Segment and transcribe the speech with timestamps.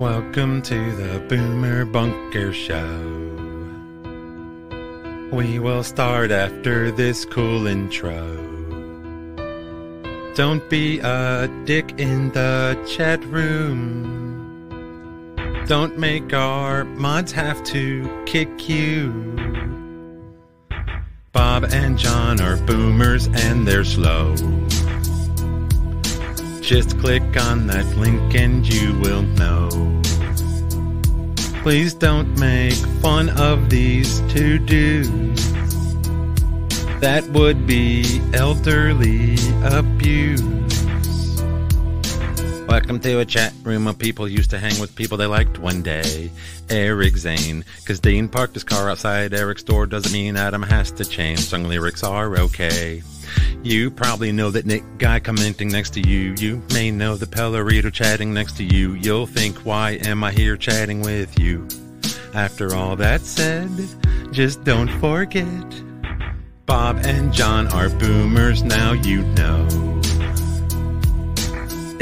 [0.00, 3.36] Welcome to the Boomer Bunker Show.
[5.30, 8.16] We will start after this cool intro.
[10.34, 14.56] Don't be a dick in the chat room.
[15.66, 19.12] Don't make our mods have to kick you.
[21.32, 24.34] Bob and John are boomers and they're slow.
[26.70, 29.68] Just click on that link and you will know.
[31.64, 35.52] Please don't make fun of these two dudes.
[37.00, 40.59] That would be elderly abuse.
[42.70, 45.82] Welcome to a chat room of people used to hang with people they liked one
[45.82, 46.30] day.
[46.68, 47.64] Eric Zane.
[47.84, 51.40] Cause Dean parked his car outside Eric's door doesn't mean Adam has to change.
[51.40, 53.02] Song lyrics are okay.
[53.64, 56.36] You probably know that Nick guy commenting next to you.
[56.38, 58.94] You may know the Pellerito chatting next to you.
[58.94, 61.66] You'll think, why am I here chatting with you?
[62.34, 63.68] After all that said,
[64.30, 65.82] just don't forget.
[66.66, 69.89] Bob and John are boomers, now you know.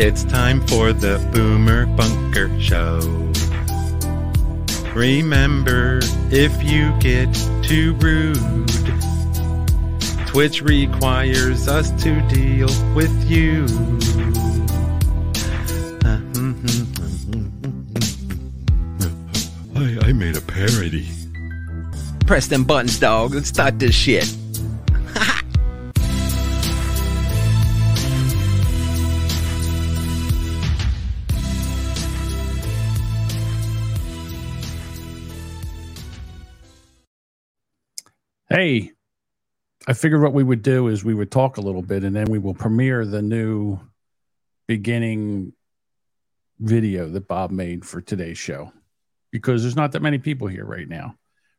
[0.01, 3.01] It's time for the Boomer Bunker Show.
[4.95, 5.99] Remember,
[6.31, 8.69] if you get too rude,
[10.29, 13.65] Twitch requires us to deal with you.
[19.75, 21.09] I, I made a parody.
[22.25, 23.35] Press them buttons, dog.
[23.35, 24.33] Let's start this shit.
[38.59, 38.91] Hey,
[39.87, 42.27] I figured what we would do is we would talk a little bit and then
[42.29, 43.79] we will premiere the new
[44.67, 45.53] beginning
[46.59, 48.73] video that Bob made for today's show
[49.31, 51.15] because there's not that many people here right now.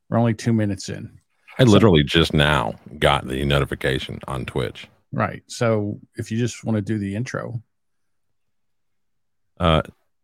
[0.10, 1.22] We're only two minutes in.
[1.58, 4.90] I literally just now got the notification on Twitch.
[5.14, 5.44] Right.
[5.48, 7.64] So if you just want to do the intro,
[9.58, 9.84] Uh,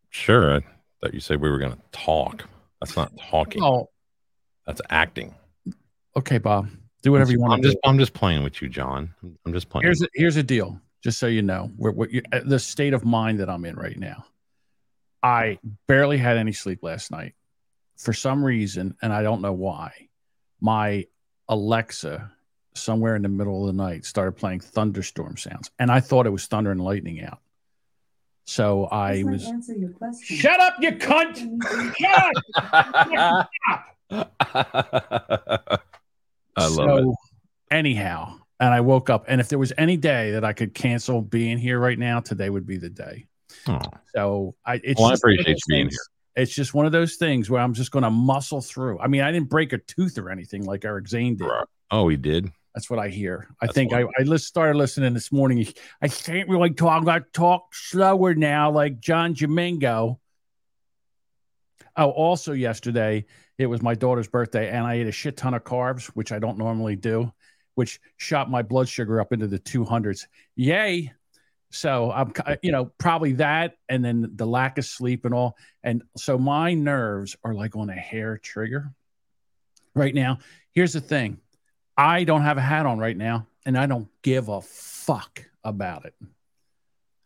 [0.10, 0.56] sure.
[0.58, 0.62] I
[1.02, 2.44] thought you said we were going to talk.
[2.82, 3.64] That's not talking.
[3.64, 3.92] oh,
[4.68, 5.36] That's acting.
[6.18, 6.70] Okay, Bob,
[7.02, 7.90] do whatever you want I'm just, do.
[7.90, 9.14] I'm just playing with you, John.
[9.24, 9.84] I'm- I'm just playing.
[9.86, 12.94] Here's a, here's a deal, just so you know, where, what you, uh, the state
[12.94, 14.26] of mind that I'm in right now.
[15.24, 17.34] I barely had any sleep last night.
[17.98, 19.92] For some reason, and I don't know why,
[20.62, 21.06] my
[21.48, 22.30] Alexa,
[22.76, 26.32] somewhere in the middle of the night, started playing thunderstorm sounds, and I thought it
[26.32, 27.40] was thunder and lightning out.
[28.48, 29.46] So I This was.
[29.48, 30.38] answer your question.
[30.38, 31.38] Shut up, you cunt!
[31.98, 33.50] Shut
[34.12, 35.82] up!
[36.56, 37.16] I love so, it.
[37.72, 41.22] Anyhow, and I woke up, and if there was any day that I could cancel
[41.22, 43.26] being here right now, today would be the day.
[43.68, 43.80] Oh,
[44.16, 46.86] So I, it's Well, I just one of appreciate you being things- It's just one
[46.86, 49.00] of those things where I'm just going to muscle through.
[49.00, 51.46] I mean, I didn't break a tooth or anything like Eric Zane did.
[51.46, 51.66] right.
[51.92, 52.52] oh, he did.
[52.74, 53.48] That's what I hear.
[53.62, 55.66] I think I, I started listening this morning.
[56.02, 57.08] I can't really talk.
[57.08, 60.20] I talk slower now, like John Jamingo.
[61.96, 63.26] Oh, also yesterday
[63.58, 66.40] it was my daughter's birthday, and I ate a shit ton of carbs, which I
[66.40, 67.32] don't normally do,
[67.76, 70.28] which shot my blood sugar up into the two hundreds.
[70.56, 71.12] Yay!
[71.72, 76.04] So I'm, you know, probably that, and then the lack of sleep and all, and
[76.16, 78.94] so my nerves are like on a hair trigger
[79.94, 80.40] right now.
[80.72, 81.40] Here's the thing.
[81.98, 86.06] I don't have a hat on right now, and I don't give a fuck about
[86.06, 86.14] it.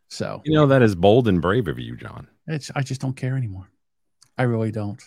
[0.10, 2.28] So You know, that is bold and brave of you, John.
[2.48, 3.70] it's I just don't care anymore.
[4.38, 5.02] I really don't.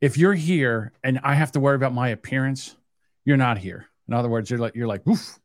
[0.00, 2.76] If you're here and I have to worry about my appearance,
[3.24, 3.86] you're not here.
[4.06, 5.38] In other words, you're like you're like woof.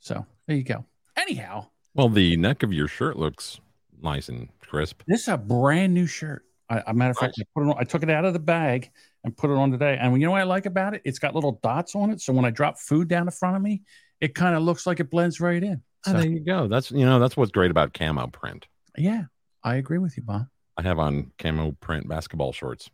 [0.00, 0.84] So there you go.
[1.16, 3.60] Anyhow, Well, the neck of your shirt looks
[4.02, 5.02] nice and crisp.
[5.06, 6.44] this is a brand new shirt.
[6.68, 8.38] I, a matter of fact, I put it on, I took it out of the
[8.38, 8.90] bag
[9.24, 9.98] and put it on today.
[10.00, 11.02] And you know what I like about it?
[11.04, 12.20] It's got little dots on it.
[12.20, 13.82] So when I drop food down in front of me,
[14.20, 15.82] it kind of looks like it blends right in.
[16.06, 16.66] Oh, there you go.
[16.68, 18.66] That's you know that's what's great about camo print.
[18.96, 19.24] yeah,
[19.62, 20.46] I agree with you, Bob.
[20.76, 22.88] I have on camo print basketball shorts.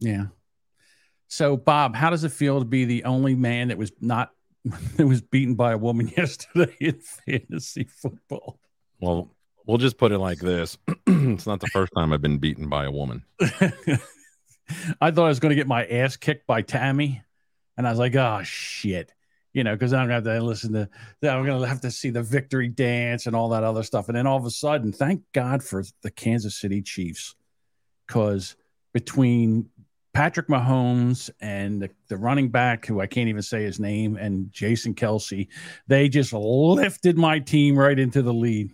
[0.00, 0.26] Yeah.
[1.28, 4.30] So, Bob, how does it feel to be the only man that was not
[4.96, 8.58] that was beaten by a woman yesterday in fantasy football?
[9.00, 9.30] Well,
[9.66, 12.84] we'll just put it like this: it's not the first time I've been beaten by
[12.84, 13.24] a woman.
[15.00, 17.22] I thought I was going to get my ass kicked by Tammy,
[17.76, 19.12] and I was like, "Oh shit,"
[19.52, 20.88] you know, because I'm going to have to listen to.
[21.22, 24.16] I'm going to have to see the victory dance and all that other stuff, and
[24.16, 27.34] then all of a sudden, thank God for the Kansas City Chiefs,
[28.06, 28.56] because
[28.92, 29.68] between
[30.16, 34.50] Patrick Mahomes and the, the running back, who I can't even say his name, and
[34.50, 35.46] Jason Kelce,
[35.88, 38.70] they just lifted my team right into the lead.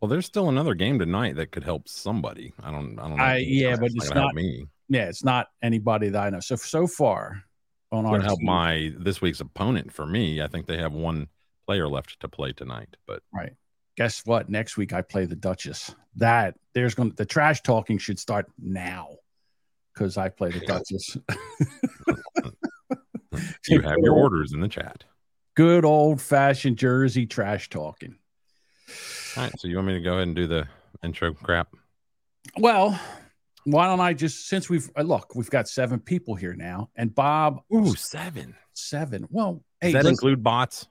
[0.00, 2.54] Well, there's still another game tonight that could help somebody.
[2.62, 2.96] I don't.
[3.00, 3.22] I don't know.
[3.24, 4.66] I- yeah, but It's it's gonna help not- me.
[4.88, 6.38] Yeah, it's not anybody that I know.
[6.38, 7.42] So so far
[7.90, 9.92] on our help team- my this week's opponent.
[9.92, 11.26] For me, I think they have one
[11.66, 12.96] player left to play tonight.
[13.04, 13.52] But right.
[13.96, 14.48] Guess what?
[14.48, 15.92] Next week I play the Duchess.
[16.14, 19.08] That there's going to the trash talking should start now
[19.94, 21.16] because I play the Duchess.
[23.68, 25.04] you have your orders in the chat.
[25.54, 28.16] Good old fashioned Jersey trash talking.
[29.36, 29.52] All right.
[29.58, 30.66] So you want me to go ahead and do the
[31.02, 31.68] intro crap?
[32.58, 32.98] Well,
[33.64, 37.14] why don't I just since we've uh, look, we've got seven people here now, and
[37.14, 38.56] Bob Ooh, seven.
[38.72, 39.26] seven.
[39.30, 40.86] Well, Does that include bots?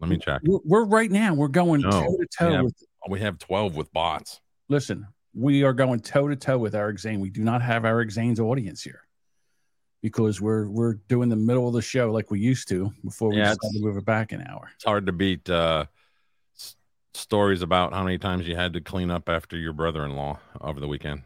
[0.00, 0.40] Let me check.
[0.44, 1.34] we're, we're right now.
[1.34, 2.74] We're going No, toe to toe we have- with.
[3.08, 4.40] We have twelve with bots.
[4.70, 7.20] Listen, we are going toe to toe with Eric Zane.
[7.20, 9.00] We do not have Eric Zane's audience here
[10.02, 13.36] because we're we're doing the middle of the show like we used to before we
[13.38, 14.70] Yeah, decided to move it back an hour.
[14.74, 15.86] It's hard to beat uh,
[16.56, 16.76] s-
[17.14, 20.88] stories about how many times you had to clean up after your brother-in-law over the
[20.88, 21.22] weekend.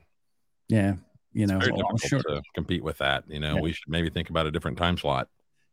[0.69, 0.97] Yeah,
[1.33, 2.23] you know, Very well, I'm sure.
[2.23, 3.25] to compete with that.
[3.29, 3.61] You know, Yeah.
[3.63, 5.29] we should maybe think about a different time slot.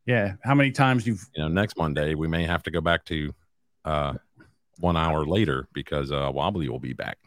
[0.06, 3.06] Yeah, how many times you've You know, next Monday we may have to go back
[3.06, 3.34] to
[3.86, 4.14] uh,
[4.80, 7.18] one hour later because uh, Wobbly will be back.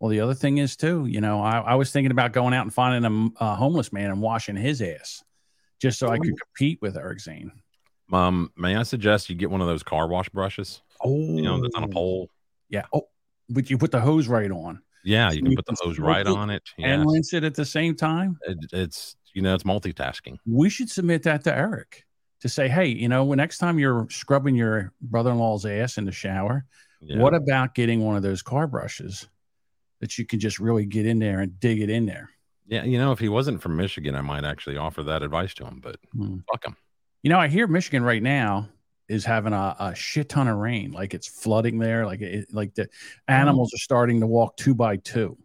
[0.00, 2.62] Well, the other thing is too, you know, I, I was thinking about going out
[2.62, 5.24] and finding a, a homeless man and washing his ass,
[5.80, 7.50] just so I could compete with Eric Zane.
[8.12, 10.82] Um, may I suggest you get one of those car wash brushes?
[11.02, 12.28] Oh, You know, that's on a pole.
[12.68, 12.84] Yeah.
[12.92, 13.08] Oh,
[13.48, 15.98] but you put the hose right on Yeah, you So can you put the hose
[15.98, 16.62] right on it.
[16.76, 18.38] Yeah, and rinse it at the same time.
[18.42, 20.36] it, it's you know it's multitasking.
[20.46, 22.04] We should submit that to Eric
[22.40, 26.12] to say, hey, you know, when next time you're scrubbing your brother-in-law's ass in the
[26.12, 26.64] shower,
[27.00, 27.18] Yeah.
[27.18, 29.26] what about getting one of those car brushes
[30.00, 32.30] that you can just really get in there and dig it in there?
[32.68, 35.64] Yeah, you know, if he wasn't from Michigan, I might actually offer that advice to
[35.64, 35.80] him.
[35.82, 36.38] But Hmm.
[36.52, 36.76] fuck him.
[37.22, 38.68] You know, I hear Michigan right now
[39.08, 40.90] is having a, a shit ton of rain.
[40.92, 42.06] Like it's flooding there.
[42.06, 42.88] Like it, like the
[43.28, 45.38] animals are starting to walk two by two.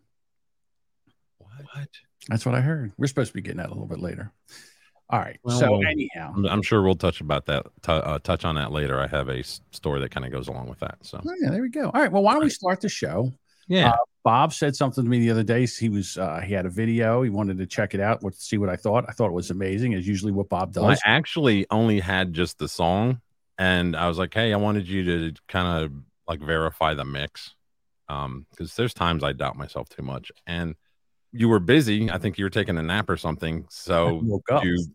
[1.37, 1.87] What?
[2.27, 2.91] That's what I heard.
[2.97, 4.31] We're supposed to be getting that a little bit later.
[5.09, 5.39] All right.
[5.43, 7.65] Well, so well, anyhow, I'm, I'm sure we'll touch about that.
[7.81, 8.99] T- uh, touch on that later.
[8.99, 10.97] I have a story that kind of goes along with that.
[11.01, 11.85] So oh, yeah, there we go.
[11.93, 12.11] All right.
[12.11, 13.31] Well, why don't we start the show?
[13.67, 13.93] Yeah,
[14.23, 15.65] Bob said something to me the other day.
[15.65, 17.21] He was uh, he had a video.
[17.21, 19.05] He wanted to check it out, what see what I thought.
[19.07, 22.57] I thought it was amazing, as usually what Bob Well, I actually only had just
[22.59, 23.21] the song,
[23.57, 25.91] and I was like, hey, I wanted you to kind of
[26.27, 27.55] like verify the mix,
[28.09, 30.75] um, because there's times I doubt myself too much, and
[31.31, 32.11] you were busy.
[32.11, 34.63] I think you were taking a nap or something, so woke up.
[34.63, 34.85] you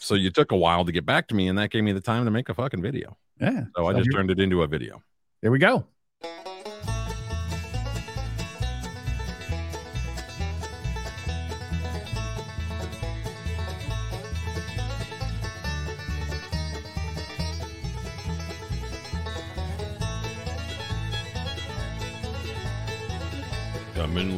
[0.00, 2.00] so you took a while to get back to me, and that gave me the
[2.00, 3.16] time to make a fucking video.
[3.40, 3.64] yeah.
[3.76, 5.02] So I just here- turned it into a video.
[5.42, 5.86] There we go.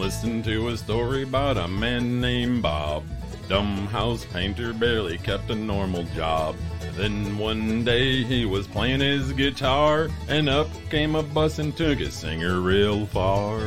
[0.09, 3.05] Listen to a story about a man named Bob.
[3.47, 6.57] Dumb house painter barely kept a normal job.
[6.97, 11.99] Then one day he was playing his guitar, and up came a bus and took
[11.99, 13.59] his singer real far.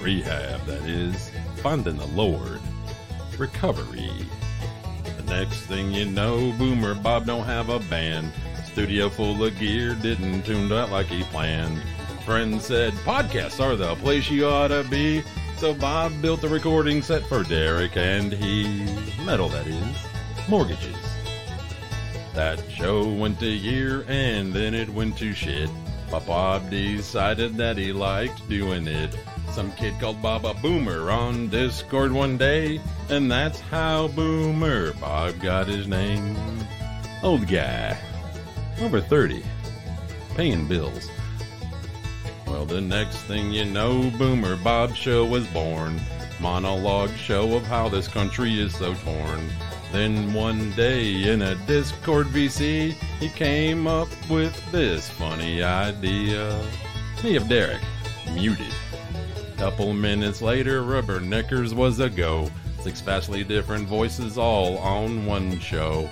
[0.00, 2.60] Rehab, that is, finding the Lord.
[3.38, 4.10] Recovery.
[5.18, 8.32] The next thing you know, Boomer Bob don't have a band.
[8.72, 11.80] Studio full of gear, didn't tune out like he planned.
[12.24, 15.22] Friends said podcasts are the place you ought to be.
[15.56, 18.84] So Bob built a recording set for Derek and he.
[19.24, 19.96] Metal, that is.
[20.48, 20.96] Mortgages.
[22.34, 25.68] That show went a year and then it went to shit.
[26.12, 29.16] But Bob decided that he liked doing it.
[29.52, 35.38] Some kid called Bob a boomer on Discord one day, and that's how Boomer Bob
[35.40, 36.36] got his name.
[37.22, 37.98] Old guy,
[38.80, 39.42] over 30,
[40.34, 41.10] paying bills.
[42.52, 45.98] Well, the next thing you know, Boomer Bob Show was born.
[46.38, 49.48] Monologue show of how this country is so torn.
[49.90, 56.62] Then one day in a Discord VC, he came up with this funny idea.
[57.24, 57.80] Me of Derek,
[58.34, 58.74] muted.
[59.56, 62.50] Couple minutes later, Rubberneckers was a go.
[62.82, 66.10] Six vastly different voices all on one show.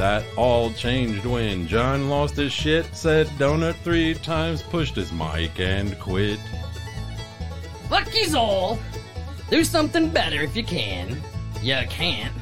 [0.00, 5.60] That all changed when John lost his shit, said donut three times, pushed his mic
[5.60, 6.40] and quit.
[7.90, 8.78] Lucky's all.
[9.50, 11.20] Do something better if you can.
[11.60, 12.32] You can't.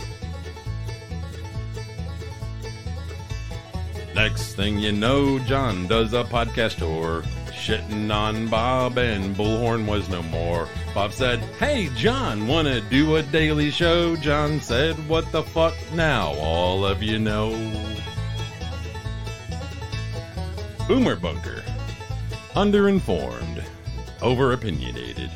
[4.15, 7.25] Next thing you know, John does a podcast tour.
[7.50, 10.69] Shitting on Bob and Bullhorn was no more.
[10.95, 14.16] Bob said, Hey, John, wanna do a daily show?
[14.16, 16.35] John said, What the fuck now?
[16.35, 17.50] All of you know.
[20.88, 21.62] Boomer Bunker.
[22.54, 23.62] Underinformed.
[24.23, 25.30] over opinionated.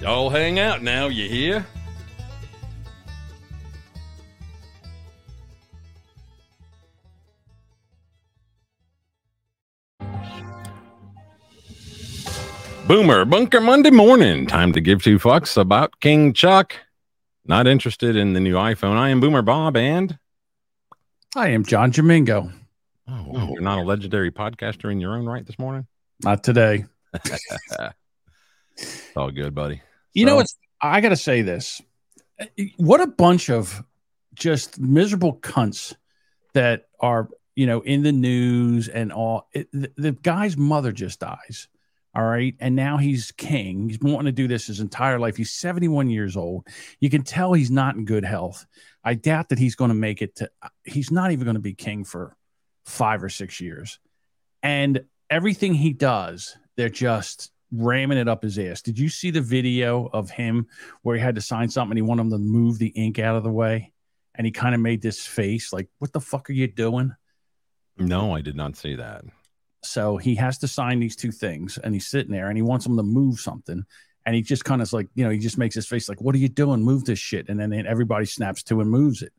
[0.00, 1.64] Y'all hang out now, you hear?
[12.86, 14.46] Boomer Bunker Monday morning.
[14.46, 16.74] Time to give two fucks about King Chuck.
[17.46, 18.96] Not interested in the new iPhone.
[18.96, 20.18] I am Boomer Bob and
[21.34, 22.52] I am John Jamingo.
[23.08, 25.86] oh, you're not a legendary podcaster in your own right this morning.
[26.22, 26.84] Not today.
[28.78, 29.82] It's all good, buddy.
[30.14, 31.80] You know So- what's I gotta say this.
[32.78, 33.84] What a bunch of
[34.34, 35.94] just miserable cunts
[36.54, 39.46] that are, you know, in the news and all.
[39.52, 41.68] It, the, the guy's mother just dies.
[42.14, 42.54] All right.
[42.60, 43.88] And now he's king.
[43.88, 45.36] He's wanting to do this his entire life.
[45.36, 46.66] He's 71 years old.
[47.00, 48.66] You can tell he's not in good health.
[49.02, 50.50] I doubt that he's going to make it to,
[50.84, 52.36] he's not even going to be king for
[52.84, 53.98] five or six years.
[54.62, 58.82] And everything he does, they're just ramming it up his ass.
[58.82, 60.66] Did you see the video of him
[61.02, 63.36] where he had to sign something and he wanted him to move the ink out
[63.36, 63.92] of the way?
[64.34, 67.14] And he kind of made this face like, What the fuck are you doing?
[67.98, 69.24] No, I did not see that.
[69.82, 72.84] So he has to sign these two things and he's sitting there and he wants
[72.84, 73.84] them to move something.
[74.24, 76.34] And he just kind of like, you know, he just makes his face like, What
[76.34, 76.82] are you doing?
[76.82, 77.48] Move this shit.
[77.48, 79.32] And then everybody snaps to and moves it.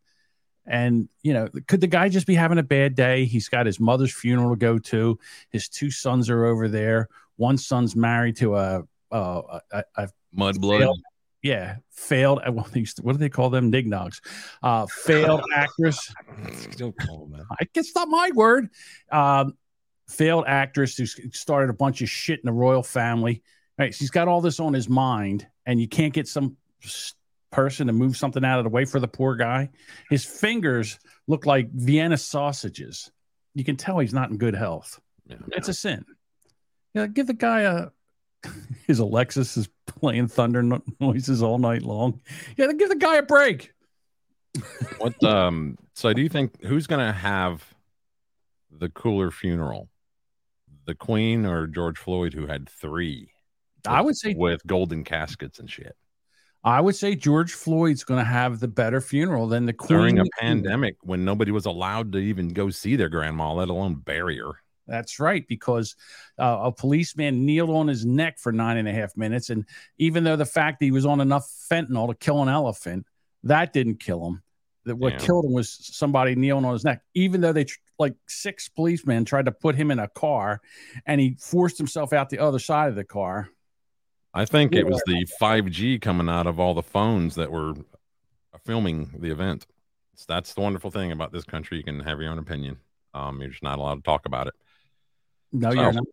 [0.66, 3.26] And, you know, could the guy just be having a bad day?
[3.26, 5.18] He's got his mother's funeral to go to.
[5.50, 7.08] His two sons are over there.
[7.38, 10.80] One son's married to a, a, a, a Mudblood.
[10.80, 11.02] Failed.
[11.42, 12.42] yeah, failed.
[12.54, 13.72] What, they used to- what do they call them?
[13.72, 14.20] Nignogs.
[14.62, 16.14] Uh, failed actress.
[16.78, 17.46] Don't call him that.
[17.60, 18.70] I guess not my word.
[19.12, 19.58] Um,
[20.14, 23.44] failed actress who started a bunch of shit in the royal family.
[23.78, 26.58] Right, she's got all this on his mind, and you can't get some
[27.52, 29.70] person to move something out of the way for the poor guy.
[30.10, 33.12] His fingers look like Vienna sausages.
[33.56, 35.00] You can tell he's not in good health.
[35.26, 35.38] Yeah.
[35.54, 36.06] It's a sin.
[36.94, 37.88] Yeah, give the guy a.
[38.88, 42.20] His Alexa's is playing thunder noises all night long.
[42.58, 43.72] Yeah, give the guy a break.
[45.00, 47.64] What um so do you think who's gonna have
[48.70, 49.90] the cooler funeral?
[50.86, 53.30] The Queen or George Floyd who had three
[53.86, 55.96] I would say with golden caskets and shit.
[56.64, 60.00] I would say George Floyd's going to have the better funeral than the Queen.
[60.00, 63.96] During a pandemic when nobody was allowed to even go see their grandma, let alone
[63.96, 64.54] bury her.
[64.88, 65.96] That's right, because
[66.38, 69.66] uh, a policeman kneeled on his neck for nine and a half minutes, and
[69.98, 73.06] even though the fact that he was on enough fentanyl to kill an elephant,
[73.44, 74.44] that didn't kill him.
[74.86, 75.20] That what Yeah.
[75.20, 77.02] killed him was somebody kneeling on his neck.
[77.14, 80.62] Even though they tr- like six policemen tried to put him in a car,
[81.06, 83.50] and he forced himself out the other side of the car.
[84.34, 87.74] I think it was the 5G coming out of all the phones that were
[88.66, 89.68] filming the event.
[90.16, 91.78] So that's the wonderful thing about this country.
[91.78, 92.78] You can have your own opinion.
[93.14, 94.54] Um, you're just not allowed to talk about it.
[95.52, 96.04] No, So- you're not.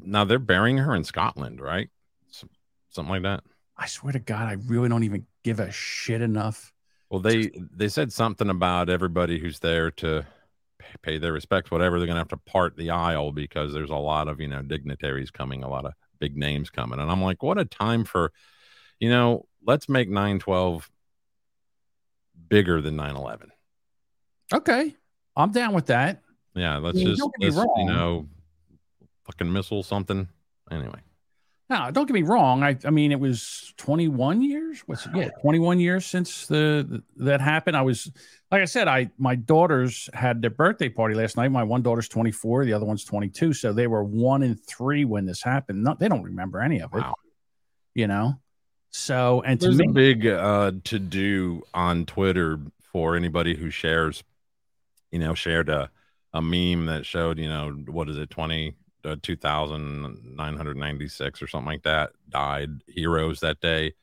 [0.00, 1.88] Now they're burying her in Scotland, right?
[2.30, 2.44] S-
[2.90, 3.42] Something like that.
[3.76, 6.72] I swear to God, I really don't even give a shit enough.
[7.10, 10.28] Well, they they said something about everybody who's there to p-
[11.02, 11.98] pay their respects, whatever.
[11.98, 15.30] They're gonna have to part the aisle because there's a lot of you know dignitaries
[15.30, 18.32] coming, a lot of big names coming, and I'm like, what a time for,
[18.98, 20.90] you know, let's make 912
[22.48, 23.50] bigger than 911.
[24.52, 24.96] Okay,
[25.36, 26.22] I'm down with that.
[26.54, 28.26] Yeah, let's Yeah, just don't get me let's, you know,
[29.26, 30.28] fucking missile something.
[30.70, 31.00] Anyway,
[31.70, 32.62] Now, don't get me wrong.
[32.62, 34.80] I, I mean, it was 21 years.
[34.86, 35.12] What's it?
[35.14, 37.76] yeah, 21 years since the, the that happened.
[37.76, 38.10] I was,
[38.50, 41.48] like I said, I my daughters had their birthday party last night.
[41.48, 45.26] My one daughter's 24, the other one's 22, so they were one and three when
[45.26, 45.84] this happened.
[45.84, 46.98] Not, they don't remember any of it.
[46.98, 47.16] Wow.
[47.94, 48.40] You know.
[48.90, 52.58] So and to there's me, a big uh to do on Twitter
[52.92, 54.24] for anybody who shares,
[55.10, 55.90] you know, shared a
[56.32, 61.82] a meme that showed, you know, what is it, 20 uh, 2,996 or something like
[61.82, 63.94] that died heroes that day.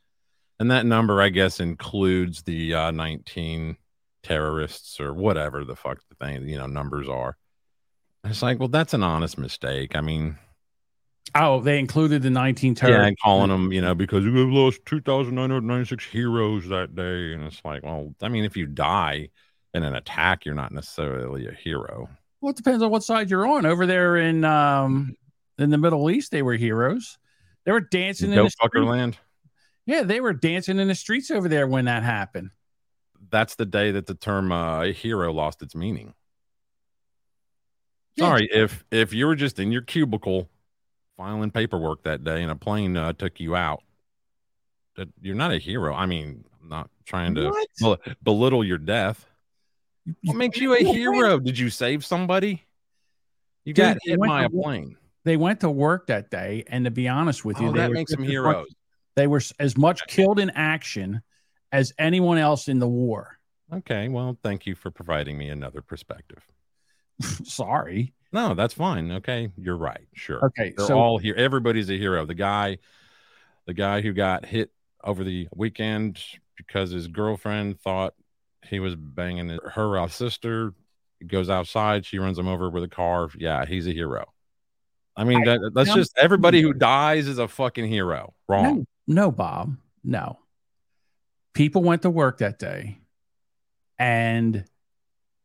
[0.60, 3.78] And that number, I guess, includes the uh, 19
[4.24, 7.38] terrorists or whatever the fuck the thing, you know, numbers are.
[8.24, 9.96] And It's like, well, that's an honest mistake.
[9.96, 10.38] I mean,
[11.36, 13.08] oh, they included the 19 yeah, terrorists.
[13.08, 17.34] and calling them, you know, because we lost 2,996 heroes that day.
[17.34, 19.30] And it's like, well, I mean, if you die
[19.74, 22.10] in an attack, you're not necessarily a hero.
[22.46, 23.66] Well, it depends on what side you're on.
[23.66, 25.16] Over there in um
[25.58, 27.18] in the Middle East, they were heroes.
[27.64, 29.18] They were dancing in the fucker land.
[29.88, 32.52] Yeah, they were dancing in the streets over there when that happened.
[33.32, 36.14] That's the day that the term uh, hero lost its meaning.
[38.16, 38.28] Yeah.
[38.28, 40.48] Sorry, if if you were just in your cubicle
[41.18, 43.82] filing paperwork that day and a plane uh, took you out,
[44.98, 45.96] that you're not a hero.
[45.96, 49.26] I mean, I'm not trying to bel- belittle your death.
[50.24, 51.40] What makes you a hero?
[51.40, 52.64] Did you save somebody?
[53.64, 54.98] You Dude, got hit by a plane.
[55.24, 57.90] they went to work that day, and to be honest with you, Oh, they that
[57.90, 58.68] were makes them as much- heroes.
[59.16, 61.22] They were as much killed in action
[61.72, 63.40] as anyone else in the war.
[63.74, 66.46] Okay, well, thank you for providing me another perspective.
[67.22, 68.14] Sorry.
[68.34, 69.12] No, that's fine.
[69.12, 70.06] Okay, you're right.
[70.14, 70.46] Sure.
[70.48, 71.34] Okay, They're so all here.
[71.36, 72.26] Everybody's a hero.
[72.26, 72.78] The guy,
[73.66, 74.72] the guy who got hit
[75.04, 76.22] over the weekend
[76.58, 78.14] because his girlfriend thought
[78.70, 80.74] he was banging her uh, sister.
[81.26, 82.06] Goes outside.
[82.06, 83.30] She runs him over with a car.
[83.38, 84.26] Yeah, he's a hero.
[85.16, 88.34] I mean, that, that's just everybody who dies is a fucking hero.
[88.50, 88.86] Wrong.
[89.08, 90.40] no, no, Bob, no.
[91.54, 93.00] People went to work that day,
[93.98, 94.66] and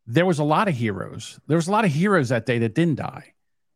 [0.06, 1.38] there was a lot of heroes.
[1.46, 3.32] There was a lot of heroes that day that didn't die.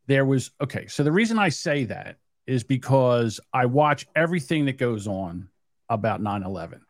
[0.08, 0.88] There was okay.
[0.88, 5.48] So the reason I say that is because I watch everything that goes on
[5.88, 6.80] about 9-11.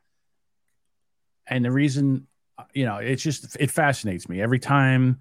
[1.46, 2.26] and the reason
[2.72, 5.18] you know it's just it fascinates me every time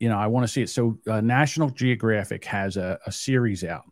[0.00, 3.64] you know i want to see it so uh, national geographic has a, a series
[3.64, 3.84] out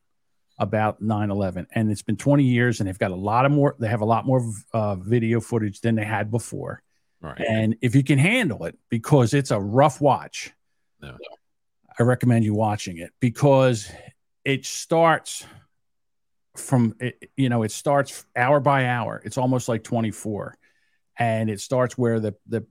[0.59, 3.88] about 9-11 and it's been 20 years and they've got a lot of more they
[3.88, 4.42] have a lot more
[4.73, 6.83] uh, video footage than they had before
[7.23, 7.40] Right.
[7.49, 10.52] and if you can handle it because it's a rough watch
[11.02, 11.16] Yeah.
[11.99, 13.90] i recommend you watching it because
[14.45, 15.47] it starts
[16.56, 20.56] from it, you know it starts hour by hour it's almost like 24
[21.18, 22.64] and it starts where the the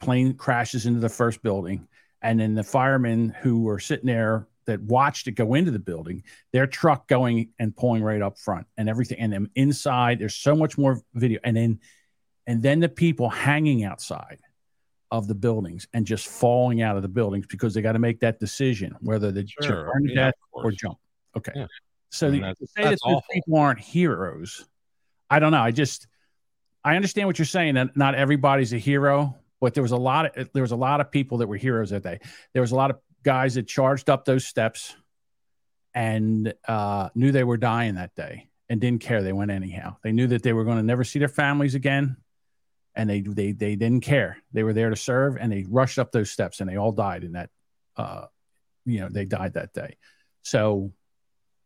[0.00, 1.86] plane crashes into the first building
[2.22, 6.22] and then the firemen who were sitting there that watched it go into the building
[6.52, 10.54] their truck going and pulling right up front and everything and then inside there's so
[10.54, 11.78] much more video and then
[12.46, 14.38] and then the people hanging outside
[15.10, 18.20] of the buildings and just falling out of the buildings because they got to make
[18.20, 19.84] that decision whether they Sure.
[19.92, 20.96] burn to Yeah, death or jump
[21.36, 21.66] okay Yeah.
[22.10, 23.24] so the, to say that that's those awful.
[23.34, 24.66] people aren't heroes
[25.28, 26.06] i don't know i just
[26.84, 30.36] i understand what you're saying that not everybody's a hero but there was a lot
[30.36, 32.18] of there was a lot of people that were heroes that day.
[32.52, 34.94] There was a lot of guys that charged up those steps
[35.94, 39.22] and uh, knew they were dying that day and didn't care.
[39.22, 39.96] They went anyhow.
[40.02, 42.16] They knew that they were going to never see their families again
[42.94, 44.38] and they they they didn't care.
[44.52, 47.24] They were there to serve and they rushed up those steps and they all died
[47.24, 47.50] in that
[47.96, 48.26] uh
[48.86, 49.96] you know they died that day.
[50.42, 50.92] So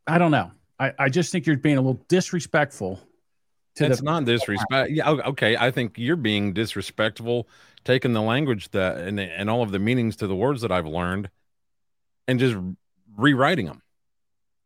[0.07, 0.51] i don't know.
[0.81, 3.01] I i just think you're being a little disrespectful
[3.77, 4.91] to it's the not disrespect.
[4.91, 5.57] Yeah, okay.
[5.57, 7.49] I think you're being disrespectful,
[7.85, 10.87] taking the language that and and all of the meanings to the words that I've
[10.87, 11.31] learned,
[12.29, 12.57] and just
[13.17, 13.83] rewriting them.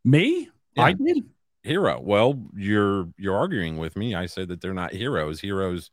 [0.05, 1.25] me i did
[1.64, 2.01] Hero.
[2.01, 4.14] Well, you're you're arguing with me.
[4.14, 5.40] I said that they're not heroes.
[5.40, 5.90] Heroes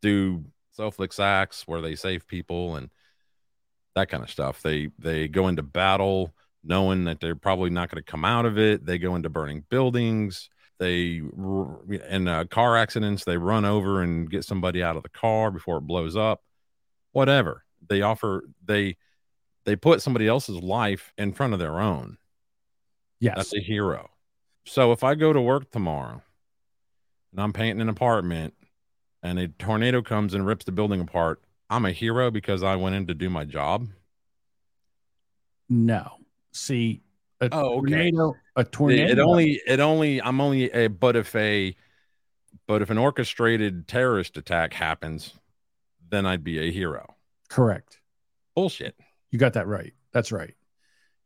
[0.00, 2.90] do selfless acts where they save people and
[3.94, 4.62] that kind of stuff.
[4.62, 8.58] They they go into battle knowing that they're probably not going to come out of
[8.58, 8.86] it.
[8.86, 10.50] They go into burning buildings.
[10.82, 11.22] They
[12.10, 15.76] in uh, car accidents they run over and get somebody out of the car before
[15.76, 16.42] it blows up.
[17.12, 18.96] Whatever they offer, they
[19.64, 22.18] they put somebody else's life in front of their own.
[23.20, 24.10] yes That's a hero.
[24.66, 26.20] So if I go to work tomorrow
[27.30, 28.54] and I'm painting an apartment
[29.22, 32.96] and a tornado comes and rips the building apart, I'm a hero because I went
[32.96, 33.86] in to do my job.
[35.68, 36.18] no
[36.50, 37.02] see
[37.42, 38.10] a Oh, okay.
[38.10, 41.76] tornado a It, tornado it only it only I'm only a but if a
[42.66, 45.34] but if an orchestrated terrorist attack happens,
[46.08, 47.16] then I'd be a hero.
[47.48, 48.00] correct
[48.54, 48.94] Bullshit.
[49.30, 49.94] You got that right.
[50.12, 50.54] That's right.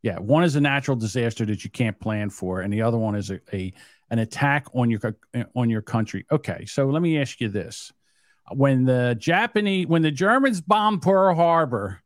[0.01, 3.15] Yeah, one is a natural disaster that you can't plan for, and the other one
[3.15, 3.73] is a, a
[4.09, 5.01] an attack on your
[5.55, 6.25] on your country.
[6.31, 7.91] Okay, so let me ask you this:
[8.53, 12.01] when the Japanese, when the Germans bombed Pearl Harbor,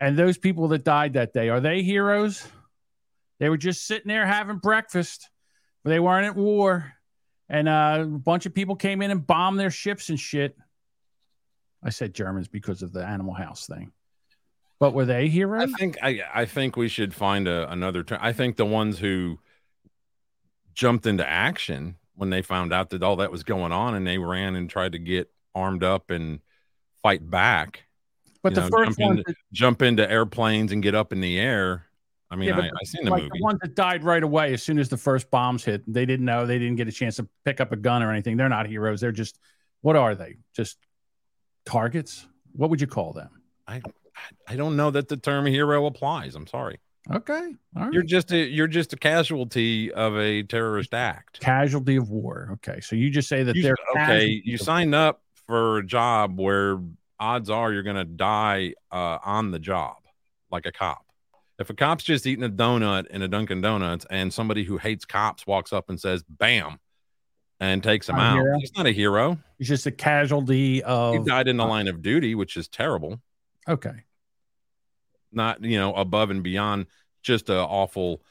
[0.00, 2.48] and those people that died that day, are they heroes?
[3.38, 5.28] They were just sitting there having breakfast.
[5.82, 6.94] But they weren't at war,
[7.48, 10.56] and uh, a bunch of people came in and bombed their ships and shit.
[11.82, 13.92] I said Germans because of the Animal House thing.
[14.80, 15.70] But were they heroes?
[15.74, 18.18] I think I I think we should find a, another term.
[18.22, 19.38] I think the ones who
[20.72, 24.18] jumped into action when they found out that all that was going on and they
[24.18, 26.40] ran and tried to get armed up and
[27.02, 27.84] fight back,
[28.42, 31.38] But the know, first jump one, into, jump into airplanes and get up in the
[31.38, 31.86] air.
[32.34, 33.38] I mean, Yeah, I, I seen the like movie.
[33.38, 36.26] the ones that died right away as soon as the first bombs hit, they didn't
[36.26, 38.36] know, they didn't get a chance to pick up a gun or anything.
[38.36, 39.00] They're not heroes.
[39.00, 39.38] They're just,
[39.82, 40.34] what are they?
[40.52, 40.78] Just
[41.64, 42.26] targets?
[42.52, 43.30] What would you call them?
[43.68, 43.80] I
[44.48, 46.34] I don't know that the term hero applies.
[46.34, 46.78] I'm sorry.
[47.12, 47.92] Okay, all right.
[47.92, 51.38] You're just a you're just a casualty of a terrorist act.
[51.40, 52.50] casualty of war.
[52.54, 54.40] Okay, so you just say that You- they're okay.
[54.44, 56.78] You signed up for a job where
[57.20, 59.96] odds are you're going to die uh, on the job,
[60.50, 61.03] like a cop.
[61.58, 65.04] If a cop's just eating a donut in a Dunkin' Donuts and somebody who hates
[65.04, 66.78] cops walks up and says "Bam,"
[67.60, 68.58] and takes him out, hero?
[68.58, 69.38] he's not a hero.
[69.58, 71.14] He's just a casualty of.
[71.14, 73.20] He died in the uh, line of duty, which is terrible.
[73.68, 74.02] Okay,
[75.32, 76.86] Not you know above and beyond
[77.22, 78.22] just a awful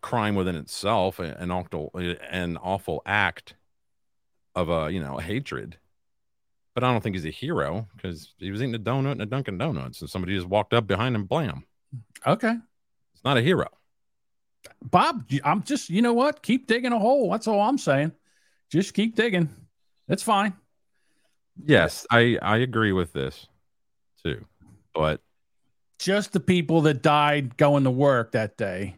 [0.00, 1.90] crime within itself, a- an awful,
[2.30, 3.54] an awful act
[4.54, 5.76] of a you know hatred.
[6.74, 9.26] But I don't think he's a hero because he was eating a donut in a
[9.26, 11.64] Dunkin' Donuts, and somebody just walked up behind him, blam.
[12.26, 12.54] Okay.
[13.14, 13.68] It's not a hero.
[14.82, 16.42] Bob, I'm just, you know what?
[16.42, 17.30] Keep digging a hole.
[17.30, 18.12] That's all I'm saying.
[18.70, 19.48] Just keep digging.
[20.08, 20.54] It's fine.
[21.64, 23.46] Yes, I I agree with this
[24.22, 24.44] too,
[24.94, 25.20] but
[25.98, 28.96] Just the people that died going to work that day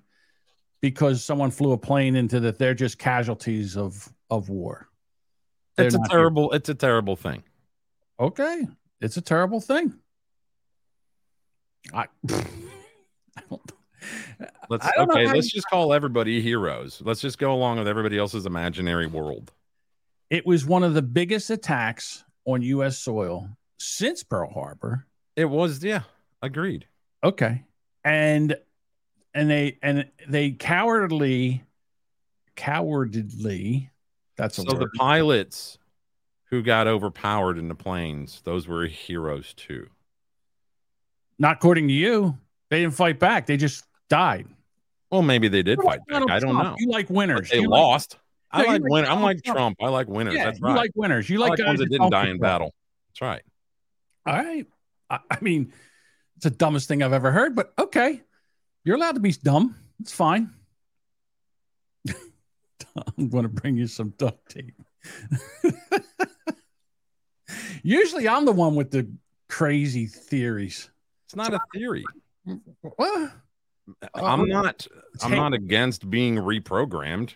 [0.80, 4.88] because someone flew a plane into that, they're just casualties of of war.
[5.76, 6.18] They're it's a not here.
[6.18, 7.44] terrible it's a terrible thing.
[8.18, 8.66] Okay.
[9.00, 9.94] It's a terrible thing.
[11.94, 12.06] I
[13.48, 13.72] don't,
[14.70, 17.02] Let's don't okay, let's just call everybody heroes.
[17.04, 19.52] Let's just go along with everybody else's imaginary world.
[20.30, 22.98] it was one of the biggest attacks on U.S.
[22.98, 25.06] soil since Pearl Harbor.
[25.36, 26.02] It was yeah,
[26.42, 26.86] agreed.
[27.24, 27.64] Okay.
[28.04, 28.56] And
[29.34, 31.64] and they and they cowardly
[32.56, 33.90] cowardly
[34.36, 35.78] that's a So the pilots
[36.44, 39.88] who got overpowered in the planes, those were heroes too.
[41.38, 42.38] Not according to you.
[42.70, 43.46] They didn't fight back.
[43.46, 44.46] They just died.
[45.10, 46.22] Well, maybe they did fight back.
[46.30, 46.62] I don't Trump.
[46.62, 46.74] know.
[46.78, 47.50] You like But winners.
[47.50, 48.18] they You like- lost.
[48.50, 49.04] I No, you like like win.
[49.06, 49.58] I'm like Trump.
[49.58, 49.76] Trump.
[49.82, 50.34] I like winners.
[50.34, 51.28] yeah, That's you like winners.
[51.28, 52.72] You like, like guys ones that didn't die in battle.
[53.10, 53.42] That's right.
[54.26, 54.66] All right.
[55.10, 55.72] I, I mean,
[56.36, 58.22] it's the dumbest thing I've ever heard, but okay.
[58.84, 59.74] You're allowed to be dumb.
[60.00, 60.50] It's fine.
[63.18, 64.80] I'm going to bring you some duct tape.
[67.82, 69.08] Usually I'm the one with the
[69.48, 70.90] crazy theories.
[71.26, 72.04] It's not a theory.
[72.98, 73.32] Well,
[74.02, 74.86] uh, I'm uh, not.
[75.22, 77.34] I'm not against being reprogrammed.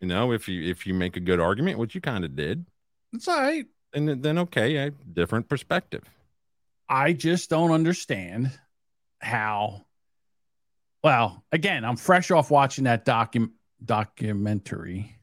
[0.00, 2.64] You know, if you if you make a good argument, which you kind of did,
[3.12, 3.66] it's all right.
[3.94, 6.02] And then okay, a different perspective.
[6.88, 8.50] I just don't understand
[9.20, 9.86] how.
[11.04, 13.50] Well, again, I'm fresh off watching that docu-
[13.84, 15.16] documentary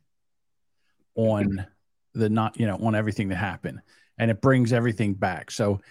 [1.15, 1.65] on
[2.13, 3.81] the not, you know, on everything that happened,
[4.17, 5.51] and it brings everything back.
[5.51, 5.81] So,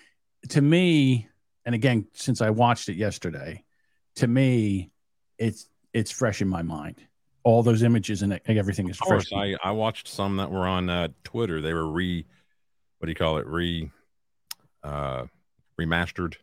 [0.50, 1.28] to me,
[1.68, 3.62] and again, since I watched it yesterday,
[4.16, 4.90] to me,
[5.38, 6.96] it's it's fresh in my mind.
[7.44, 9.28] All those images and everything is Of fresh.
[9.28, 11.60] course, I I watched some that were on uh, Twitter.
[11.60, 12.24] They were re,
[12.98, 13.46] what do you call it?
[13.46, 13.90] Re,
[14.82, 15.26] uh,
[15.78, 16.36] remastered.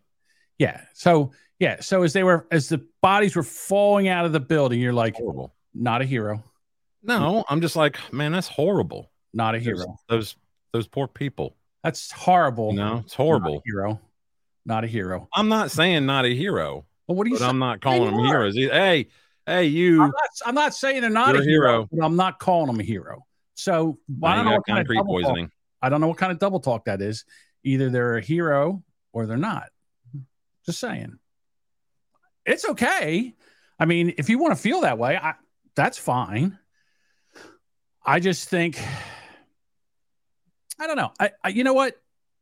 [0.60, 0.82] yeah.
[0.94, 1.82] So yeah.
[1.82, 5.16] So as they were, as the bodies were falling out of the building, you're like,
[5.16, 5.56] Horrible.
[5.74, 6.44] not a hero,
[7.02, 9.10] No, I'm just like, man, that's horrible.
[9.34, 9.98] not a hero.
[10.08, 10.36] Those
[10.72, 11.56] those poor people.
[11.84, 12.74] That's horrible.
[12.74, 13.62] No, it's horrible.
[13.66, 14.00] hero.
[14.66, 15.28] Not a hero.
[15.34, 17.48] I'm not saying not a hero, Well, what do you but say?
[17.50, 18.56] I'm not calling them heroes.
[18.56, 19.08] Hey,
[19.46, 20.02] hey, you.
[20.02, 21.90] I'm not, I'm not saying they're not a a hero, hero.
[21.92, 23.26] but I'm not calling them a hero.
[23.54, 25.50] So now I don't know what kind of concrete double talk.
[25.82, 27.26] I don't know what kind of double talk that is.
[27.64, 29.70] Either they're a hero or they're not.
[30.66, 31.20] Just saying.
[32.46, 33.34] It's okay.
[33.80, 35.36] I mean, if you want to feel that way, I,
[35.76, 36.58] that's fine.
[38.04, 38.80] I just think
[40.80, 41.12] I don't know.
[41.20, 41.96] I, I you know what?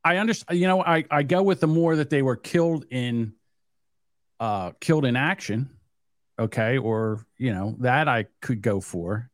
[0.03, 0.59] I understand.
[0.59, 3.33] You know, I I go with the more that they were killed in,
[4.39, 5.69] uh, killed in action.
[6.39, 9.29] Okay, or you know that I could go for.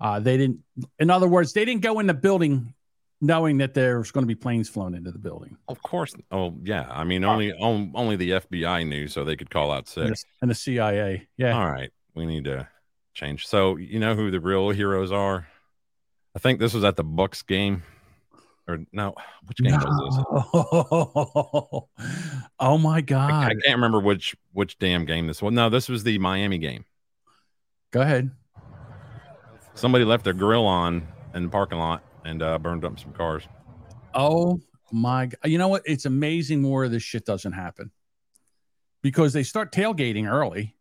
[0.00, 0.60] Uh, they didn't.
[0.98, 2.74] In other words, they didn't go in the building
[3.20, 6.14] knowing that there's going to be planes flown into the building Of course.
[6.30, 6.86] Oh yeah.
[6.90, 10.24] I mean, only on, only the FBI knew, so they could call out and the,
[10.42, 11.26] and the CIA.
[11.36, 12.68] Yeah, All right, we need to
[13.14, 13.46] change.
[13.46, 15.48] So you know who the real heroes are?
[16.36, 17.82] I think this was at the Bucks game,
[18.66, 19.14] or no,
[19.46, 20.24] which game was this?
[22.58, 23.30] oh my God!
[23.30, 25.52] I can't remember which which damn game this was.
[25.52, 26.84] No, this was the Miami game.
[27.90, 28.30] Go ahead.
[29.74, 33.42] Somebody left their grill on in the parking lot and uh, burned up some cars.
[34.14, 34.60] Oh
[34.92, 35.28] my!
[35.44, 35.82] You know what?
[35.84, 37.90] It's amazing more of this shit doesn't happen
[39.02, 40.74] because they start tailgating early,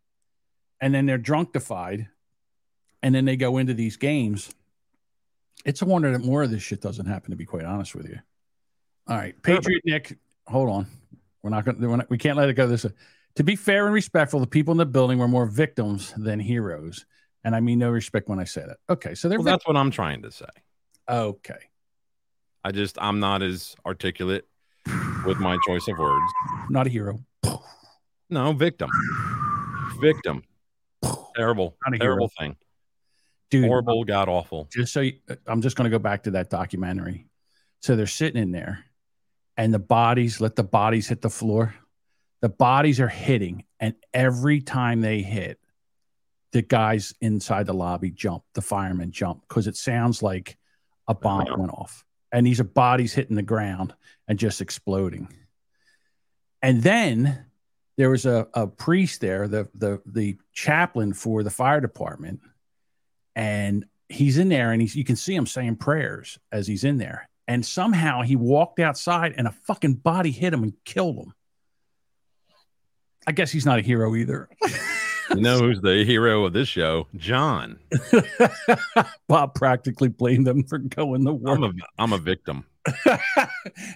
[0.80, 2.08] and then they're drunktified,
[3.02, 4.54] and then they go into these games.
[5.66, 7.32] It's a wonder that more of this shit doesn't happen.
[7.32, 8.20] To be quite honest with you.
[9.08, 10.88] All right, Patriot Nick, hold on.
[11.42, 11.80] We're not going.
[11.80, 12.92] to We can't let it go this way.
[13.36, 17.06] To be fair and respectful, the people in the building were more victims than heroes,
[17.44, 18.78] and I mean no respect when I say that.
[18.90, 20.46] Okay, so they're Well, that's what I'm trying to say.
[21.10, 21.60] okay.
[22.66, 24.48] I just I'm not as articulate
[25.26, 26.32] with my choice of words.
[26.70, 27.20] Not a hero.
[28.30, 28.90] No, victim.
[30.00, 30.44] Victim.
[31.36, 31.76] Terrible.
[31.86, 32.56] Not a Terrible thing.
[33.54, 34.68] Dude, Horrible, god awful.
[34.72, 37.28] just so you, uh, I'm just going to go back to that documentary.
[37.82, 38.86] So they're sitting in there,
[39.58, 41.76] and the bodies let the bodies hit the floor.
[42.42, 45.60] The bodies are hitting, and every time they hit,
[46.52, 48.44] the guys inside the lobby jump.
[48.54, 50.58] The firemen jump because it sounds like
[51.08, 53.94] a bomb went off, and these are bodies hitting the ground
[54.28, 55.28] and just exploding.
[56.62, 57.46] And then
[57.98, 62.40] there was a, a priest there, the the the chaplain for the fire department,
[63.36, 66.98] and he's in there, and he's you can see him saying prayers as he's in
[66.98, 71.34] there, and somehow he walked outside, and a fucking body hit him and killed him.
[73.26, 74.50] I guess he's not a hero either.
[75.30, 77.08] You know who's the hero of this show?
[77.16, 77.80] John.
[79.28, 81.56] Bob practically blamed them for going to war.
[81.56, 82.66] I'm a I'm a victim.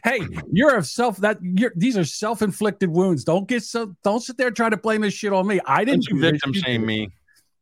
[0.03, 0.21] hey,
[0.51, 3.23] you're a self that you're these are self-inflicted wounds.
[3.23, 5.59] Don't get so don't sit there trying to blame this shit on me.
[5.65, 7.09] I didn't do victim shame me?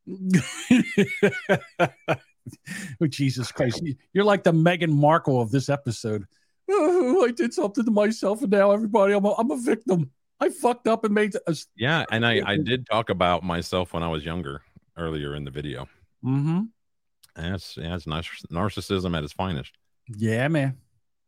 [0.07, 1.07] Oh,
[3.07, 3.81] Jesus Christ.
[3.83, 6.25] You- You're like the Meghan Markle of this episode.
[6.69, 10.09] Oh, I did something to myself and now everybody, I'm a, I'm a victim.
[10.39, 11.55] I fucked up and made a.
[11.77, 14.61] Yeah, and I I did talk about myself when I was younger
[14.97, 15.87] earlier in the video.
[16.25, 16.61] Mm-hmm.
[17.35, 19.71] That's yeah, it's nar- narcissism at its finest.
[20.17, 20.77] Yeah, man.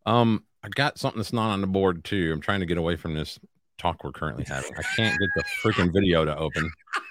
[0.06, 2.32] Um, I got something that's not on the board too.
[2.34, 3.40] I'm trying to get away from this
[3.78, 4.72] talk we're currently having.
[4.78, 6.70] I can't get the freaking video to open.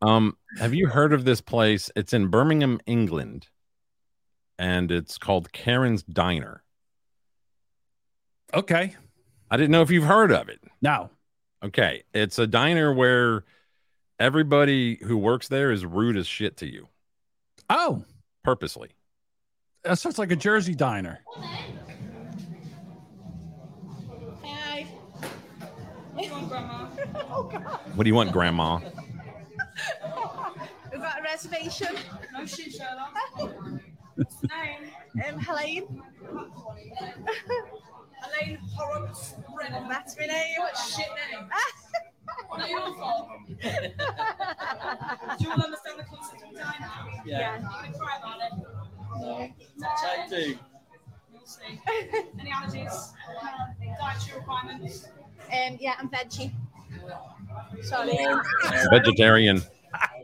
[0.00, 1.90] Um, have you heard of this place?
[1.96, 3.48] It's in Birmingham, England,
[4.58, 6.62] and it's called Karen's Diner.
[8.54, 8.94] Okay.
[9.50, 10.60] I didn't know if you've heard of it.
[10.80, 11.10] No.
[11.64, 13.44] Okay, it's a diner where
[14.20, 16.88] everybody who works there is rude as shit to you
[17.70, 18.04] oh,
[18.44, 18.90] purposely.
[19.84, 21.20] that sounds like a Jersey diner.
[21.36, 21.64] Hi.
[27.94, 28.78] What do you want, Grandma?
[28.78, 28.97] We've got a
[31.44, 31.94] reservation.
[32.32, 33.14] No shit, Sherlock.
[34.16, 34.90] Name?
[35.28, 36.02] Um, Helene.
[38.24, 39.88] Elaine Horrocks Brennan.
[39.88, 40.54] That's my name.
[40.58, 41.48] What shit name?
[42.48, 43.28] What are you on for?
[45.38, 46.90] Do you all understand the concept of diner?
[47.24, 47.56] yeah.
[47.58, 48.52] You gonna cry about it?
[49.20, 49.86] No.
[50.00, 50.58] Try to.
[51.32, 51.80] We'll see.
[52.40, 53.12] Any allergies?
[54.00, 55.08] Dietary requirements?
[55.52, 56.52] Um, yeah, I'm veggie.
[57.82, 58.18] Sorry.
[58.90, 59.62] Vegetarian.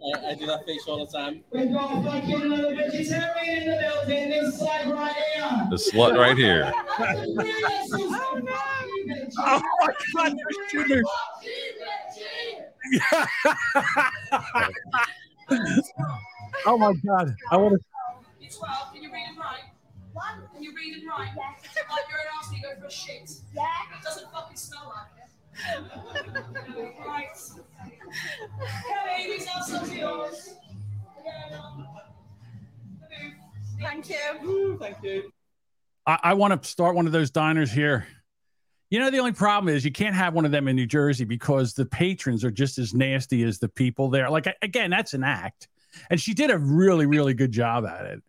[0.04, 1.42] I, I do that face all the time.
[1.50, 4.28] We're going to fucking another vegetarian in the building.
[4.30, 5.66] This side right here.
[5.70, 6.70] The slut right here.
[6.70, 8.54] oh no!
[9.38, 11.02] Oh my God, they're shooting.
[16.66, 17.34] oh my God.
[17.50, 17.80] I want to.
[18.40, 18.92] You're 12.
[18.92, 19.64] Can you read and write?
[20.52, 21.30] Can you read and write?
[21.34, 23.30] Like you're an arse, you go for a shit.
[23.54, 23.62] Yeah.
[23.98, 25.23] It doesn't fucking smell like it.
[27.06, 27.28] Right.
[28.88, 30.54] Kelly, these answers are yours.
[33.80, 34.78] Thank you.
[34.80, 35.30] Thank you.
[36.06, 38.06] I, I want to start one of those diners here.
[38.90, 41.24] You know, the only problem is you can't have one of them in New Jersey
[41.24, 44.30] because the patrons are just as nasty as the people there.
[44.30, 45.68] Like, again, that's an act.
[46.10, 48.22] And she did a really, really good job at it.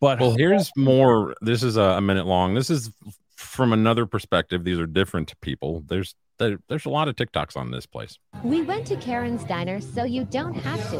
[0.00, 1.34] But Well, here's more.
[1.40, 2.54] This is a, a minute long.
[2.54, 2.92] This is
[3.36, 4.62] from another perspective.
[4.62, 5.82] These are different people.
[5.86, 8.18] There's there, there's a lot of TikToks on this place.
[8.42, 10.98] We went to Karen's Diner so you don't have to.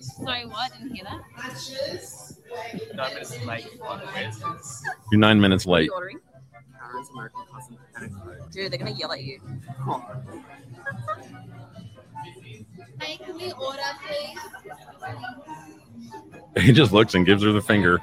[0.00, 0.72] Sorry, what?
[0.72, 1.20] Didn't hear that.
[5.12, 5.90] You're nine minutes late.
[5.92, 6.20] ordering?
[8.50, 9.40] Dude, they're gonna yell at you.
[16.58, 18.00] He just looks and gives her the finger.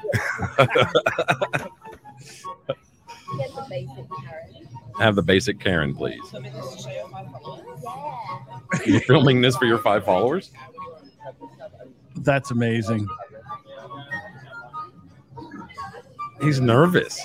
[3.37, 4.55] Get the basic carrot.
[4.99, 6.21] Have the basic Karen, please.
[8.85, 10.51] You're filming this for your five followers?
[12.23, 13.07] that's amazing.
[16.41, 17.19] He's nervous.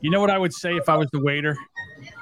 [0.00, 1.56] You know what I would say if I was the waiter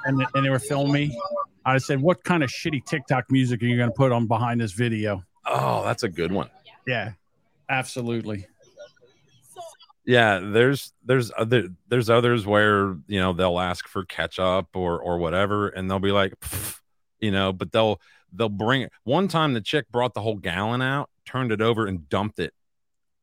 [0.05, 1.19] and, and they were filming me?
[1.65, 4.59] I said, What kind of shitty TikTok music are you going to put on behind
[4.61, 5.23] this video?
[5.45, 6.49] Oh, that's a good one.
[6.87, 7.11] Yeah,
[7.69, 8.47] absolutely.
[10.05, 15.17] Yeah, there's there's other there's others where you know they'll ask for ketchup or or
[15.17, 16.33] whatever, and they'll be like,
[17.21, 18.01] you know, but they'll
[18.33, 18.91] they'll bring it.
[19.03, 22.53] one time the chick brought the whole gallon out, turned it over, and dumped it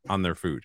[0.09, 0.65] on their food.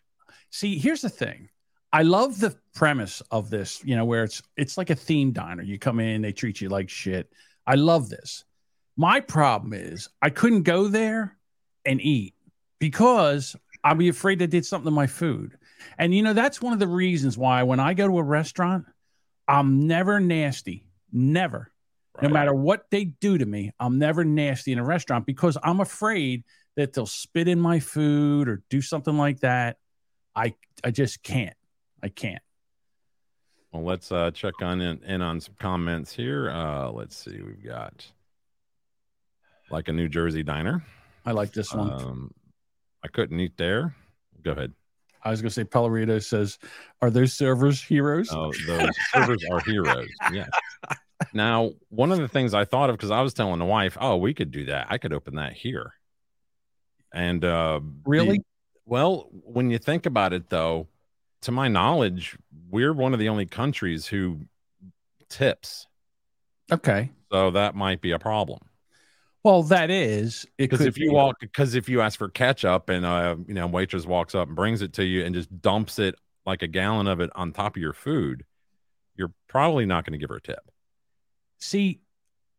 [0.52, 1.50] See, here's the thing.
[1.92, 5.64] I love the premise of this, you know, where it's it's like a theme diner.
[5.64, 7.30] You come in, they treat you like shit.
[7.68, 8.44] I love this.
[8.98, 11.38] My problem is I couldn't go there
[11.84, 12.34] and eat
[12.80, 15.58] because I'd be afraid they did something to my food.
[15.98, 18.86] And you know, that's one of the reasons why when I go to a restaurant,
[19.48, 20.88] I'm never nasty.
[21.12, 21.72] Never.
[22.22, 25.82] No matter what they do to me, I'm never nasty in a restaurant because I'm
[25.82, 26.46] afraid
[26.78, 29.78] that they'll spit in my food or do something like that.
[30.34, 31.56] I I just can't.
[32.02, 32.42] I can't.
[33.76, 36.50] Well, let's uh, check on in, in on some comments here.
[36.50, 38.06] Uh, let's see, we've got
[39.70, 40.82] like a New Jersey diner.
[41.26, 41.92] I like this one.
[41.92, 42.32] Um,
[43.04, 43.94] I couldn't eat there.
[44.44, 44.72] Go ahead.
[45.26, 46.58] I was going to say, Pellerito says,
[47.02, 50.08] "Are those servers heroes?" Oh, those servers are heroes.
[50.32, 50.48] Yeah.
[51.34, 54.16] Now, one of the things I thought of because I was telling the wife, "Oh,
[54.16, 54.88] we could do that.
[54.90, 55.92] I could open that here."
[57.14, 58.38] And uh, Really?
[58.38, 58.46] the-
[58.86, 60.88] well, when you think about it, though,
[61.46, 62.38] to my knowledge,
[62.70, 64.42] we're one of the only countries who
[65.30, 65.88] tips,
[66.72, 67.12] Okay.
[67.32, 68.60] so that might be a problem.
[69.44, 70.48] Well, that is.
[70.58, 71.16] Because if you be.
[71.16, 74.56] walk, because if you ask for ketchup and uh, you know, waitress walks up and
[74.56, 76.16] brings it to you and just dumps it
[76.48, 78.44] like a gallon of it on top of your food,
[79.16, 80.60] you're probably not going to give her a tip.
[81.60, 82.02] See,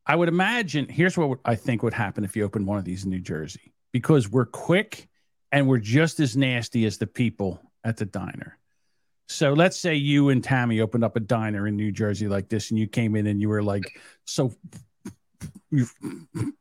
[0.06, 3.02] I would imagine here's what I think would happen if you opened one of these
[3.04, 5.08] in New Jersey because we're quick
[5.50, 8.58] and we're just as nasty as the people at the diner.
[9.28, 12.70] So let's say you and Tammy opened up a diner in New Jersey like this,
[12.70, 14.54] and you came in and you were like, so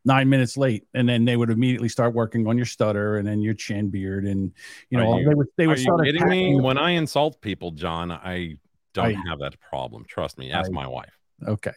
[0.04, 3.40] nine minutes late, and then they would immediately start working on your stutter and then
[3.40, 4.52] your chin beard, and
[4.90, 6.60] you know you- they would they would start kidding me?
[6.60, 8.56] When I insult people, John, I
[8.94, 10.04] don't I- have that problem.
[10.06, 10.50] Trust me.
[10.50, 11.16] Ask I- my wife.
[11.46, 11.74] Okay.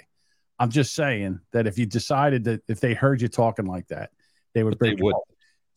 [0.58, 4.10] I'm just saying that if you decided that if they heard you talking like that,
[4.54, 5.16] they would But they bring would.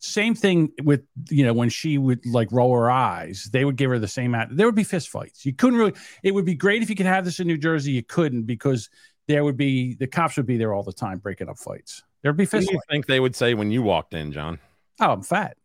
[0.03, 3.89] Same thing with you know when she would like roll her eyes, they would give
[3.89, 4.49] her the same out.
[4.51, 5.45] There would be fist fights.
[5.45, 5.93] You couldn't really.
[6.23, 7.93] It would be great if you could have this in New Jersey.
[7.93, 8.89] You couldn't because
[9.27, 12.03] there would be the cops would be there all the time breaking up fights.
[12.21, 14.59] There'd be What do fist you think they would say when you walked in, John?
[14.99, 15.55] Oh, I'm fat.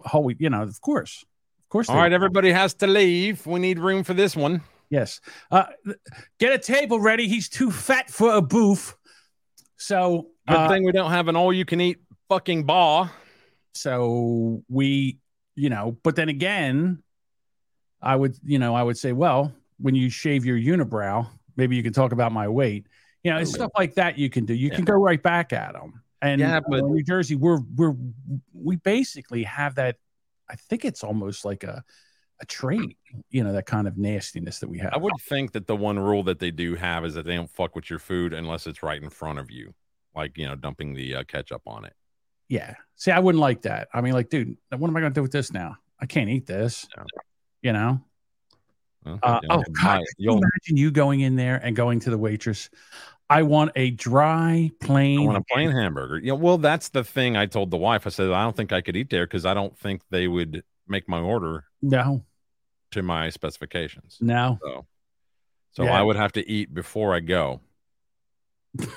[0.00, 1.24] Holy, you know, of course,
[1.62, 1.88] of course.
[1.88, 2.12] All right, would.
[2.12, 3.46] everybody has to leave.
[3.46, 4.62] We need room for this one.
[4.90, 5.20] Yes.
[5.50, 5.66] Uh,
[6.38, 7.28] get a table ready.
[7.28, 8.96] He's too fat for a booth.
[9.76, 13.10] So Good uh, thing we don't have an all-you-can-eat fucking bar.
[13.74, 15.18] So we,
[15.54, 17.02] you know, but then again,
[18.00, 21.82] I would, you know, I would say, well, when you shave your unibrow, maybe you
[21.82, 22.86] can talk about my weight.
[23.22, 24.54] You know, it's stuff like that you can do.
[24.54, 26.02] You can go right back at them.
[26.20, 27.94] And Yeah, but- in New Jersey, we're we're
[28.52, 29.96] we basically have that.
[30.48, 31.82] I think it's almost like a
[32.40, 32.98] a trait,
[33.30, 34.92] you know, that kind of nastiness that we have.
[34.92, 37.50] I would think that the one rule that they do have is that they don't
[37.50, 39.74] fuck with your food unless it's right in front of you,
[40.14, 41.94] like you know, dumping the uh, ketchup on it.
[42.48, 42.74] Yeah.
[42.96, 43.88] See, I wouldn't like that.
[43.92, 45.76] I mean, like, dude, what am I going to do with this now?
[46.00, 46.86] I can't eat this.
[47.62, 48.00] You know.
[49.04, 49.98] Well, Uh, oh God!
[49.98, 52.70] Can you imagine you going in there and going to the waitress?
[53.28, 55.20] I want a dry, plain.
[55.20, 56.18] I want a plain hamburger.
[56.18, 58.06] Yeah, well, that's the thing I told the wife.
[58.06, 60.62] I said I don't think I could eat there because I don't think they would
[60.88, 62.24] make my order No,
[62.92, 64.18] to my specifications.
[64.20, 64.58] no.
[64.62, 64.86] So,
[65.72, 65.98] so Yeah.
[65.98, 67.60] I would have to eat before I go,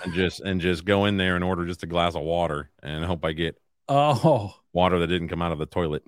[0.04, 3.04] and just and just go in there and order just a glass of water and
[3.06, 3.60] hope I get
[3.90, 6.04] Oh, water that didn't come out of the toilet.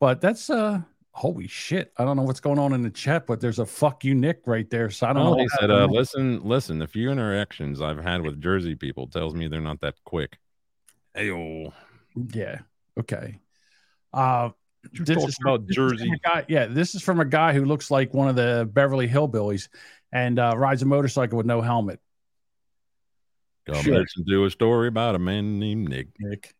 [0.00, 0.80] but that's uh,
[1.12, 1.92] holy shit!
[1.96, 4.42] I don't know what's going on in the chat, but there's a fuck you, Nick,
[4.46, 4.88] right there.
[4.90, 5.42] So I don't Well, know.
[5.42, 6.78] he said, uh, "Listen, listen.
[6.78, 10.38] The few interactions I've had with Jersey people tells me they're not that quick."
[11.14, 11.30] Hey,
[12.32, 12.58] yeah.
[13.00, 13.40] Okay.
[14.12, 14.50] Uh,
[14.92, 16.12] you this is from- about this is Jersey.
[16.12, 19.08] a guy- yeah, this is from a guy who looks like one of the Beverly
[19.08, 19.68] Hillbillies
[20.12, 22.00] and uh, rides a motorcycle with no helmet.
[23.68, 24.00] Come Sure.
[24.00, 26.08] listen to a story about a man named Nick.
[26.18, 26.54] Nick.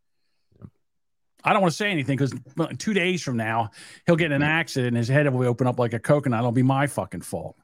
[1.44, 2.34] I don't want to say anything because
[2.78, 3.70] two days from now
[4.06, 6.40] he'll get in an accident and his head will open up like a coconut.
[6.40, 7.56] It'll be my fucking fault.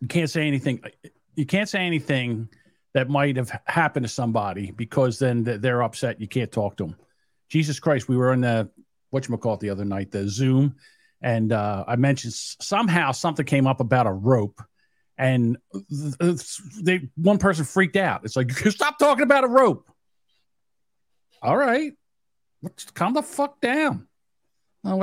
[0.00, 0.82] You can't say anything.
[1.34, 2.48] You can't say anything
[2.94, 6.20] that might have happened to somebody because then they're upset.
[6.20, 6.96] You can't talk to them.
[7.48, 8.70] Jesus Christ, we were in the
[9.10, 10.76] what you call it the other night, the Zoom,
[11.20, 14.62] and uh, I mentioned somehow something came up about a rope,
[15.20, 18.22] and th- th- they one person freaked out.
[18.24, 19.88] It's like stop talking about a rope.
[21.42, 21.92] All right,
[22.62, 24.08] Let's calm the fuck down.
[24.84, 24.96] Oh,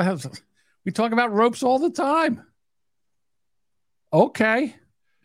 [0.86, 2.44] we talk about ropes all the time.
[4.12, 4.76] Okay.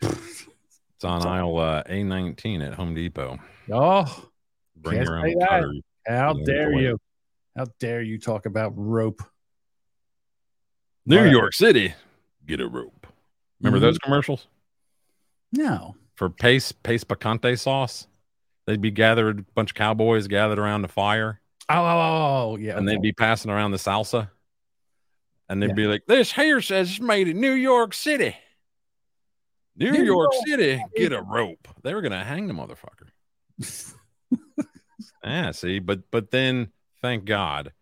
[0.02, 3.38] It's on aisle uh, A19 at Home Depot.
[3.72, 4.24] Oh,
[4.76, 6.98] Bring your own how dare you?
[7.56, 9.22] How dare you talk about rope?
[11.06, 11.30] New right.
[11.30, 11.94] York City,
[12.46, 13.06] get a rope.
[13.60, 13.82] Remember Mhm.
[13.82, 14.46] those commercials
[15.52, 15.96] No.
[16.14, 18.06] for Pace Pace Picante sauce?
[18.66, 22.56] They'd be gathered, a bunch of cowboys gathered around the fire, Oh, oh, oh, oh,
[22.56, 22.76] yeah.
[22.76, 22.96] and okay.
[22.96, 24.30] they'd be passing around the salsa,
[25.48, 25.74] and they'd Yeah.
[25.74, 28.36] be like, "This here says it's made in New York City."
[29.76, 31.66] New, New York York City, get a rope.
[31.82, 33.08] They were gonna hang the motherfucker.
[35.24, 37.72] yeah, see, but but then thank God,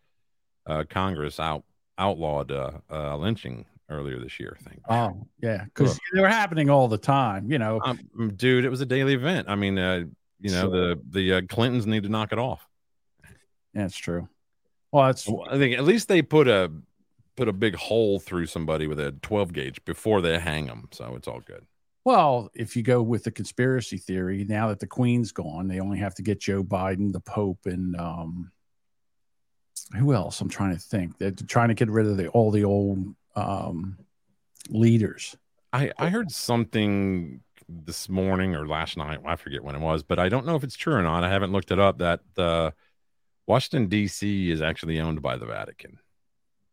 [0.66, 1.64] uh, Congress out
[1.98, 4.56] outlawed uh, uh, lynching earlier this year.
[4.62, 7.50] Thank Oh, yeah, because they were happening all the time.
[7.50, 7.98] You know, um,
[8.36, 9.48] dude, it was a daily event.
[9.48, 10.04] I mean, uh,
[10.40, 10.70] you know, Sure.
[10.70, 12.66] the the uh, Clintons need to knock it off.
[13.74, 14.28] that's true.
[14.92, 16.72] Well, that's I think at least they put a
[17.36, 21.14] put a big hole through somebody with a 12 gauge before they hang them, so
[21.16, 21.64] it's all good.
[22.04, 25.98] Well, if you go with the conspiracy theory, now that the Queen's gone, they only
[25.98, 28.50] have to get Joe Biden, the Pope, and um,
[29.96, 30.40] who else?
[30.40, 31.18] I'm trying to think.
[31.18, 33.98] They're trying to get rid of the all the old um,
[34.68, 35.36] leaders.
[35.72, 39.20] I, I heard something this morning or last night.
[39.24, 41.24] I forget when it was, but I don't know if it's true or not.
[41.24, 41.98] I haven't looked it up.
[41.98, 42.72] That uh,
[43.46, 44.50] Washington D.C.
[44.50, 45.98] is actually owned by the Vatican.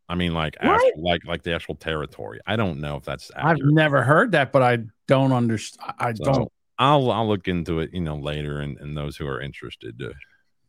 [0.08, 2.40] I mean, like, actual, like, like the actual territory.
[2.46, 5.92] I don't know if that's I've never heard that, but I don't understand.
[5.98, 6.52] I So, don't.
[6.78, 10.12] I'll I'll look into it, you know, later, and, and those who are interested uh,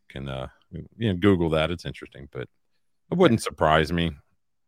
[0.08, 1.70] can uh, you know Google that.
[1.70, 2.48] It's interesting, but
[3.10, 4.12] it wouldn't surprise me.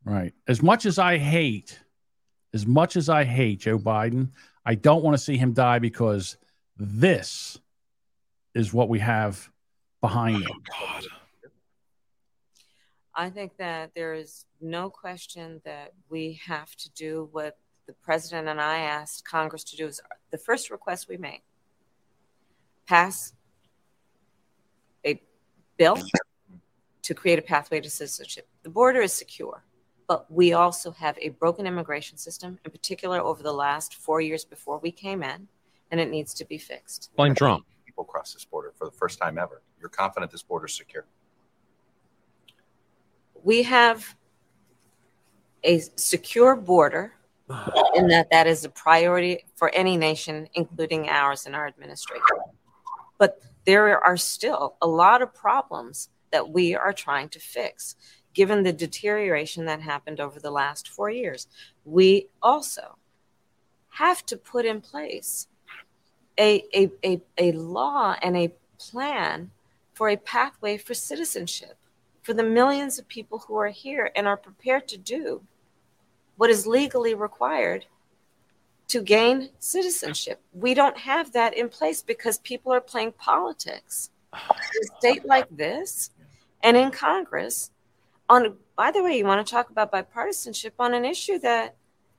[0.05, 0.33] Right.
[0.49, 1.79] As much as I hate,
[2.53, 4.31] as much as I hate Joe Biden,
[4.65, 6.37] I don't want to see him die because
[6.77, 7.59] this
[8.55, 9.49] is what we have
[10.01, 10.63] behind oh, him.
[10.79, 11.05] God.
[13.15, 18.49] I think that there is no question that we have to do what the president
[18.49, 20.01] and I asked Congress to do is
[20.31, 21.43] the first request we made.
[22.87, 23.35] Pass
[25.05, 25.21] a
[25.77, 25.99] bill
[27.03, 28.49] to create a pathway to citizenship.
[28.63, 29.63] The border is secure,
[30.09, 34.45] but we also have a broken immigration system, in particular over the last four years
[34.45, 35.49] before we came in,
[35.91, 37.11] and it needs to be fixed.
[37.17, 37.65] Blame Trump.
[37.87, 39.63] People cross this border for the first time ever.
[39.81, 41.05] You're confident this border is secure.
[43.43, 44.15] we have
[45.65, 47.13] a secure border
[47.95, 52.23] in that that is a priority for any nation including ours and our administration
[53.19, 57.97] but there are still a lot of problems that we are trying to fix
[58.35, 61.47] given the deterioration that happened over the last 4 years
[61.85, 62.97] we also
[63.91, 65.49] have to put in place
[66.39, 69.51] a, a, a, a law and a plan
[69.93, 71.77] for a pathway for citizenship
[72.23, 75.43] for the millions of people who are here and are prepared to do
[76.37, 77.85] what is legally required
[78.89, 80.41] to gain citizenship.
[80.53, 84.11] We don't have that in place because people are playing politics.
[84.33, 86.11] In a state like this
[86.63, 87.71] and in Congress,
[88.29, 91.77] on by the way, you want to talk about bipartisanship on an issue that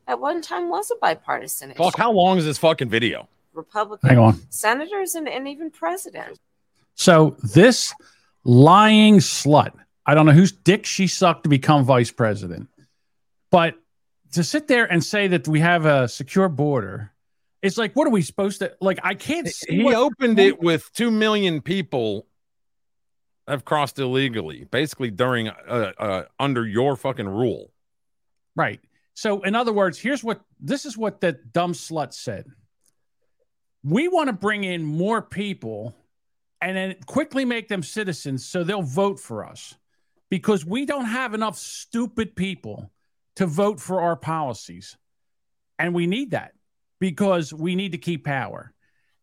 [0.08, 1.78] at one time was a bipartisan issue.
[1.82, 3.28] Fuck, how long is this fucking video?
[3.54, 4.41] Republican Hang on.
[4.49, 6.39] senators and, and even president.
[6.95, 7.93] So this
[8.43, 9.72] lying slut,
[10.06, 12.68] I don't know whose dick she sucked to become vice president,
[13.51, 13.76] but
[14.34, 17.12] to sit there and say that we have a secure border,
[17.62, 18.99] it's like, what are we supposed to like?
[19.04, 19.47] I can't.
[19.47, 22.26] See He what- opened it with two million people
[23.48, 27.72] have crossed illegally, basically during uh, uh under your fucking rule.
[28.56, 28.80] Right.
[29.16, 32.48] So, in other words, here's what this is what that dumb slut said.
[33.84, 35.96] We want to bring in more people
[36.62, 39.76] and then quickly make them citizens so they'll vote for us
[40.30, 42.89] because we don't have enough stupid people
[43.36, 44.98] to vote for our policies.
[45.78, 46.54] And we need that
[47.00, 48.74] because we need to keep power.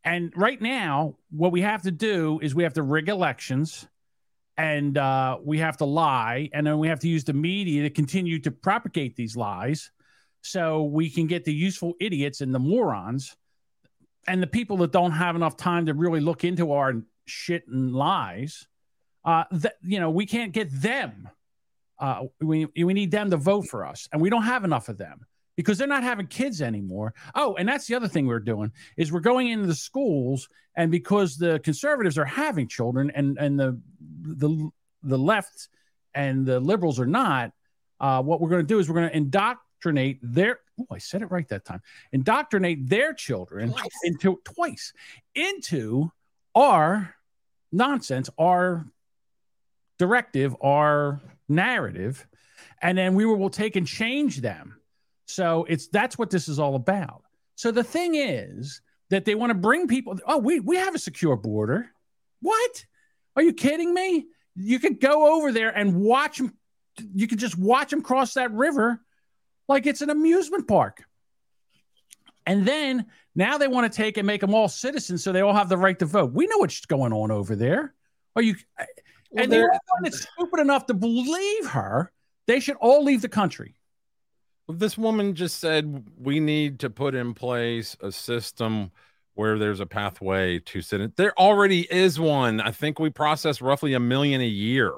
[0.05, 3.89] And right now, what we have to do is we have to rig elections
[4.61, 7.89] and uh, we have to lie, and then we have to use the media to
[7.89, 9.91] continue to propagate these lies,
[10.43, 13.35] so we can get the useful idiots and the morons,
[14.29, 16.93] and the people that don't have enough time to really look into our
[17.25, 18.69] shit and lies.
[19.25, 21.27] Uh, that you know, we can't get them.
[21.99, 24.99] Uh, we we need them to vote for us, and we don't have enough of
[24.99, 25.25] them
[25.57, 27.15] because they're not having kids anymore.
[27.35, 30.91] Oh, and that's the other thing we're doing is we're going into the schools, and
[30.91, 33.81] because the conservatives are having children, and and the
[34.23, 34.71] the
[35.03, 35.69] the left
[36.15, 37.53] and the liberals are not.
[37.99, 40.61] Uh, what we're going to do is we're going to indoctrinate their.
[40.81, 41.83] Oh, I said it right that time.
[42.13, 44.93] Indoctrinate their children into twice
[45.35, 46.11] into
[46.55, 47.15] our
[47.73, 48.87] nonsense, our
[49.99, 52.27] directive, our narrative,
[52.81, 54.77] and then we will take and change them.
[55.27, 57.23] So it's that's what this is all about.
[57.55, 60.19] So the thing is that they want to bring people.
[60.27, 61.91] Oh, we we have a secure border.
[62.41, 62.87] What?
[63.37, 64.27] Are you kidding me?
[64.57, 66.55] You could go over there and watch them.
[67.15, 69.01] You could just watch them cross that river
[69.69, 71.05] like it's an amusement park.
[72.47, 75.55] And then now they want to take and make them all citizens so they all
[75.55, 76.33] have the right to vote.
[76.33, 77.95] We know what's going on over there.
[78.35, 78.57] Are you?
[78.79, 78.85] Uh,
[79.31, 82.11] well, and the one that's stupid enough to believe her,
[82.47, 83.77] they should all leave the country.
[84.69, 88.91] This woman just said we need to put in place a system
[89.35, 91.17] where there's a pathway to sit.
[91.17, 92.61] There already is one.
[92.61, 94.93] I think we process roughly a million a year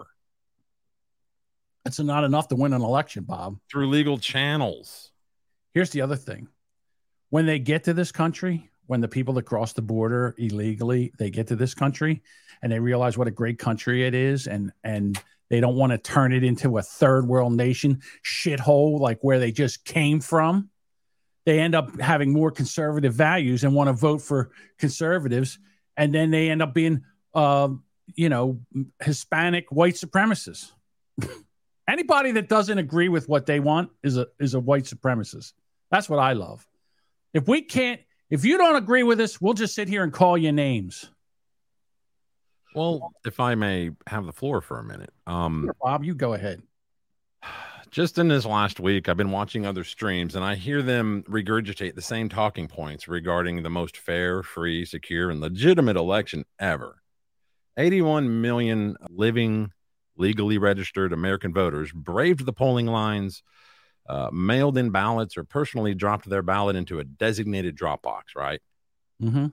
[1.84, 3.58] That's not enough to win an election, Bob.
[3.70, 5.10] through legal channels.
[5.74, 6.48] Here's the other thing.
[7.30, 11.30] When they get to this country, when the people that cross the border illegally, they
[11.30, 12.22] get to this country
[12.62, 15.18] and they realize what a great country it is and and
[15.48, 19.52] they don't want to turn it into a third world nation shithole like where they
[19.52, 20.68] just came from.
[21.44, 25.58] They end up having more conservative values and want to vote for conservatives,
[25.96, 27.02] and then they end up being,
[27.34, 27.68] uh,
[28.14, 28.60] you know,
[29.00, 30.72] Hispanic white supremacists.
[31.88, 35.52] Anybody that doesn't agree with what they want is a is a white supremacist.
[35.90, 36.66] That's what I love.
[37.34, 40.38] If we can't, if you don't agree with us, we'll just sit here and call
[40.38, 41.10] you names.
[42.74, 45.12] Well, if I may have the floor for a minute.
[45.26, 46.62] Um, Bob, you go ahead.
[47.92, 51.94] Just in this last week, I've been watching other streams and I hear them regurgitate
[51.94, 57.02] the same talking points regarding the most fair, free, secure, and legitimate election ever.
[57.76, 59.72] 81 million living,
[60.16, 63.42] legally registered American voters braved the polling lines,
[64.08, 68.60] uh, mailed in ballots, or personally dropped their ballot into a designated drop box, right?
[69.22, 69.46] Mm-hmm.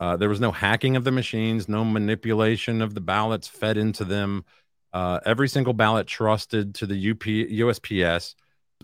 [0.00, 4.04] Uh, there was no hacking of the machines, no manipulation of the ballots fed into
[4.04, 4.44] them.
[4.92, 8.34] Uh, every single ballot trusted to the UP, USPS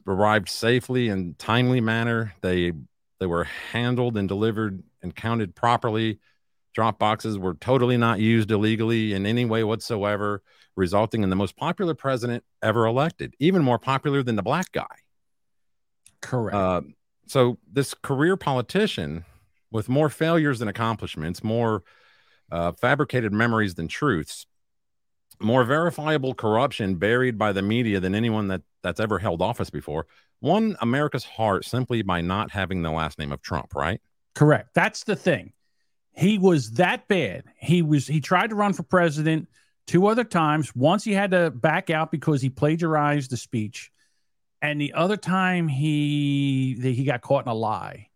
[0.06, 2.34] arrived safely and timely manner.
[2.40, 2.72] They
[3.20, 6.18] they were handled and delivered and counted properly.
[6.74, 10.42] Drop boxes were totally not used illegally in any way whatsoever,
[10.76, 14.84] resulting in the most popular president ever elected, even more popular than the black guy.
[16.20, 16.54] Correct.
[16.54, 16.80] Uh,
[17.26, 19.24] so this career politician
[19.70, 21.84] with more failures than accomplishments, more
[22.50, 24.46] uh, fabricated memories than truths,
[25.44, 30.06] more verifiable corruption buried by the media than anyone that that's ever held office before,
[30.40, 34.00] won America's heart simply by not having the last name of Trump, right?
[34.34, 34.70] Correct.
[34.74, 35.52] That's the thing.
[36.12, 37.44] He was that bad.
[37.56, 39.48] He was he tried to run for president
[39.86, 40.74] two other times.
[40.74, 43.90] Once he had to back out because he plagiarized the speech.
[44.62, 48.08] And the other time he he got caught in a lie.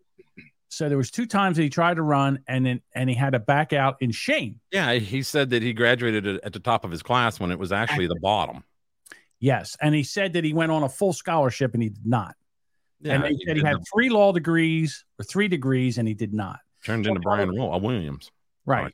[0.68, 3.32] So there was two times that he tried to run and then and he had
[3.32, 4.60] to back out in shame.
[4.70, 7.72] Yeah, he said that he graduated at the top of his class when it was
[7.72, 8.64] actually the bottom.
[9.40, 9.76] Yes.
[9.80, 12.34] And he said that he went on a full scholarship and he did not.
[13.00, 16.14] Yeah, and they he said he had three law degrees or three degrees and he
[16.14, 16.58] did not.
[16.84, 18.30] Turned into Brian uh, Williams.
[18.66, 18.92] Right.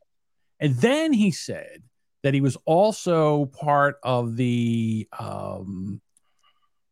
[0.61, 1.83] And then he said
[2.23, 6.01] that he was also part of the um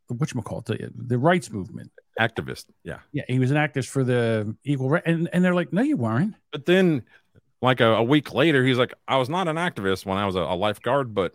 [0.08, 1.90] what you call it, the, the rights movement.
[2.18, 2.66] Activist.
[2.84, 2.98] Yeah.
[3.12, 5.02] Yeah, he was an activist for the equal right.
[5.06, 6.34] And, and they're like, no, you weren't.
[6.50, 7.02] But then,
[7.62, 10.34] like a, a week later, he's like, I was not an activist when I was
[10.34, 11.34] a, a lifeguard, but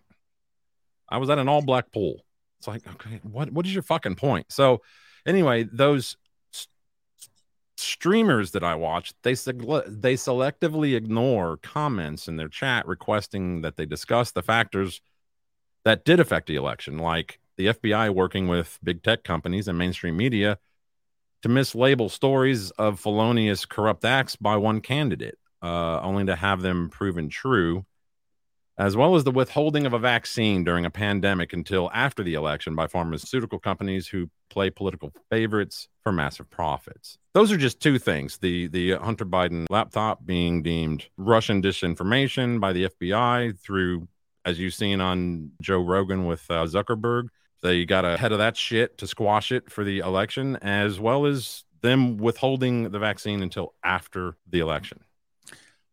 [1.10, 2.24] I was at an all black pool.
[2.60, 4.48] It's like, okay, what, what is your fucking point?
[4.50, 4.82] So,
[5.26, 6.18] anyway, those
[6.54, 6.68] s-
[7.78, 13.86] streamers that I watch, they they selectively ignore comments in their chat requesting that they
[13.86, 15.02] discuss the factors
[15.86, 20.18] that did affect the election, like the FBI working with big tech companies and mainstream
[20.18, 20.58] media
[21.44, 26.90] to mislabel stories of felonious corrupt acts by one candidate, uh, only to have them
[26.90, 27.86] proven true,
[28.78, 32.76] as well as the withholding of a vaccine during a pandemic until after the election
[32.76, 37.18] by pharmaceutical companies who play political favorites for massive profits.
[37.34, 42.74] Those are just two things: the the Hunter Biden laptop being deemed Russian disinformation by
[42.74, 44.08] the FBI through,
[44.46, 47.30] as you've seen on Joe Rogan with uh, Zuckerberg.
[47.62, 51.64] They got ahead of that shit to squash it for the election, as well as
[51.82, 55.00] them withholding the vaccine until after the election.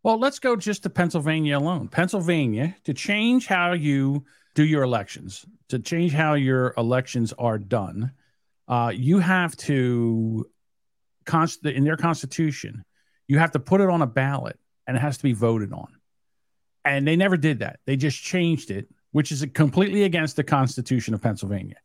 [0.02, 1.88] Well, let's go just to Pennsylvania alone.
[1.88, 8.12] Pennsylvania, to change how you do your elections, to change how your elections are done,
[8.68, 10.46] uh, you have to,
[11.24, 12.84] const- in their constitution,
[13.26, 15.88] you have to put it on a ballot and it has to be voted on.
[16.84, 17.80] And they never did that.
[17.86, 21.76] They just changed it, which is completely against the Constitution of Pennsylvania.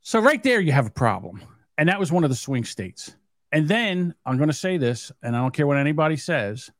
[0.00, 1.42] So, right there, you have a problem.
[1.76, 3.14] And that was one of the swing states.
[3.52, 6.70] And then I'm going to say this, and I don't care what anybody says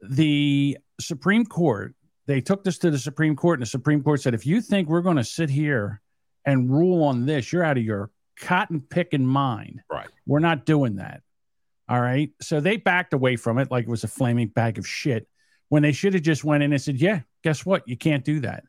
[0.00, 4.32] the Supreme Court, they took this to the Supreme Court, and the Supreme Court said,
[4.32, 6.00] if you think we're going to sit here
[6.44, 9.82] and rule on this, you're out of your cotton picking mind.
[9.90, 10.08] Right.
[10.24, 11.22] We're not doing that.
[11.88, 12.30] All right.
[12.40, 15.26] So they backed away from it like it was a flaming bag of shit
[15.68, 17.88] when they should have just went in and said, yeah, guess what?
[17.88, 18.62] You can't do that.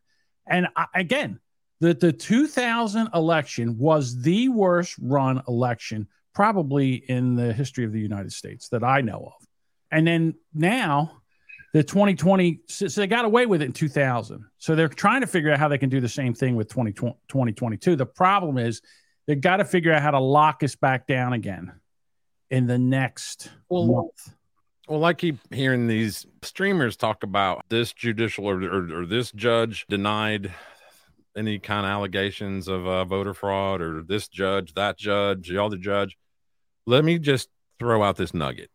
[0.48, 1.40] And I, again,
[1.80, 8.00] the, the 2000 election was the worst run election probably in the history of the
[8.00, 9.48] United States that I know of.
[9.92, 11.22] And then now
[11.74, 14.46] the 2020, so so they got away with it in 2000.
[14.58, 17.16] So they're trying to figure out how they can do the same thing with 2020,
[17.28, 17.96] 2022.
[17.96, 18.82] The problem is
[19.28, 21.72] they've got to figure out how to lock us back down again
[22.50, 24.34] in the next month.
[24.88, 29.86] Well, I keep hearing these streamers talk about this judicial or, or, or this judge
[29.88, 30.54] denied
[31.38, 35.78] any kind of allegations of uh, voter fraud or this judge, that judge, the other
[35.78, 36.18] judge.
[36.86, 38.72] Let me just throw out this nugget.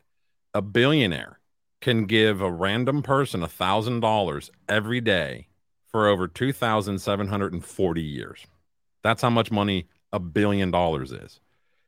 [0.54, 1.40] A billionaire
[1.82, 5.48] can give a random person a thousand dollars every day
[5.86, 8.46] for over 2,740 years.
[9.02, 11.40] That's how much money a billion dollars is.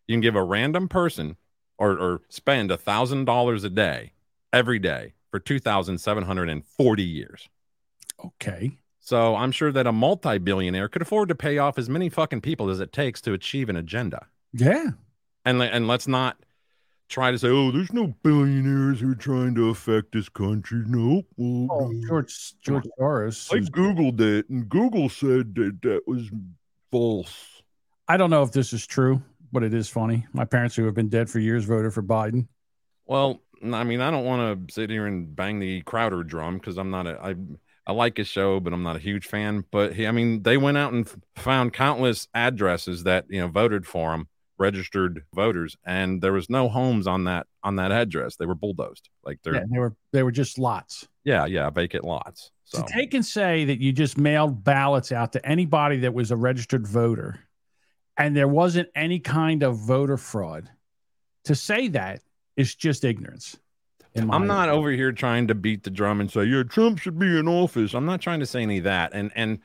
[0.07, 1.37] You can give a random person
[1.81, 4.13] or, or spend a thousand dollars a day
[4.53, 7.49] every day for 2,740 years.
[8.25, 8.77] Okay.
[9.01, 12.69] So I'm sure that a multi-billionaire could afford to pay off as many fucking people
[12.71, 14.27] as it takes to achieve an agenda.
[14.53, 14.91] Yeah.
[15.45, 16.37] And and let's not
[17.09, 20.83] try to say, oh, there's no billionaires who are trying to affect this country.
[20.87, 21.27] Nope.
[21.37, 22.09] Well, Oh, no.
[22.09, 23.53] George George Soros.
[23.53, 26.31] I googled it, and Google said that that was
[26.93, 27.63] false.
[28.07, 29.23] I don't know if this is true,
[29.53, 30.27] but it is funny.
[30.33, 32.49] My parents, who have been dead for years, voted for Biden.
[33.07, 36.79] Well, I mean, I don't want to sit here and bang the Crowder drum because
[36.79, 37.35] I'm not a I
[37.87, 39.65] I like his show, but I'm not a huge fan.
[39.71, 43.87] But he, I mean, they went out and found countless addresses that you know voted
[43.87, 44.29] for him,
[44.59, 48.37] registered voters, and there was no homes on that on that address.
[48.37, 51.09] They were bulldozed, like they're Yeah, they were they were just lots.
[51.25, 52.53] yeah, yeah, vacant lots.
[52.65, 56.31] So To take and say that you just mailed ballots out to anybody that was
[56.31, 57.41] a registered voter
[58.17, 60.71] and there wasn't any kind of voter fraud,
[61.45, 62.21] to say that
[62.57, 63.59] is just ignorance.
[64.17, 67.39] I'm not over here trying to beat the drum and say, yeah, Trump should be
[67.39, 67.95] in office.
[67.95, 69.13] I'm not trying to say any of that.
[69.15, 69.61] And and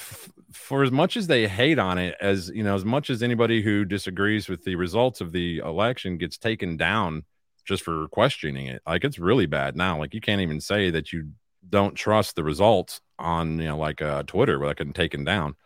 [0.00, 3.22] f- for as much as they hate on it, as you know, as much as
[3.22, 7.24] anybody who disagrees with the results of the election gets taken down
[7.64, 9.98] just for questioning it, like it's really bad now.
[9.98, 11.30] Like you can't even say that you
[11.68, 15.56] don't trust the results on you know like uh Twitter where I can taken down.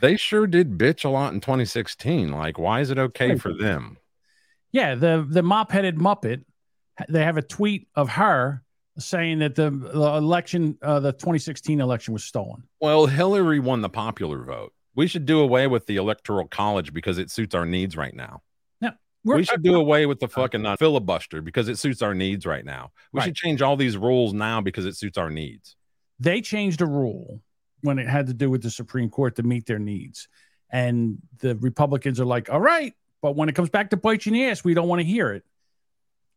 [0.00, 2.30] They sure did bitch a lot in 2016.
[2.30, 3.98] Like, why is it okay for them?
[4.72, 6.44] Yeah, the the mop headed Muppet,
[7.08, 8.62] they have a tweet of her
[8.98, 12.64] saying that the, the election, uh, the 2016 election was stolen.
[12.80, 14.72] Well, Hillary won the popular vote.
[14.96, 18.42] We should do away with the electoral college because it suits our needs right now.
[18.80, 18.90] No,
[19.24, 22.44] we're- we should do away with the fucking uh, filibuster because it suits our needs
[22.44, 22.90] right now.
[23.12, 23.26] We Right.
[23.26, 25.76] should change all these rules now because it suits our needs.
[26.18, 27.40] They changed a rule
[27.82, 30.28] when it had to do with the Supreme Court to meet their needs.
[30.70, 34.30] And the Republicans are like, all right, but when it comes back to bite you
[34.30, 35.44] in the ass, we don't want to hear it.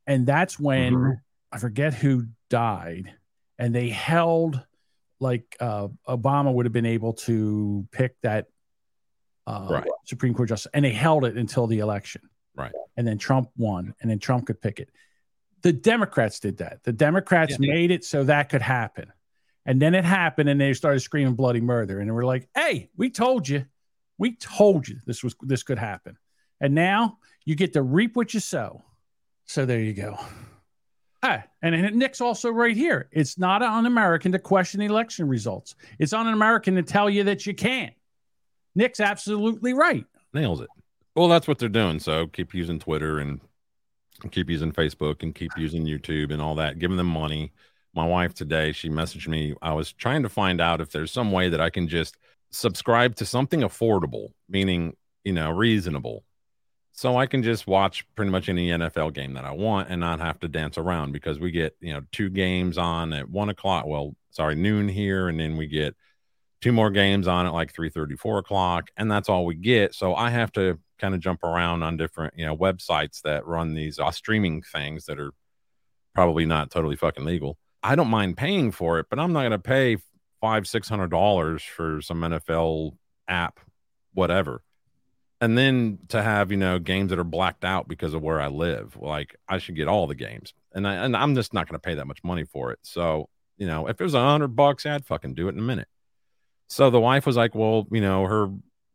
[0.07, 1.11] And that's when Mm-hmm.
[1.51, 3.13] I forget who died.
[3.59, 4.59] And they held
[5.19, 8.47] like uh, Obama would have been able to pick that
[9.45, 9.87] uh, Right.
[10.05, 12.21] Supreme Court justice, and they held it until the election.
[12.55, 12.71] Right.
[12.97, 14.89] And then Trump won, and then Trump could pick it.
[15.61, 16.83] The Democrats did that.
[16.83, 17.71] The Democrats Yeah.
[17.71, 19.11] made it so that could happen.
[19.65, 21.99] And then it happened, and they started screaming bloody murder.
[21.99, 23.65] And we're like, hey, we told you.
[24.17, 26.17] We told you this was this could happen.
[26.59, 28.83] And now you get to reap what you sow.
[29.45, 30.17] So there you go.
[31.23, 33.09] Ah, and then Nick's also right here.
[33.11, 35.75] It's not un American to question the election results.
[35.99, 37.93] It's un American to tell you that you can't.
[38.75, 40.05] Nick's absolutely right.
[40.33, 40.69] Nails it.
[41.15, 41.99] Well, that's what they're doing.
[41.99, 43.39] So keep using Twitter and
[44.31, 47.51] keep using Facebook and keep using YouTube and all that, giving them money.
[47.93, 49.53] My wife today, she messaged me.
[49.61, 52.17] I was trying to find out if there's some way that I can just
[52.51, 56.23] subscribe to something affordable, meaning, you know, reasonable.
[56.93, 60.19] So I can just watch pretty much any NFL game that I want and not
[60.19, 63.85] have to dance around because we get, you know, two games on at one o'clock.
[63.87, 65.95] Well, sorry, noon here, and then we get
[66.61, 70.15] two more games on at like 3 4 o'clock and that's all we get so
[70.15, 73.99] i have to kind of jump around on different you know websites that run these
[73.99, 75.31] uh, streaming things that are
[76.13, 79.51] probably not totally fucking legal i don't mind paying for it but i'm not going
[79.51, 79.97] to pay
[80.39, 82.91] five six hundred dollars for some nfl
[83.27, 83.59] app
[84.13, 84.63] whatever
[85.39, 88.47] and then to have you know games that are blacked out because of where i
[88.47, 91.79] live like i should get all the games and, I, and i'm just not going
[91.79, 94.55] to pay that much money for it so you know if it was a hundred
[94.55, 95.87] bucks i'd fucking do it in a minute
[96.71, 98.47] so the wife was like, well, you know, her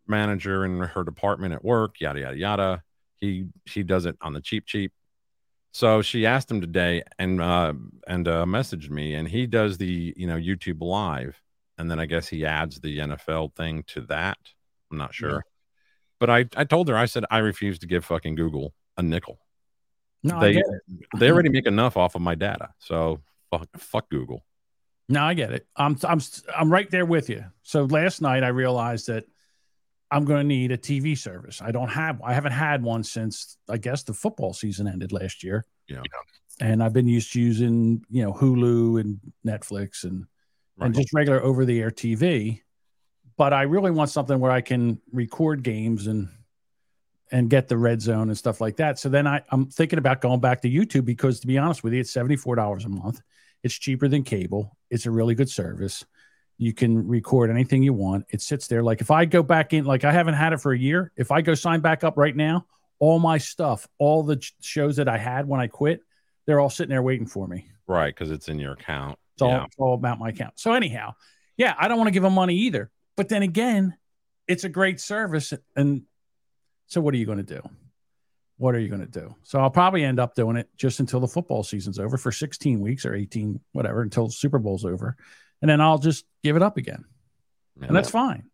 [0.07, 2.83] manager in her department at work, yada yada yada.
[3.21, 4.93] He she does it on the cheap cheap.
[5.77, 7.75] So she asked him today and uh
[8.07, 11.39] and uh messaged me and he does the, you know, YouTube live
[11.77, 14.39] and then I guess he adds the NFL thing to that.
[14.91, 15.45] I'm not sure.
[16.19, 19.39] But I I told her I said I refuse to give fucking Google a nickel.
[20.23, 20.63] No, they
[21.19, 22.71] they already make enough off of my data.
[22.79, 23.21] So
[23.51, 24.47] fuck fuck Google.
[25.11, 25.67] No, I get it.
[25.77, 26.23] I'm I'm
[26.57, 27.45] I'm right there with you.
[27.65, 29.27] So last night I realized that
[30.11, 31.61] I'm going to need a TV service.
[31.61, 35.43] I don't have I haven't had one since I guess the football season ended last
[35.43, 35.67] year.
[35.89, 36.03] Yeah.
[36.61, 40.27] And I've been used to using, you know, Hulu and Netflix and
[40.79, 42.61] and just regular over the air TV.
[43.37, 46.29] But I really want something where I can record games and
[47.33, 48.99] and get the red zone and stuff like that.
[48.99, 51.93] So then I, I'm thinking about going back to YouTube because to be honest with
[51.93, 53.21] you, it's $74 a month.
[53.63, 54.77] It's cheaper than cable.
[54.91, 56.05] It's a really good service.
[56.59, 58.27] You can record anything you want.
[58.31, 58.83] It sits there.
[58.83, 61.13] Like if I go back in, like I haven't had it for a year.
[61.17, 62.67] If I go sign back up right now,
[62.99, 66.01] all my stuff, all the shows that I had when I quit,
[66.47, 67.69] they're all sitting there waiting for me.
[67.87, 69.19] Right, because it's in your account.
[69.35, 69.65] It's all, yeah.
[69.65, 70.55] it's all about my account.
[70.59, 71.15] So anyhow,
[71.57, 72.91] yeah, I don't want to give them money either.
[73.17, 73.95] But then again,
[74.49, 75.53] it's a great service.
[75.75, 76.03] And
[76.87, 77.63] so what are you going to do?
[78.59, 79.35] what are you going to do?
[79.43, 82.81] So I'll probably end up doing it just until the football season's over for 16
[82.81, 85.17] weeks or 18, whatever, until Super Bowl's over.
[85.67, 87.05] And then I'll just give it up again.
[87.81, 88.45] And that's fine.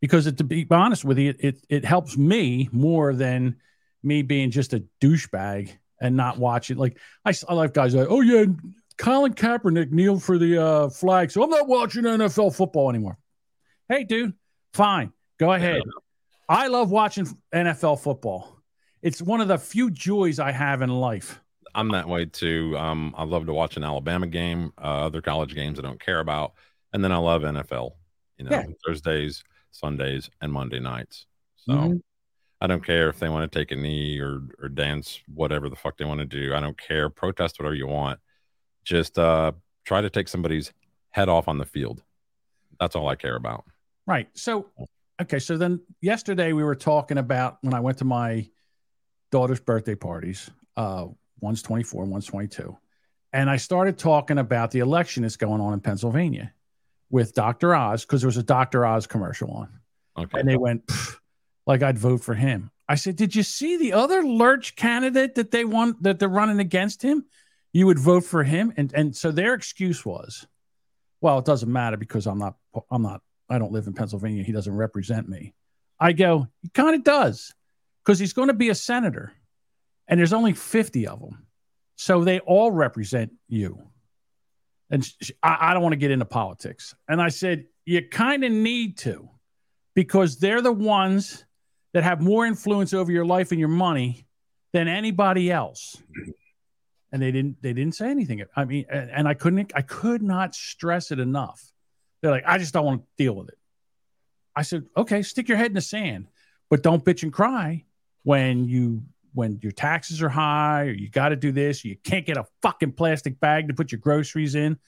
[0.00, 3.56] Because it, to be honest with you, it, it helps me more than
[4.04, 6.76] me being just a douchebag and not watching.
[6.76, 8.44] Like I, I like guys like, oh yeah,
[8.96, 13.18] Colin Kaepernick kneeled for the uh, flag, so I'm not watching NFL football anymore.
[13.88, 14.34] Hey, dude,
[14.72, 15.82] fine, go ahead.
[16.48, 18.62] I love watching NFL football.
[19.02, 21.40] It's one of the few joys I have in life.
[21.74, 22.76] I'm that way too.
[22.78, 26.20] Um, I love to watch an Alabama game, uh, other college games I don't care
[26.20, 26.52] about,
[26.92, 27.92] and then I love NFL.
[28.38, 28.64] You know, Yeah.
[28.86, 31.26] Thursdays, Sundays, and Monday nights.
[31.56, 32.02] So Mhm.
[32.60, 35.76] I don't care if they want to take a knee or or dance, whatever the
[35.76, 36.54] fuck they want to do.
[36.54, 37.08] I don't care.
[37.10, 38.20] Protest whatever you want.
[38.84, 39.52] Just uh,
[39.84, 40.72] try to take somebody's
[41.10, 42.02] head off on the field.
[42.78, 43.64] That's all I care about.
[44.06, 44.28] Right.
[44.36, 44.70] So,
[45.20, 45.38] okay.
[45.38, 48.48] So then yesterday we were talking about when I went to my
[49.30, 50.50] daughter's birthday parties.
[50.76, 51.08] Uh,
[51.40, 52.76] one's 24, one's 22.
[53.32, 56.52] And I started talking about the election that's going on in Pennsylvania
[57.10, 57.74] with Dr.
[57.74, 58.84] Oz because there was a Dr.
[58.84, 59.68] Oz commercial on.
[60.18, 60.40] Okay.
[60.40, 60.90] And they went,
[61.66, 62.70] like I'd vote for him.
[62.88, 66.58] I said, Did you see the other lurch candidate that they want that they're running
[66.58, 67.24] against him?
[67.72, 68.72] You would vote for him.
[68.76, 70.46] And and so their excuse was,
[71.20, 72.56] well, it doesn't matter because I'm not
[72.90, 74.42] I'm not I don't live in Pennsylvania.
[74.42, 75.54] He doesn't represent me.
[76.00, 77.54] I go, he kind of does,
[78.02, 79.32] because he's going to be a senator,
[80.10, 81.46] and there's only 50 of them.
[81.94, 83.78] So they all represent you.
[84.90, 86.94] And sh- I, I don't want to get into politics.
[87.08, 89.30] And I said, you kind of need to,
[89.94, 91.44] because they're the ones
[91.94, 94.26] that have more influence over your life and your money
[94.72, 95.96] than anybody else.
[97.12, 98.44] And they didn't they didn't say anything.
[98.54, 101.60] I mean, and, and I couldn't I could not stress it enough.
[102.22, 103.58] They're like, I just don't want to deal with it.
[104.54, 106.28] I said, okay, stick your head in the sand,
[106.68, 107.84] but don't bitch and cry
[108.22, 109.02] when you
[109.32, 112.44] when your taxes are high or you got to do this, you can't get a
[112.62, 114.78] fucking plastic bag to put your groceries in,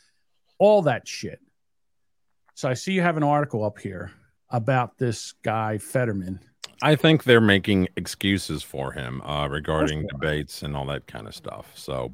[0.59, 1.41] all that shit.
[2.55, 4.13] So I see you have an article up here
[4.51, 6.41] about this guy Fetterman.
[6.83, 11.35] I think they're making excuses for him uh, regarding debates and all that kind of
[11.35, 11.73] stuff.
[11.75, 12.13] So,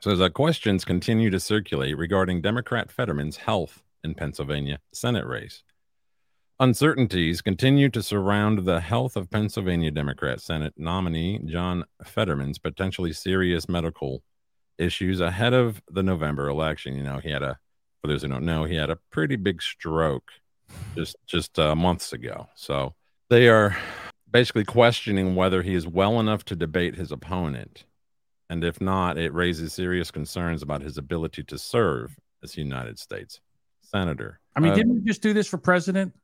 [0.00, 5.64] so the questions continue to circulate regarding Democrat Fetterman's health in Pennsylvania Senate race.
[6.64, 13.68] Uncertainties continue to surround the health of Pennsylvania Democrat Senate nominee John Fetterman's potentially serious
[13.68, 14.22] medical
[14.78, 16.96] issues ahead of the November election.
[16.96, 17.58] You know, he had a,
[18.00, 20.30] for those who don't know, he had a pretty big stroke
[20.94, 22.48] just just uh, months ago.
[22.54, 22.94] So
[23.28, 23.76] they are
[24.30, 27.84] basically questioning whether he is well enough to debate his opponent,
[28.48, 33.42] and if not, it raises serious concerns about his ability to serve as United States
[33.82, 34.40] senator.
[34.56, 36.14] I mean, Uh, didn't we just do this for president?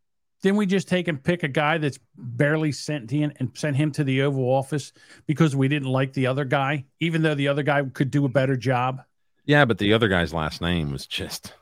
[0.43, 4.05] Didn't we just take and pick a guy that's barely sentient and send him to
[4.05, 4.93] the Oval Office
[5.26, 8.28] because we didn't like the other guy, even though the other guy could do a
[8.28, 9.03] better job?
[9.47, 11.55] yeah, but the other guy's last name was just,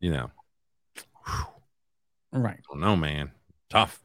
[0.00, 0.30] you know,
[2.32, 2.58] Right.
[2.74, 3.30] I don't man,
[3.68, 4.00] tough.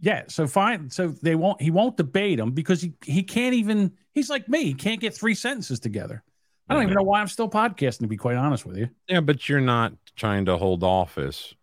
[0.00, 0.24] Yeah.
[0.28, 0.90] So fine.
[0.90, 1.60] So they won't.
[1.60, 3.92] He won't debate him because he he can't even.
[4.14, 4.64] He's like me.
[4.64, 6.22] He can't get three sentences together.
[6.68, 8.00] I don't even know why I'm still podcasting.
[8.00, 8.88] To be quite honest with you.
[9.08, 11.54] Yeah, but you're not trying to hold office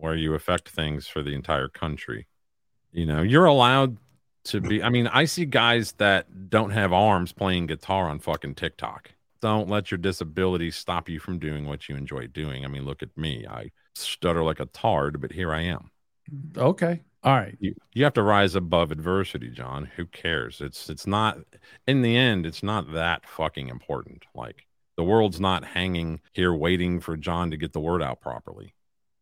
[0.00, 2.26] where you affect things for the entire country.
[2.92, 3.98] You know, you're allowed
[4.44, 4.82] to be.
[4.82, 9.12] I mean, I see guys that don't have arms playing guitar on fucking TikTok.
[9.40, 12.64] Don't let your disability stop you from doing what you enjoy doing.
[12.64, 13.46] I mean, look at me.
[13.46, 15.90] I stutter like a tard, but here I am.
[16.56, 17.00] Okay.
[17.22, 17.56] All right.
[17.60, 19.90] You, you have to rise above adversity, John.
[19.96, 20.60] Who cares?
[20.60, 21.38] It's it's not
[21.86, 24.24] in the end, it's not that fucking important.
[24.34, 28.74] Like the world's not hanging here waiting for John to get the word out properly.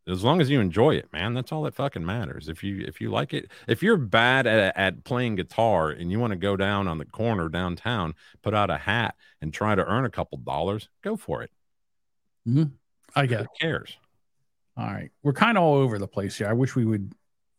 [0.09, 2.49] As long as you enjoy it, man, that's all that fucking matters.
[2.49, 6.19] If you if you like it, if you're bad at, at playing guitar and you
[6.19, 9.85] want to go down on the corner downtown, put out a hat and try to
[9.85, 11.51] earn a couple dollars, go for it.
[12.49, 12.73] Mhm.
[13.15, 13.51] I get Who it.
[13.61, 13.99] cares?
[14.79, 15.11] All right.
[15.23, 16.49] We're kind of all over the place here.
[16.49, 17.13] I wish we would.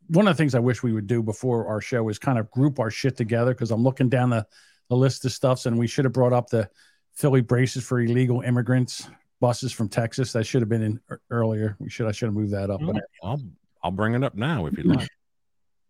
[0.07, 2.49] One of the things I wish we would do before our show is kind of
[2.49, 4.47] group our shit together because I'm looking down the,
[4.89, 6.67] the list of stuffs and we should have brought up the
[7.13, 9.07] Philly braces for illegal immigrants
[9.39, 10.33] buses from Texas.
[10.33, 11.75] That should have been in earlier.
[11.79, 12.79] We should I should have moved that up.
[12.79, 13.27] But mm-hmm.
[13.27, 13.41] I'll
[13.83, 14.93] I'll bring it up now if you'd hmm.
[14.93, 15.09] like.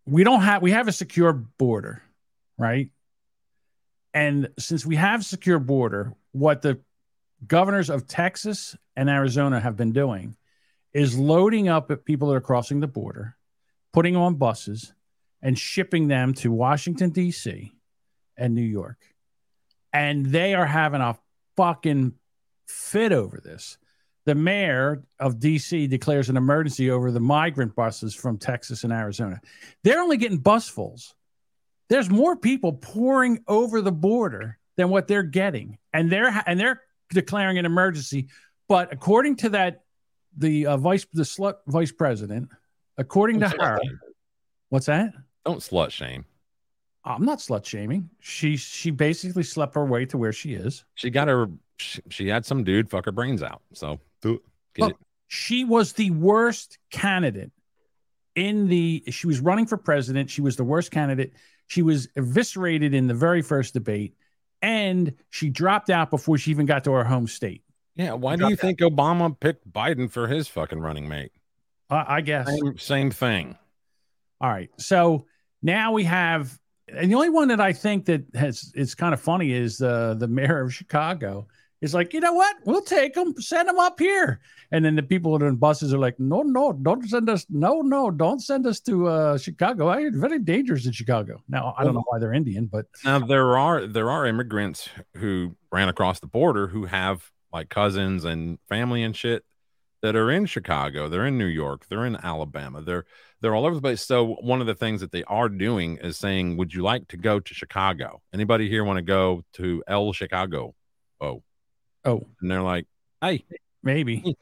[0.06, 2.02] we don't have we have a secure border,
[2.58, 2.90] right?
[4.12, 6.80] And since we have secure border, what the
[7.46, 10.36] governors of Texas and Arizona have been doing
[10.92, 13.36] is loading up at people that are crossing the border,
[13.92, 14.92] putting on buses,
[15.40, 17.72] and shipping them to Washington D.C.
[18.36, 18.98] and New York,
[19.92, 21.16] and they are having a
[21.56, 22.14] fucking
[22.70, 23.78] fit over this.
[24.26, 29.40] The mayor of DC declares an emergency over the migrant buses from Texas and Arizona.
[29.82, 31.14] They're only getting busfuls.
[31.88, 36.82] there's more people pouring over the border than what they're getting, and they're and they're
[37.10, 38.28] declaring an emergency.
[38.68, 39.82] But according to that,
[40.36, 42.50] the uh, vice the slut vice president,
[42.98, 44.00] according to Don't slut her, shame.
[44.68, 45.12] what's that?
[45.44, 46.24] Don't slut shame.
[47.04, 48.10] I'm not slut shaming.
[48.20, 50.84] She she basically slept her way to where she is.
[50.94, 51.48] She got her.
[51.80, 53.62] She, she had some dude fuck her brains out.
[53.72, 54.40] So do
[54.74, 54.96] get Look, it.
[55.28, 57.50] she was the worst candidate
[58.36, 61.32] in the she was running for president she was the worst candidate
[61.66, 64.14] she was eviscerated in the very first debate
[64.62, 67.64] and she dropped out before she even got to her home state
[67.96, 68.12] Yeah.
[68.12, 71.32] Why do you think Obama picked Biden for his fucking running mate?
[71.90, 73.58] i, I guess Same, same thing.
[74.40, 75.26] all right so
[75.60, 76.56] now we have
[76.88, 80.14] and the only one that i think that has it's kind of funny is uh,
[80.14, 81.48] the mayor of chicago
[81.80, 82.56] is like you know what?
[82.64, 84.40] We'll take them send them up here.
[84.72, 88.10] And then the people in buses are like no no don't send us no no
[88.10, 89.90] don't send us to uh, chicago.
[89.90, 91.42] It's very dangerous in chicago.
[91.48, 95.56] Now i don't know why they're indian but Now there are there are immigrants who
[95.72, 99.44] ran across the border who have like cousins and family and shit
[100.02, 103.04] that are in Chicago, they're in New York, they're in Alabama, they're
[103.40, 104.02] they're all over the place.
[104.02, 107.16] So one of the things that they are doing is saying, "Would you like to
[107.16, 108.22] go to Chicago?
[108.32, 110.74] Anybody here want to go to El Chicago?"
[111.20, 111.42] Oh,
[112.04, 112.86] oh, and they're like,
[113.20, 113.44] "Hey,
[113.82, 114.36] maybe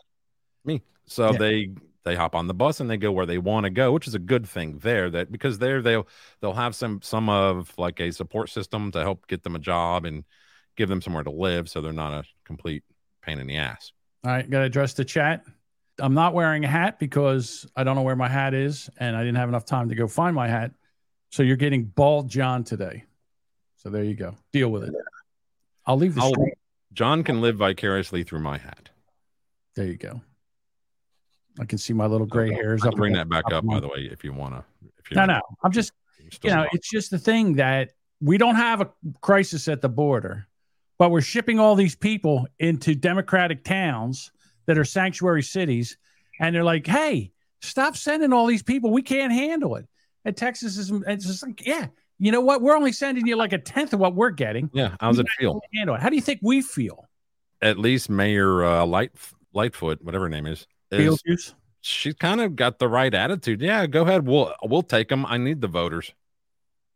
[0.64, 1.38] me." So Yeah.
[1.38, 1.70] they
[2.04, 4.14] they hop on the bus and they go where they want to go, which is
[4.14, 5.10] a good thing there.
[5.10, 6.06] That because there they'll
[6.40, 10.04] they'll have some some of like a support system to help get them a job
[10.04, 10.24] and
[10.76, 12.82] give them somewhere to live, so they're not a complete
[13.22, 13.92] pain in the ass.
[14.24, 15.44] all right gotta address the chat
[15.98, 19.20] i'm not wearing a hat because i don't know where my hat is and i
[19.20, 20.70] didn't have enough time to go find my hat
[21.30, 23.04] so you're getting bald john today
[23.76, 24.94] so there you go deal with it
[25.84, 26.32] i'll leave the I'll-.
[26.92, 28.88] John can live vicariously through my hat.
[29.76, 30.20] There you go.
[31.60, 32.92] I can see my little gray hairs I up.
[32.92, 34.64] can bring that back up, by the way, if you want to.
[34.98, 35.40] If you No, no.
[35.62, 35.92] I'm just,
[36.42, 40.46] you know, it's just the thing that we don't have a crisis at the border,
[40.98, 44.30] but we're shipping all these people into democratic towns
[44.66, 45.96] that are sanctuary cities,
[46.40, 47.32] and they're like, "Hey,
[47.62, 48.90] stop sending all these people.
[48.90, 49.86] We can't handle it."
[50.24, 51.86] And Texas is, it's just like, yeah,
[52.18, 52.62] you know what?
[52.62, 54.70] We're only sending you like a tenth of what we're getting.
[54.72, 55.60] Yeah, how's it feel?
[55.74, 56.00] Handle it.
[56.00, 57.08] How do you think we feel?
[57.60, 59.12] At least Mayor uh, Light
[59.52, 61.54] Lightfoot, whatever her name is, is Beetlejuice?
[61.80, 63.60] she's kind of got the right attitude.
[63.60, 64.26] Yeah, go ahead.
[64.26, 65.26] We'll we'll take them.
[65.26, 66.12] I need the voters.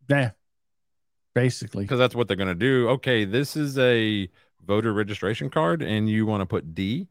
[0.09, 0.31] Yeah,
[1.35, 1.85] basically.
[1.85, 2.89] because that's what they're going to do.
[2.91, 4.29] Okay, this is a
[4.65, 7.09] voter registration card, and you want to put D.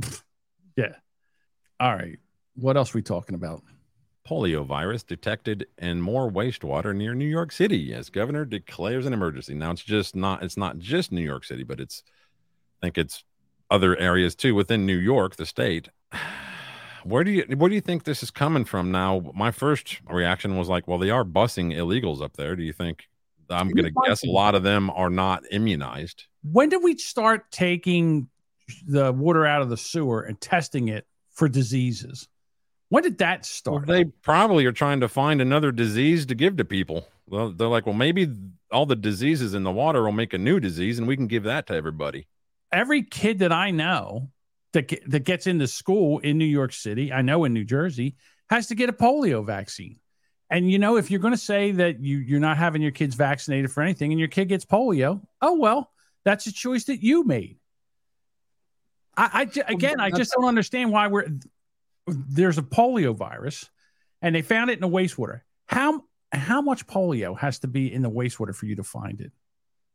[0.76, 0.94] Yeah.
[1.78, 2.18] All right.
[2.56, 3.62] What else we talking about?
[4.28, 9.54] Polio virus detected in more wastewater near New York City as governor declares an emergency.
[9.54, 12.02] Now it's just not it's not just New York City, but it's
[12.82, 13.24] I think it's
[13.70, 15.88] other areas too within New York, the state.
[17.04, 18.90] Where do you where do you think this is coming from?
[18.90, 22.56] Now, my first reaction was like, well, they are busing illegals up there.
[22.56, 23.10] Do you think
[23.50, 26.24] I'm going to guess a lot of them are not immunized?
[26.44, 28.28] when did we start taking
[28.86, 32.28] the water out of the sewer and testing it for diseases?
[32.94, 33.86] When did that Well, start?
[33.88, 37.08] they probably are trying to find another disease to give to people.
[37.26, 38.32] Well, they're like, well, maybe
[38.70, 41.42] all the diseases in the water will make a new disease, and we can give
[41.42, 42.28] that to everybody.
[42.70, 44.30] Every kid that I know
[44.74, 48.14] that that gets into school in New York City, I know in New Jersey,
[48.48, 49.98] has to get a polio vaccine.
[50.48, 53.16] And you know, if you're going to say that you you're not having your kids
[53.16, 55.90] vaccinated for anything, and your kid gets polio, oh well,
[56.24, 57.58] that's a choice that you made.
[59.16, 61.26] I, I again, I just don't understand why we're
[62.06, 63.70] there's a polio virus,
[64.22, 65.40] and they found it in the wastewater.
[65.66, 66.02] How
[66.32, 69.32] how much polio has to be in the wastewater for you to find it?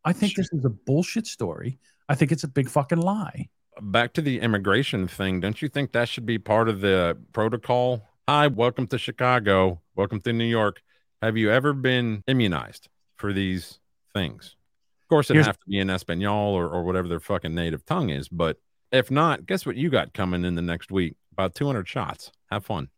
[0.05, 1.79] I think this is a bullshit story.
[2.07, 3.49] I think it's a big fucking lie.
[3.81, 5.39] Back to the immigration thing.
[5.41, 8.03] Don't you think that should be part of the protocol?
[8.27, 9.81] Hi, welcome to Chicago.
[9.95, 10.81] Welcome to New York.
[11.21, 12.87] Have you ever been immunized
[13.17, 13.79] for these
[14.13, 14.55] things?
[15.03, 17.85] Of course, it Here's- have to be in Espanol or, or whatever their fucking native
[17.85, 18.29] tongue is.
[18.29, 18.57] But
[18.91, 21.15] if not, guess what you got coming in the next week?
[21.39, 22.31] Uh, About 200 shots.
[22.51, 22.89] Have fun.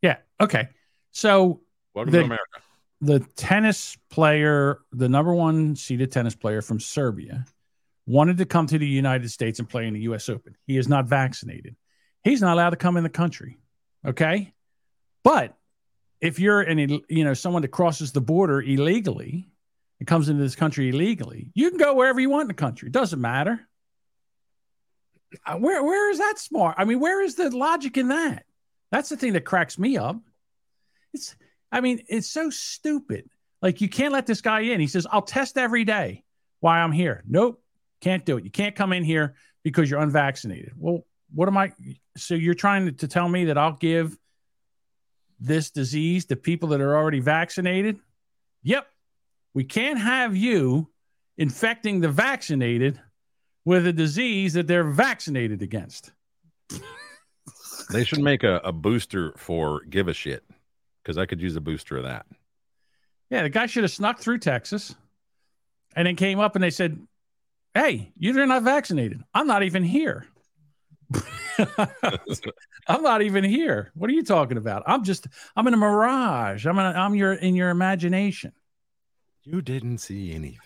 [0.00, 0.16] Yeah.
[0.40, 0.68] Okay.
[1.12, 1.60] So
[1.94, 2.60] Welcome the, to America.
[3.00, 7.44] the tennis player, the number one seeded tennis player from Serbia,
[8.06, 10.28] wanted to come to the United States and play in the U.S.
[10.28, 10.56] Open.
[10.66, 11.76] He is not vaccinated.
[12.24, 13.58] He's not allowed to come in the country.
[14.06, 14.54] Okay.
[15.22, 15.54] But
[16.20, 16.78] if you're an,
[17.08, 19.50] you know, someone that crosses the border illegally
[19.98, 22.86] and comes into this country illegally, you can go wherever you want in the country.
[22.88, 23.60] It doesn't matter.
[25.46, 26.74] Uh, Where, where is that smart?
[26.78, 28.44] I mean, where is the logic in that?
[28.90, 30.16] That's the thing that cracks me up.
[31.14, 31.36] It's,
[31.70, 33.28] I mean, it's so stupid.
[33.62, 34.80] Like you can't let this guy in.
[34.80, 36.24] He says, "I'll test every day
[36.60, 37.62] why I'm here." Nope,
[38.00, 38.44] can't do it.
[38.44, 40.72] You can't come in here because you're unvaccinated.
[40.76, 41.04] Well,
[41.34, 41.72] what am I?
[42.16, 44.16] So you're trying to, to tell me that I'll give
[45.38, 47.98] this disease to people that are already vaccinated?
[48.62, 48.86] Yep,
[49.54, 50.90] We can't have you
[51.38, 53.00] infecting the vaccinated
[53.70, 56.10] with a disease that they're vaccinated against.
[57.92, 60.44] They should make a, a booster for give a shit
[61.02, 62.24] because I could use a booster of that.
[63.30, 64.94] Yeah, the guy should have snuck through Texas
[65.96, 67.04] and then came up and they said,
[67.74, 69.24] Hey, you're not vaccinated.
[69.34, 70.24] I'm not even here.
[72.86, 73.90] I'm not even here.
[73.94, 74.84] What are you talking about?
[74.86, 76.64] I'm just I'm in a mirage.
[76.64, 78.52] I'm in a, I'm your in your imagination.
[79.42, 80.60] You didn't see anything.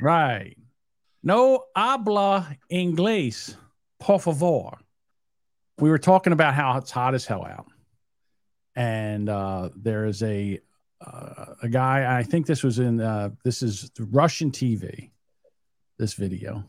[0.00, 0.56] Right.
[1.28, 3.54] No habla inglés,
[4.00, 4.78] por favor.
[5.78, 7.66] We were talking about how it's hot as hell out.
[8.74, 10.58] And uh, there is a
[11.06, 15.10] uh, a guy, I think this was in uh, this is Russian TV,
[15.98, 16.64] this video.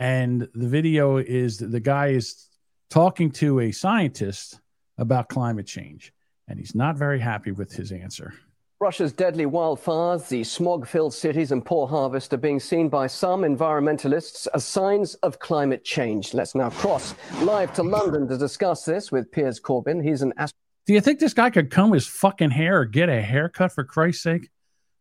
[0.00, 2.48] And the video is the guy is
[2.88, 4.58] talking to a scientist
[4.98, 6.12] about climate change,
[6.48, 8.34] and he's not very happy with his answer.
[8.80, 13.42] Russia's deadly wildfires, the smog filled cities, and poor harvest are being seen by some
[13.42, 16.32] environmentalists as signs of climate change.
[16.32, 20.02] Let's now cross live to London to discuss this with Piers Corbyn.
[20.02, 20.54] He's an ast-
[20.86, 23.84] Do you think this guy could comb his fucking hair or get a haircut for
[23.84, 24.48] Christ's sake?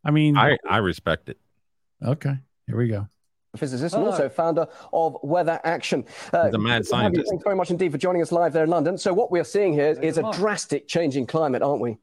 [0.04, 1.38] I mean, I, I respect it.
[2.06, 2.36] Okay,
[2.68, 3.08] here we go.
[3.56, 6.04] physicist and also founder of Weather Action.
[6.34, 7.16] Uh, He's a mad good to have you.
[7.16, 7.30] scientist.
[7.30, 8.98] Thanks very much indeed for joining us live there in London.
[8.98, 11.98] So, what we're seeing here is a drastic change in climate, aren't we?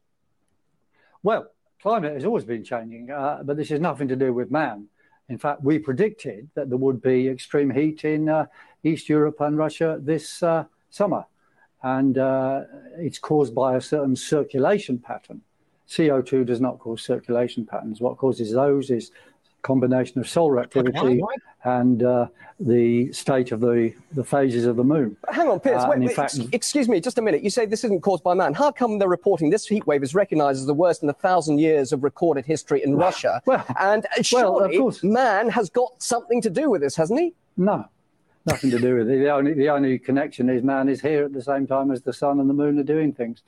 [1.23, 1.47] Well,
[1.87, 4.87] climate has always been changing, uh, but this has nothing to do with man.
[5.29, 8.47] In fact, we predicted that there would be extreme heat in uh,
[8.83, 11.23] East Europe and Russia this uh, summer.
[11.83, 12.63] And uh,
[12.97, 15.39] it's caused by a certain circulation pattern.
[15.87, 18.01] CO2 does not cause circulation patterns.
[18.01, 19.11] What causes those is
[19.61, 21.21] combination of solar activity
[21.63, 22.27] and uh,
[22.59, 25.15] the state of the, the phases of the moon.
[25.29, 25.83] Hang on, Piers.
[25.83, 27.43] Uh, wait, wait, fact, ex- excuse me, just a minute.
[27.43, 28.53] You say this isn't caused by man.
[28.53, 31.59] How come they're reporting this heat wave is recognized as the worst in a thousand
[31.59, 33.41] years of recorded history in Russia?
[33.45, 35.03] Well, and uh, well, of surely course.
[35.03, 37.33] man has got something to do with this, hasn't he?
[37.57, 37.85] No,
[38.45, 39.19] nothing to do with it.
[39.19, 42.13] The only, the only connection is man is here at the same time as the
[42.13, 43.43] sun and the moon are doing things.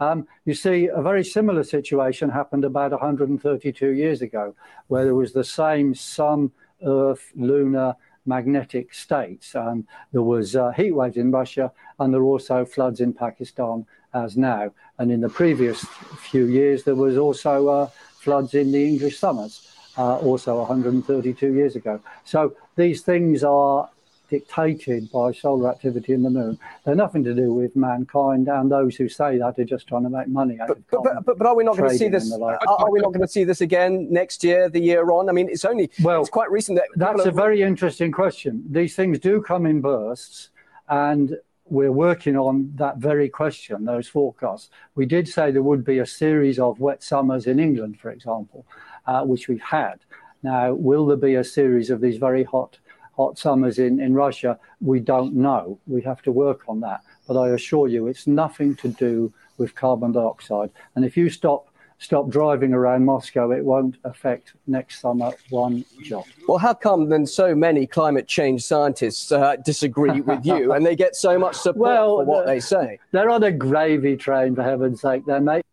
[0.00, 4.54] Um, you see, a very similar situation happened about 132 years ago,
[4.88, 6.50] where there was the same sun,
[6.84, 9.54] earth, lunar, magnetic states.
[9.54, 13.86] Um, there was uh, heat waves in Russia, and there were also floods in Pakistan
[14.12, 14.72] as now.
[14.98, 15.84] And in the previous
[16.18, 17.86] few years, there was also uh,
[18.18, 19.68] floods in the English summers,
[19.98, 22.00] uh, also 132 years ago.
[22.24, 23.90] So these things are
[24.34, 26.58] dictated by solar activity in the moon.
[26.84, 30.10] They're nothing to do with mankind, and those who say that are just trying to
[30.10, 32.28] make money out of But, but, but, but are we not going to see this?
[32.30, 32.58] like.
[32.66, 35.28] Are, are we not going to see this again next year, the year on?
[35.28, 38.64] I mean, it's only Well, it's quite recent that That's people a very interesting question.
[38.68, 40.50] These things do come in bursts,
[40.88, 44.70] and we're working on that very question, those forecasts.
[44.96, 48.66] We did say there would be a series of wet summers in England, for example,
[49.06, 50.00] uh, which we've had.
[50.42, 52.78] Now, will there be a series of these very hot,
[53.16, 54.58] hot summers in, in Russia?
[54.80, 55.78] We don't know.
[55.86, 57.00] We have to work on that.
[57.26, 60.70] But I assure you, it's nothing to do with carbon dioxide.
[60.94, 66.26] And if you stop stop driving around Moscow, it won't affect next summer one jot.
[66.46, 70.96] Well, how come then so many climate change scientists uh, disagree with you and they
[70.96, 72.98] get so much support Well, for what they say?
[73.12, 75.24] They're on a gravy train, for heaven's sake.
[75.24, 75.64] They're mate.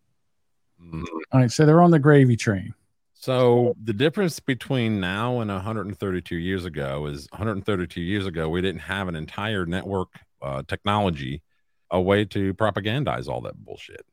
[1.32, 2.74] All right, so they're on the gravy train.
[3.22, 8.80] So the difference between now and 132 years ago is 132 years ago we didn't
[8.80, 10.08] have an entire network
[10.42, 11.40] uh, technology,
[11.92, 14.04] a way to propagandize all that bullshit.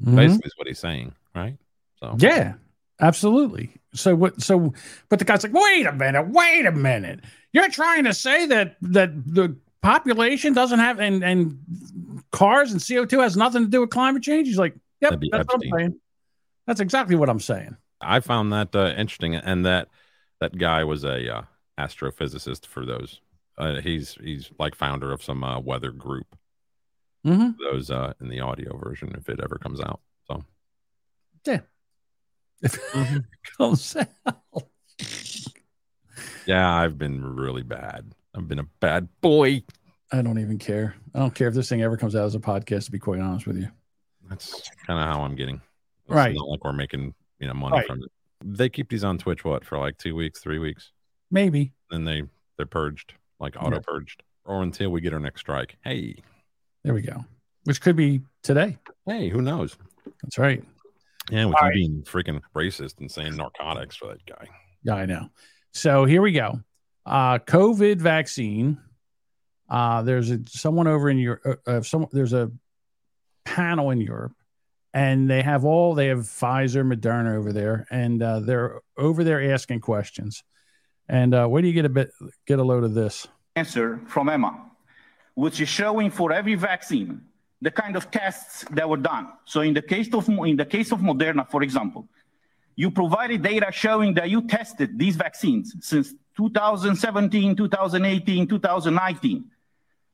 [0.00, 0.14] Mhm.
[0.14, 1.56] Basically, is what he's saying, right?
[1.98, 2.54] So Yeah,
[3.00, 3.72] absolutely.
[3.94, 4.40] So what?
[4.40, 4.74] So,
[5.08, 7.24] but the guy's like, wait a minute, wait a minute.
[7.52, 11.58] You're trying to say that that the population doesn't have and and
[12.30, 14.46] cars and CO two has nothing to do with climate change?
[14.46, 16.00] He's like, yep, that's what I'm saying.
[16.68, 17.76] That's exactly what I'm saying.
[18.00, 19.88] I found that uh, interesting, and that
[20.40, 21.42] that guy was a uh,
[21.78, 22.66] astrophysicist.
[22.66, 23.20] For those,
[23.58, 26.36] uh, he's he's like founder of some uh, weather group.
[27.26, 27.56] Mhm.
[27.70, 30.00] Those uh, in the audio version, if it ever comes out.
[30.26, 30.44] So
[31.46, 31.60] Yeah.
[32.62, 33.24] If it
[33.58, 34.66] comes out.
[36.46, 38.12] yeah, I've been really bad.
[38.34, 39.62] I've been a bad boy.
[40.12, 40.94] I don't even care.
[41.14, 42.86] I don't care if this thing ever comes out as a podcast.
[42.86, 43.68] To be quite honest with you.
[44.28, 45.56] That's kind of how I'm getting.
[46.06, 46.34] It's Right.
[46.34, 47.86] Not like we're making you know money Right.
[47.86, 48.10] from it.
[48.44, 50.92] They keep these on Twitch what for like two weeks, three weeks,
[51.30, 51.72] Maybe.
[51.90, 52.22] then they
[52.56, 55.76] they're purged, like auto purged, or until we get our next strike.
[55.82, 56.16] Hey,
[56.84, 57.24] There we go.
[57.64, 58.78] Which could be today.
[59.06, 59.76] hey, who knows?
[60.22, 60.62] That's right.
[61.30, 61.74] Yeah, with All you right.
[61.74, 64.48] being freaking racist and saying narcotics for that guy.
[64.82, 65.28] Yeah, I know.
[65.72, 66.60] So here we go.
[67.06, 68.80] Uh, COVID vaccine.
[69.68, 71.60] Uh, there's a, someone over in Europe.
[71.66, 72.50] Uh, uh, some, there's a
[73.44, 74.32] panel in Europe,
[74.92, 79.52] and they have all they have Pfizer, Moderna over there, and uh, they're over there
[79.52, 80.42] asking questions.
[81.08, 82.12] And uh, where do you get a bit
[82.46, 83.26] get a load of this?
[83.56, 84.52] answer from EMA,
[85.34, 87.20] which is showing for every vaccine
[87.62, 89.28] the kind of tests that were done.
[89.44, 92.08] So in the case of in the case of Moderna, for example,
[92.76, 99.44] you provided data showing that you tested these vaccines since 2017, 2018, 2019.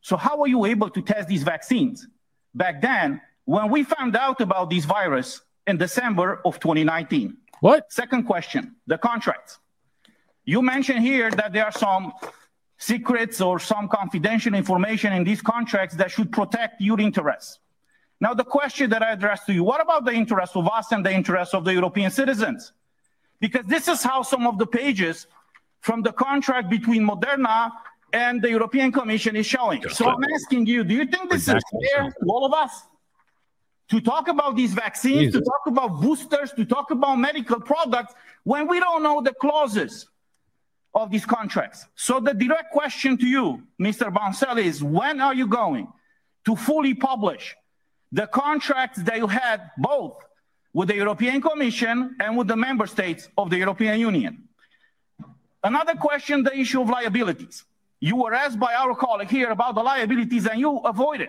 [0.00, 2.06] So how were you able to test these vaccines
[2.54, 7.36] back then when we found out about this virus in December of 2019?
[7.60, 7.90] What?
[7.90, 9.58] Second question, the contracts.
[10.44, 12.12] You mentioned here that there are some
[12.78, 17.58] secrets or some confidential information in these contracts that should protect your interests.
[18.20, 21.04] Now, the question that I address to you, what about the interests of us and
[21.04, 22.72] the interests of the European citizens?
[23.40, 25.26] Because this is how some of the pages
[25.80, 27.70] from the contract between Moderna
[28.12, 29.86] and the European Commission is showing.
[29.90, 32.72] So I'm asking you, do you think this Exactly is fair to all of us?
[33.90, 38.66] To talk about these vaccines, to talk about boosters, to talk about medical products, when
[38.66, 40.08] we don't know the clauses
[40.92, 41.86] of these contracts.
[41.94, 44.12] So the direct question to you, Mr.
[44.12, 45.86] Bancel, is when are you going
[46.46, 47.54] to fully publish
[48.10, 50.16] the contracts that you had both
[50.72, 54.48] with the European Commission and with the member states of the European Union?
[55.62, 57.64] Another question, the issue of liabilities.
[58.00, 61.28] You were asked by our colleague here about the liabilities and you avoided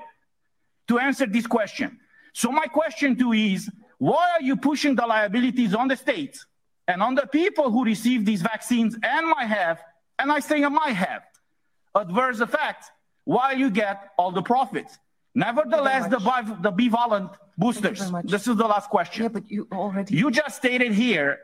[0.87, 1.99] to answer this question.
[2.37, 3.67] So my question to you is,
[3.97, 6.45] why are you pushing the liabilities on the states
[6.87, 9.81] and on the people who receive these vaccines and might have,
[10.19, 11.23] and I say might have,
[11.95, 12.91] adverse effects,
[13.23, 14.99] while you get all the profits?
[15.33, 16.19] Nevertheless, the,
[16.61, 19.23] the bivalent boosters, this is the last question.
[19.23, 20.15] Yeah, but you already...
[20.15, 21.39] You just stated here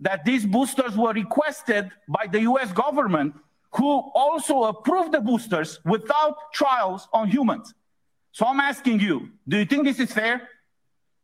[0.00, 3.32] that these boosters were requested by the US government,
[3.76, 7.72] who also approved the boosters without trials on humans.
[8.36, 10.50] So I'm asking you, do you think this is fair?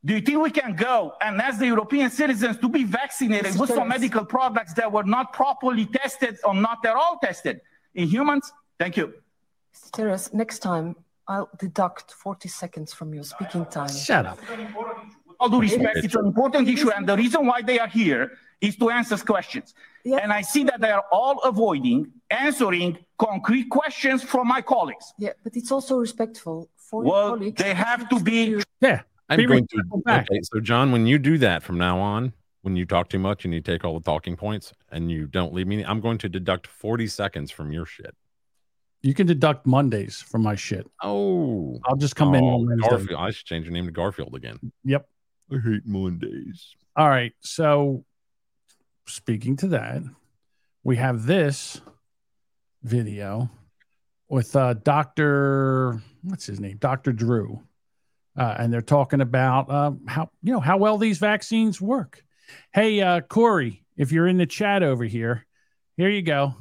[0.03, 3.69] Do you think we can go and ask the European citizens to be vaccinated with
[3.69, 7.61] some medical products that were not properly tested or not at all tested
[7.95, 8.51] in humans?
[8.81, 9.13] Thank you.
[9.93, 10.97] Terheș, next time
[11.29, 13.91] I'll deduct 40 seconds from your speaking time.
[13.91, 14.39] Shut up.
[14.49, 18.39] With all due respect, it's an important issue, and the reason why they are here
[18.63, 19.75] is to answer questions.
[20.07, 25.13] And I see that they are all avoiding answering concrete questions from my colleagues.
[25.19, 27.61] Yeah, but it's also respectful for your Well, colleagues.
[27.61, 28.63] they have to be.
[28.81, 29.03] Yeah.
[29.29, 29.83] I'm Be going to.
[30.05, 30.29] back.
[30.31, 33.45] Okay, so John, when you do that from now on, when you talk too much
[33.45, 36.29] and you take all the talking points and you don't leave me, I'm going to
[36.29, 38.15] deduct 40 seconds from your shit.
[39.01, 40.87] You can deduct Mondays from my shit.
[41.03, 42.89] Oh, I'll just come in Oh, on Wednesday.
[42.91, 43.21] Garfield.
[43.21, 44.59] I should change your name to Garfield again.
[44.85, 45.09] Yep.
[45.51, 46.77] I hate Mondays.
[46.95, 47.33] All right.
[47.41, 48.05] So,
[49.07, 50.03] speaking to that,
[50.85, 51.81] we have this
[52.83, 53.51] video
[54.33, 56.01] with uh, Dr.
[56.23, 56.79] What's his name?
[56.79, 57.13] Dr.
[57.13, 57.63] Drew.
[58.35, 62.25] Uh, and they're talking about uh, how, you know, how well these vaccines work.
[62.73, 65.47] Hey, uh, Corey, if you're in the chat over here,
[65.99, 66.55] here you go.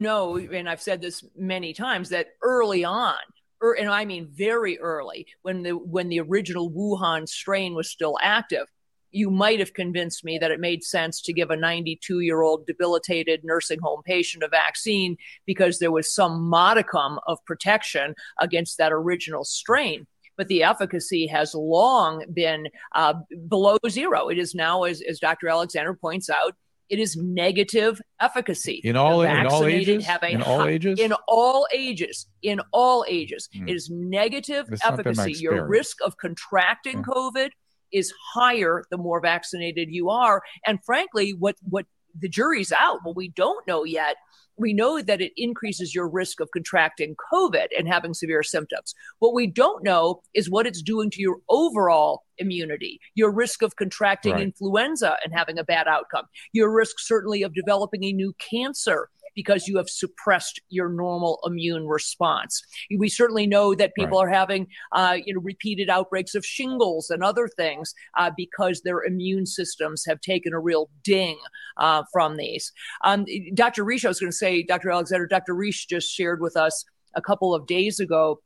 [0.00, 3.14] No, and I've said this many times, that early on,
[3.62, 8.18] er, and I mean very early, when the when the original Wuhan strain was still
[8.22, 8.66] active,
[9.12, 12.66] you might have convinced me that it made sense to give a 92 year old
[12.66, 18.92] debilitated nursing home patient a vaccine because there was some modicum of protection against that
[18.92, 20.06] original strain.
[20.36, 23.14] But the efficacy has long been uh,
[23.48, 24.28] below zero.
[24.28, 25.48] It is now, as, as Dr.
[25.48, 26.54] Alexander points out,
[26.88, 28.80] it is negative efficacy.
[28.84, 30.06] In all- in all ages?
[30.22, 30.98] In all ages?
[31.00, 32.26] In all ages.
[32.42, 33.48] In all ages.
[33.54, 33.68] Hmm.
[33.68, 35.42] It is negative That's not been my efficacy.
[35.42, 37.50] Your risk of contracting COVID
[37.92, 40.42] is higher the more vaccinated you are.
[40.66, 41.86] And frankly, what what
[42.20, 43.00] the jury's out.
[43.02, 44.16] What we don't know yet,
[44.56, 48.94] we know that it increases your risk of contracting COVID and having severe symptoms.
[49.18, 53.76] What we don't know is what it's doing to your overall immunity, your risk of
[53.76, 54.42] contracting Right.
[54.42, 59.66] influenza and having a bad outcome, your risk certainly of developing a new cancer because
[59.66, 62.62] you have suppressed your normal immune response.
[62.96, 67.22] We certainly know that people are having, uh, you know, repeated outbreaks of shingles and
[67.22, 71.38] other things uh, because their immune systems have taken a real ding
[71.76, 72.72] uh, from these.
[73.04, 73.84] Um, Dr.
[73.84, 74.90] Risch, I was going to say, Dr.
[74.90, 75.54] Alexander, Dr.
[75.54, 76.84] Risch just shared with us
[77.14, 78.40] a couple of days ago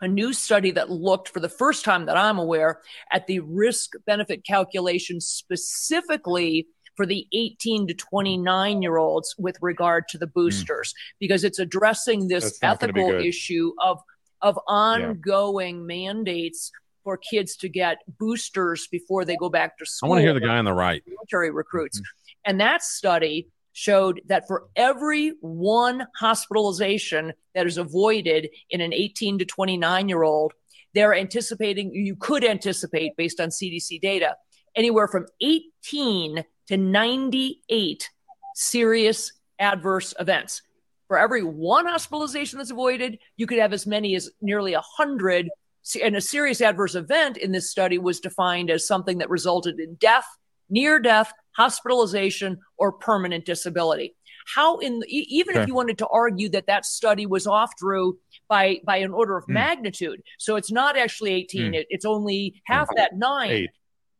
[0.00, 2.80] a new study that looked for the first time that I'm aware
[3.12, 6.68] at the risk benefit calculation specifically
[7.00, 10.32] for the 18 to 29 year olds with regard to the hmm.
[10.34, 14.02] boosters because it's addressing this That's not gonna be ethical issue of
[14.42, 16.70] of ongoing mandates
[17.02, 20.08] for kids to get boosters before they go back to school.
[20.08, 21.02] I want to hear the guy on the right.
[21.06, 21.98] military recruits.
[21.98, 22.50] Mm-hmm.
[22.50, 29.38] And that study showed that for every one hospitalization that is avoided in an 18
[29.38, 30.52] to 29 year old,
[30.92, 34.36] they're anticipating, you could anticipate based on CDC data,
[34.76, 38.08] anywhere from 18 to 98
[38.54, 40.62] serious adverse events.
[41.08, 45.50] For every one hospitalization that's avoided, you could have as many as nearly 100.
[46.00, 49.96] And a serious adverse event in this study was defined as something that resulted in
[49.96, 50.26] death,
[50.68, 54.14] near death, hospitalization, or permanent disability.
[54.54, 55.62] How in even Okay.
[55.62, 58.18] if you wanted to argue that that study was off Drew
[58.48, 59.54] by by an order of Hmm.
[59.54, 61.74] magnitude, so it's not actually 18, Hmm.
[61.74, 63.50] it, it's only half that nine.
[63.50, 63.70] Eight.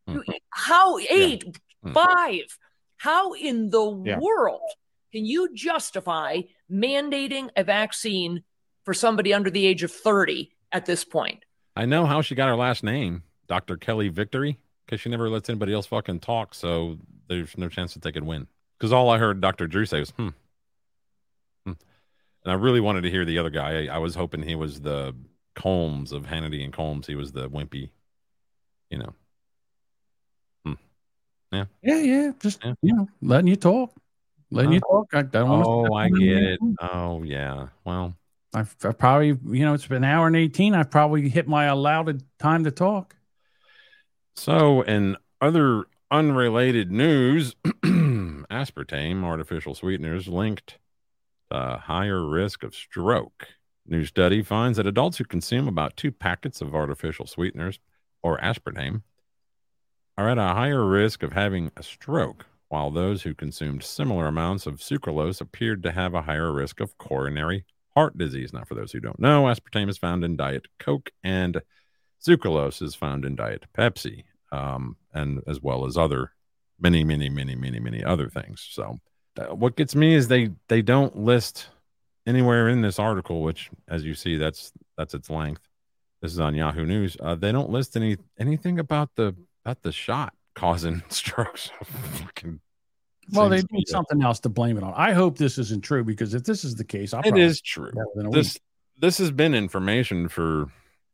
[0.08, 1.44] You- How eight,
[1.82, 1.92] Hmm.
[1.92, 2.58] five?
[2.98, 4.18] How in the Yeah.
[4.18, 4.70] world
[5.12, 8.44] can you justify mandating a vaccine
[8.84, 11.44] for somebody under the age of 30 at this point?
[11.76, 13.76] I know how she got her last name, Dr.
[13.76, 16.54] Kelly Victory, because she never lets anybody else fucking talk.
[16.54, 16.98] So
[17.28, 18.46] there's no chance that they could win.
[18.78, 19.66] Because all I heard Dr.
[19.66, 20.28] Drew say was, hmm.
[21.64, 21.72] hmm.
[22.42, 23.84] And I really wanted to hear the other guy.
[23.86, 25.14] I, I was hoping he was the
[25.54, 27.06] Colmes of Hannity and Colmes.
[27.06, 27.90] He was the wimpy,
[28.88, 29.14] you know.
[31.52, 31.64] Yeah.
[31.82, 32.32] Yeah, yeah.
[32.38, 33.92] Just you know, letting you talk,
[34.50, 34.98] letting you uh-huh.
[34.98, 35.14] talk.
[35.14, 35.66] I don't want.
[35.66, 36.60] Oh, I get it.
[36.80, 37.68] Oh, yeah.
[37.84, 38.14] Well,
[38.54, 40.74] I've, I've probably, you know, it's been an hour and eighteen.
[40.74, 43.16] I've probably hit my allowed time to talk.
[44.36, 47.54] So, in other unrelated news,
[47.84, 50.78] aspartame artificial sweeteners linked
[51.50, 53.48] to higher risk of stroke.
[53.86, 57.80] New study finds that adults who consume about two packets of artificial sweeteners
[58.22, 59.02] or aspartame
[60.20, 64.66] are at a higher risk of having a stroke, while those who consumed similar amounts
[64.66, 67.64] of sucralose appeared to have a higher risk of coronary
[67.94, 68.52] heart disease.
[68.52, 71.62] Now, for those who don't know, aspartame is found in Diet Coke and
[72.22, 76.32] sucralose is found in Diet Pepsi, um, and as well as other
[76.78, 78.68] many, many, many, many, many other things.
[78.70, 78.98] So,
[79.38, 81.70] uh, what gets me is they they don't list
[82.26, 85.62] anywhere in this article, which, as you see, that's that's its length.
[86.20, 87.16] This is on Yahoo News.
[87.18, 89.34] Uh, they don't list any anything about the
[89.64, 91.70] about the shot causing strokes.
[91.84, 92.60] Fucking
[93.32, 94.92] Well, they need something else to blame it on.
[94.96, 97.86] I hope this isn't true because if this is the case, I'll It is true.
[97.86, 98.62] have it within a This week.
[98.98, 100.66] this has been information for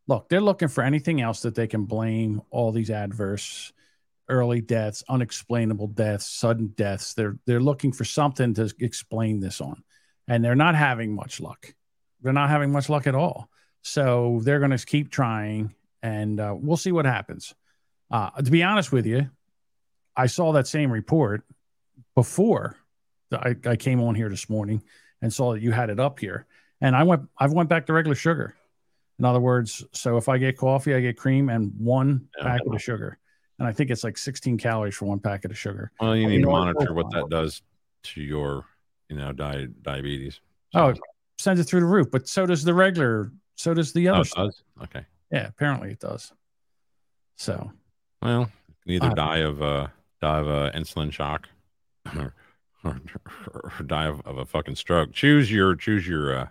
[0.09, 3.73] Look, they're looking for anything else that they can blame all these adverse
[4.29, 7.15] early deaths, unexplainable deaths, sudden deaths.
[7.15, 9.83] They're they're looking for something to explain this on,
[10.29, 11.75] and they're not having much luck.
[12.23, 13.49] They're not having much luck at all.
[13.83, 15.75] So they're going to keep trying,
[16.05, 17.55] and uh, we'll see what happens.
[18.11, 19.29] Uh, to be honest with you,
[20.17, 21.45] I saw that same report
[22.15, 22.77] before
[23.33, 24.83] I, I came on here this morning
[25.21, 26.47] and saw that you had it up here,
[26.81, 28.55] and I went I've went back to regular sugar.
[29.19, 32.83] In other words, so if I get coffee, I get cream and one packet of
[32.83, 33.19] sugar.
[33.59, 35.91] And I think it's like 16 calories for one packet of sugar.
[35.99, 37.63] well, you need to monitor what that does
[38.05, 38.67] to your
[39.09, 40.41] you know di- diabetes.
[40.75, 40.99] Oh, it
[41.39, 44.25] sends it through the roof, but so does the regular, so does the Oh, other
[44.25, 44.45] stuff.
[44.47, 44.63] does?
[44.85, 45.07] Okay.
[45.33, 46.33] Yeah, apparently it does.
[47.37, 47.73] So
[48.23, 48.51] Well,
[48.85, 49.89] you can either Uh, die of uh
[50.21, 51.49] die of uh, insulin shock
[52.17, 52.35] or,
[52.85, 53.01] or,
[53.55, 55.13] or die of, of a fucking stroke.
[55.13, 56.49] Choose your choose your uh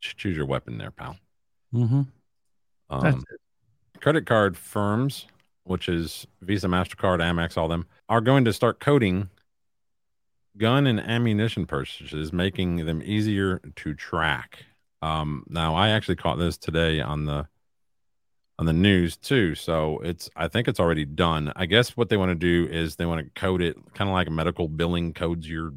[0.00, 1.16] choose your weapon there, pal.
[1.74, 2.06] mhm.
[2.88, 3.24] Um,
[4.00, 5.26] credit card firms,
[5.64, 9.28] which is Visa, Mastercard, Amex, all them, are going to start coding
[10.56, 14.64] gun and ammunition purchases, making them easier to track.
[15.02, 17.46] Um, now, I actually caught this today on the
[18.60, 21.52] on the news too, so it's I think it's already done.
[21.56, 24.14] I guess what they want to do is they want to code it kind of
[24.14, 25.72] like medical billing codes your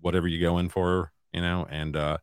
[0.00, 2.18] whatever you go in for, you know, and uh,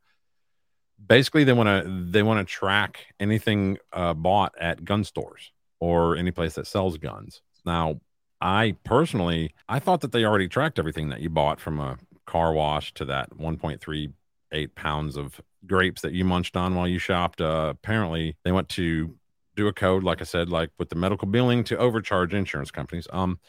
[1.06, 6.16] basically they want to they want to track anything uh, bought at gun stores or
[6.16, 8.00] any place that sells guns now
[8.42, 12.54] i personally i thought that they already tracked everything that you bought from a car
[12.54, 17.68] wash to that 1.38 pounds of grapes that you munched on while you shopped uh,
[17.70, 19.16] apparently they went to
[19.58, 23.08] do a code like i said like with the medical billing to overcharge insurance companies
[23.12, 23.40] um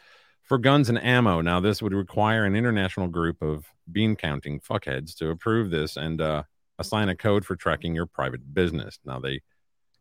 [0.43, 5.15] for guns and ammo now this would require an international group of bean counting fuckheads
[5.15, 6.43] to approve this and uh
[6.79, 8.99] assign a code for tracking your private business.
[9.05, 9.41] Now, they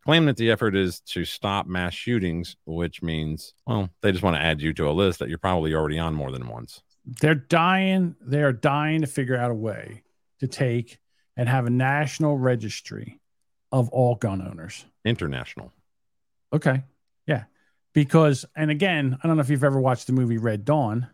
[0.06, 4.36] claim that the effort is to stop mass shootings, which means, well, they just want
[4.36, 6.82] to add you to a list that you're probably already on more than once.
[7.20, 10.04] they're dying, they are dying to figure out a way
[10.40, 11.00] to take
[11.36, 13.20] and have a national registry
[13.72, 14.86] of all gun owners.
[15.04, 15.74] International.
[16.54, 16.84] Okay.
[17.26, 17.44] Yeah.
[17.94, 21.08] Because, and again, I don't know if you've ever watched the movie Red Dawn.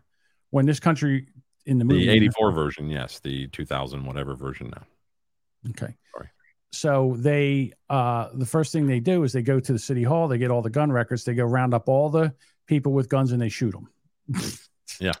[0.50, 1.28] When this country
[1.66, 3.18] in the movie, The 84 version, yes.
[3.20, 5.70] The 2000 whatever version now.
[5.70, 5.94] Okay.
[6.14, 6.28] Sorry.
[6.72, 10.28] So they, uh, the first thing they do is they go to the city hall,
[10.28, 12.34] they get all the gun records, they go round up all the
[12.66, 13.88] people with guns and they shoot them.
[15.00, 15.12] Yeah.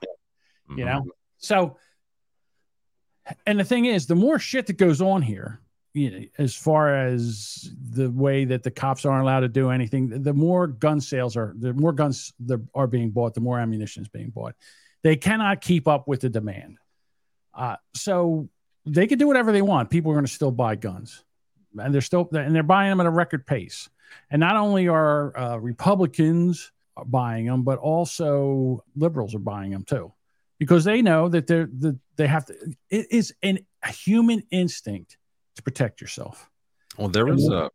[0.76, 1.04] You know?
[1.38, 1.76] So,
[3.46, 5.60] and the thing is, the more shit that goes on here,
[5.94, 10.22] you know, as far as the way that the cops aren't allowed to do anything,
[10.22, 14.02] the more gun sales are, the more guns that are being bought, the more ammunition
[14.02, 14.56] is being bought.
[15.04, 16.78] They cannot keep up with the demand.
[17.54, 18.48] Uh, so
[18.84, 19.88] they can do whatever they want.
[19.88, 21.24] People are going to still buy guns,
[21.78, 23.88] and they're still and they're buying them at a record pace.
[24.30, 26.72] And not only are uh, Republicans
[27.06, 30.12] buying them, but also liberals are buying them too,
[30.58, 32.54] because they know that they're that they have to.
[32.90, 35.18] It is an, a human instinct
[35.56, 36.50] to protect yourself.
[36.96, 37.70] Well, there was a,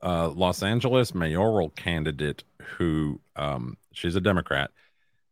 [0.00, 4.70] a Los Angeles mayoral candidate who, um, she's a Democrat.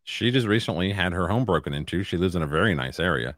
[0.05, 2.03] She just recently had her home broken into.
[2.03, 3.37] She lives in a very nice area,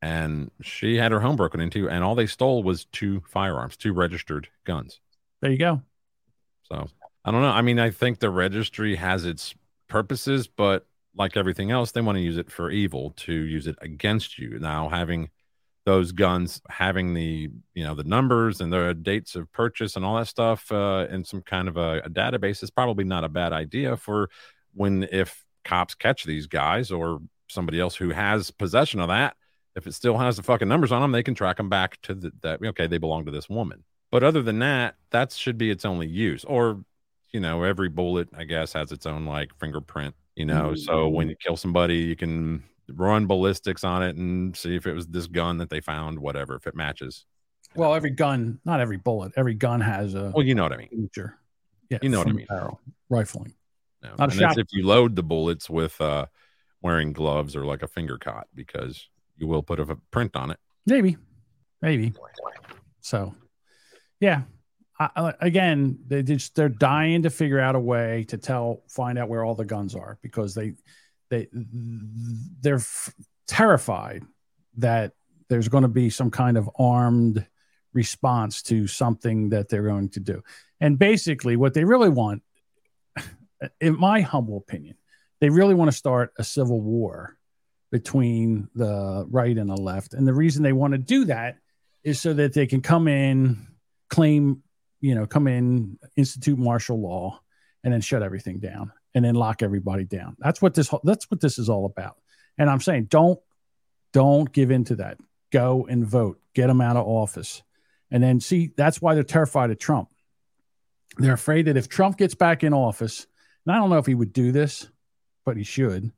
[0.00, 3.92] and she had her home broken into, and all they stole was two firearms, two
[3.92, 5.00] registered guns.
[5.40, 5.82] There you go.
[6.64, 6.88] So
[7.24, 7.48] I don't know.
[7.48, 9.54] I mean, I think the registry has its
[9.88, 13.76] purposes, but like everything else, they want to use it for evil to use it
[13.82, 14.58] against you.
[14.58, 15.28] Now, having
[15.84, 20.16] those guns, having the you know the numbers and the dates of purchase and all
[20.16, 23.52] that stuff uh, in some kind of a, a database is probably not a bad
[23.52, 24.30] idea for
[24.74, 29.36] when if cops catch these guys or somebody else who has possession of that.
[29.74, 32.14] If it still has the fucking numbers on them, they can track them back to
[32.14, 32.60] the, that.
[32.62, 33.84] Okay, they belong to this woman.
[34.10, 36.44] But other than that, that should be its only use.
[36.44, 36.84] Or,
[37.30, 40.74] you know, every bullet, I guess, has its own like fingerprint, you know.
[40.74, 42.62] So when you kill somebody, you can
[42.96, 46.54] run ballistics on it and see if it was this gun that they found, whatever,
[46.56, 47.24] if it matches.
[47.74, 50.76] Well, every gun, not every bullet, every gun has a Well, you know what I
[50.76, 50.88] mean.
[50.90, 51.38] feature.
[51.90, 52.46] Yeah, You know what I mean.
[52.48, 53.54] Barrel rifling.
[54.02, 54.14] No.
[54.18, 56.26] Not a And if you load the bullets with uh,
[56.82, 60.58] wearing gloves or like a finger cot, because you will put a print on it.
[60.86, 61.16] Maybe,
[61.80, 62.12] maybe.
[63.00, 63.34] So,
[64.20, 64.42] yeah.
[64.98, 69.28] I- again, they just they're dying to figure out a way to tell, find out
[69.28, 70.74] where all the guns are because they,
[71.32, 71.48] they,
[72.60, 73.14] they're f-
[73.46, 74.22] terrified
[74.76, 75.12] that
[75.48, 77.46] there's going to be some kind of armed
[77.94, 80.42] response to something that they're going to do.
[80.78, 82.42] And basically, what they really want,
[83.80, 84.96] in my humble opinion,
[85.40, 87.38] they really want to start a civil war
[87.90, 90.12] between the right and the left.
[90.12, 91.56] And the reason they want to do that
[92.04, 93.68] is so that they can come in,
[94.10, 94.62] claim,
[95.00, 97.40] you know, come in, institute martial law,
[97.84, 100.36] and then shut everything down and then lock everybody down.
[100.38, 102.16] That's what this that's what this is all about.
[102.58, 103.40] And I'm saying don't
[104.12, 105.18] don't give in to that.
[105.50, 106.40] Go and vote.
[106.54, 107.62] Get them out of office.
[108.10, 110.08] And then see, that's why they're terrified of Trump.
[111.16, 113.26] They're afraid that if Trump gets back in office,
[113.64, 114.88] and I don't know if he would do this,
[115.44, 116.12] but he should.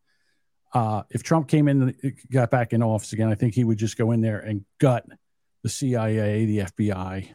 [0.73, 1.95] Uh, if Trump came in,
[2.33, 5.07] got back in office again, I think he would just go in there and gut
[5.63, 7.29] the CIA, the FBI.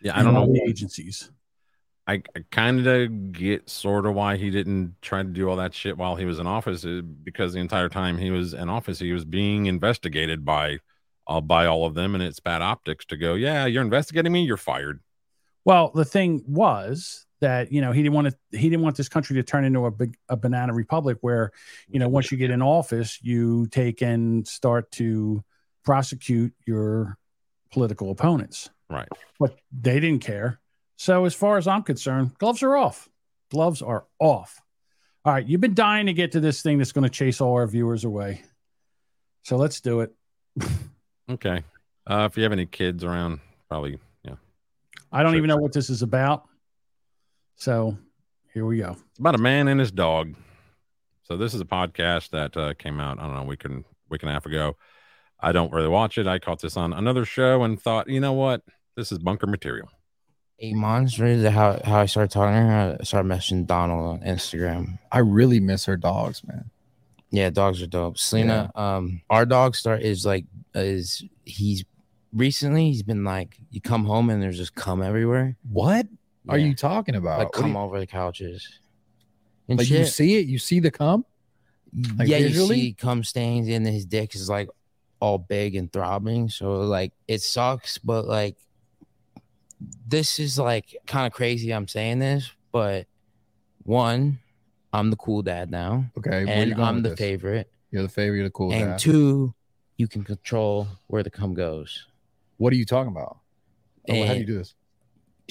[0.00, 0.46] Yeah, I don't know.
[0.46, 1.30] the agencies.
[2.06, 5.74] I, I kind of get sort of why he didn't try to do all that
[5.74, 8.98] shit while he was in office, uh, because the entire time he was in office,
[8.98, 10.78] he was being investigated by,
[11.28, 14.42] uh, by all of them, and it's bad optics to go, yeah, you're investigating me,
[14.42, 15.00] you're fired.
[15.64, 19.08] Well, the thing was that you know he didn't want to he didn't want this
[19.08, 21.50] country to turn into a big a banana republic where
[21.88, 25.44] you know once you get in office you take and start to
[25.84, 27.18] prosecute your
[27.72, 28.70] political opponents.
[28.88, 29.08] Right.
[29.38, 30.60] But they didn't care.
[31.02, 33.08] So as far as I'm concerned, gloves are off.
[33.50, 34.62] Gloves are off.
[35.24, 37.54] All right, you've been dying to get to this thing that's going to chase all
[37.54, 38.42] our viewers away.
[39.42, 40.14] So let's do it.
[41.28, 41.64] Okay.
[42.06, 44.36] Uh, if you have any kids around, probably, yeah.
[45.10, 46.44] I don't even know what this is about.
[47.56, 47.98] So
[48.54, 48.96] here we go.
[49.10, 50.36] It's about a man and his dog.
[51.24, 53.84] So this is a podcast that uh, came out, I don't know, a week and
[54.08, 54.76] week and a half ago.
[55.40, 56.28] I don't really watch it.
[56.28, 58.62] I caught this on another show and thought, you know what?
[58.96, 59.88] This is bunker material.
[60.64, 61.30] Eight months, right?
[61.32, 62.96] Is that how, how I started talking to her?
[63.00, 65.00] I started messaging Donald on Instagram.
[65.10, 66.70] I really miss her dogs, man.
[67.32, 68.16] Yeah, dogs are dope.
[68.16, 70.44] Selena, um, our dog start is like
[70.74, 71.84] is he's
[72.32, 75.56] recently he's been like you come home and there's just cum everywhere.
[75.68, 76.06] What
[76.48, 77.40] are you talking about?
[77.40, 78.78] Like come you- over the couches.
[79.68, 81.24] And Like you see it, you see the cum.
[82.16, 82.76] Like yeah, visually?
[82.76, 84.68] you see cum stains and his dick is like
[85.18, 86.50] all big and throbbing.
[86.50, 88.56] So like it sucks, but like
[90.06, 91.70] this is like kind of crazy.
[91.72, 93.06] I'm saying this, but
[93.84, 94.38] one,
[94.92, 96.04] I'm the cool dad now.
[96.18, 97.18] Okay, where you and going I'm with the this?
[97.18, 97.70] favorite.
[97.90, 98.98] You're the favorite, you're the cool and dad.
[98.98, 99.54] two,
[99.96, 102.06] you can control where the cum goes.
[102.56, 103.38] What are you talking about?
[104.08, 104.74] Oh, how do you And- do this?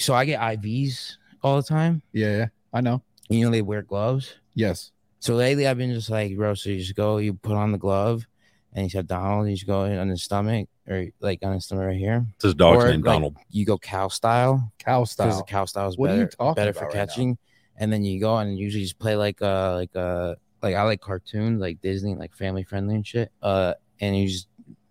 [0.00, 2.02] So I get IVs all the time.
[2.12, 3.02] Yeah, yeah, I know.
[3.28, 4.34] You know they wear gloves.
[4.54, 4.90] Yes.
[5.20, 6.54] So lately I've been just like, bro.
[6.54, 8.26] So you just go, you put on the glove,
[8.74, 9.48] and you said Donald.
[9.48, 12.24] You just go in on his stomach or like on his stomach right here.
[12.34, 13.36] It's his dog's Or, name, like, Donald.
[13.50, 14.72] You go cow style.
[14.78, 15.36] Cow Because style.
[15.38, 17.00] the cow style is What are better, you talking better about for right now?
[17.06, 17.38] catching.
[17.76, 21.00] and then you go and usually just play like uh like uh like I like
[21.00, 23.30] cartoons like Disney like family friendly and shit.
[23.42, 24.46] Uh, and you just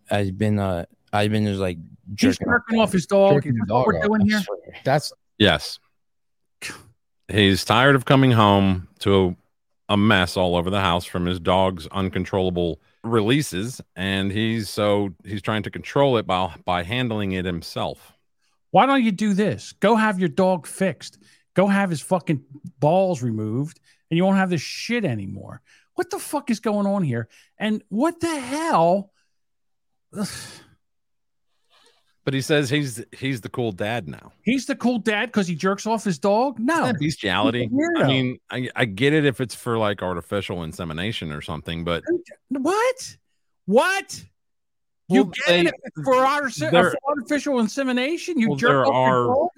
[0.10, 1.78] I've been uh I've been just like
[2.10, 2.88] He's jerking, off.
[2.88, 3.34] off his dog.
[3.36, 4.42] Jerking Is the what dog we're off, doing here?
[4.84, 5.80] That's Yes.
[7.28, 9.36] He's tired of coming home to
[9.90, 15.14] a, a mess all over the house from his dog's uncontrollable releases, and he's so
[15.24, 18.14] he's trying to control it by by handling it himself.
[18.72, 19.74] Why don't you do this?
[19.74, 21.20] Go have your dog fixed.
[21.54, 22.44] Go have his fucking
[22.80, 23.80] balls removed,
[24.10, 25.62] and you won't have this shit anymore.
[25.96, 27.28] What the fuck is going on here?
[27.58, 29.12] And what the hell?
[32.24, 34.32] But he says he's he's the cool dad now.
[34.44, 36.60] He's the cool dad because he jerks off his dog?
[36.60, 36.94] No.
[37.00, 37.68] Bestiality.
[37.98, 42.04] I mean, I, I get it if it's for like artificial insemination or something, but
[42.50, 43.18] What?
[43.66, 44.24] What?
[45.10, 45.74] You get they- it
[46.06, 46.14] for,
[46.72, 48.40] there- for artificial insemination?
[48.40, 49.50] You Well, jerk off your are- dog?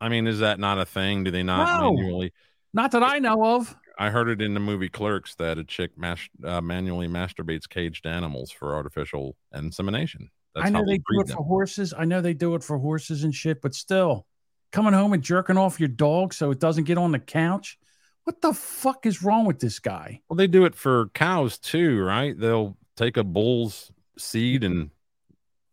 [0.00, 1.24] I mean, is that not a thing?
[1.24, 1.92] Do they not No.
[1.92, 2.32] manually?
[2.72, 3.74] Not that I know of.
[3.98, 8.06] I heard it in the movie Clerks that a chick mas- uh, manually masturbates caged
[8.06, 10.30] animals for artificial insemination.
[10.54, 11.36] That's I know they do it them.
[11.36, 11.94] for horses.
[11.96, 14.26] I know they do it for horses and shit, but still,
[14.72, 17.78] coming home and jerking off your dog so it doesn't get on the couch.
[18.24, 20.20] What the fuck is wrong with this guy?
[20.28, 22.38] Well, they do it for cows too, right?
[22.38, 24.90] They'll take a bull's seed and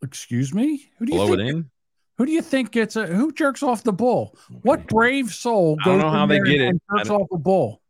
[0.01, 0.89] Excuse me?
[0.99, 1.39] Who do you blow think?
[1.39, 1.69] it in.
[2.17, 4.37] Who do you think gets a who jerks off the bull?
[4.61, 6.75] What brave soul I don't goes know how they get it.
[6.95, 7.81] Jerks off a bull?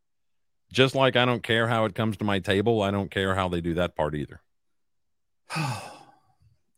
[0.71, 3.49] Just like I don't care how it comes to my table, I don't care how
[3.49, 4.41] they do that part either.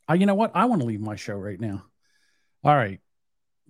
[0.08, 0.52] I, you know what?
[0.56, 1.84] I want to leave my show right now.
[2.64, 3.00] All right.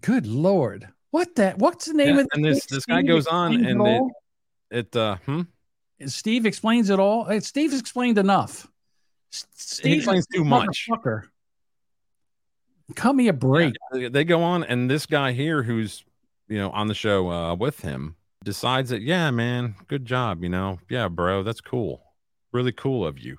[0.02, 0.88] Good lord.
[1.12, 1.58] What that?
[1.58, 4.02] What's the name Yeah, of and this this guy goes on and it
[4.72, 5.42] it, it uh hmm?
[6.06, 7.24] Steve explains it all.
[7.26, 8.68] Hey, Steve's explained enough.
[9.34, 10.88] S- Steve's explains too much.
[12.96, 13.76] Cut me a break.
[13.94, 16.06] they they go on and this guy here who's
[16.48, 20.48] you know on the show uh with him decides that yeah man good job you
[20.50, 22.02] know yeah bro that's cool
[22.54, 23.38] really cool of you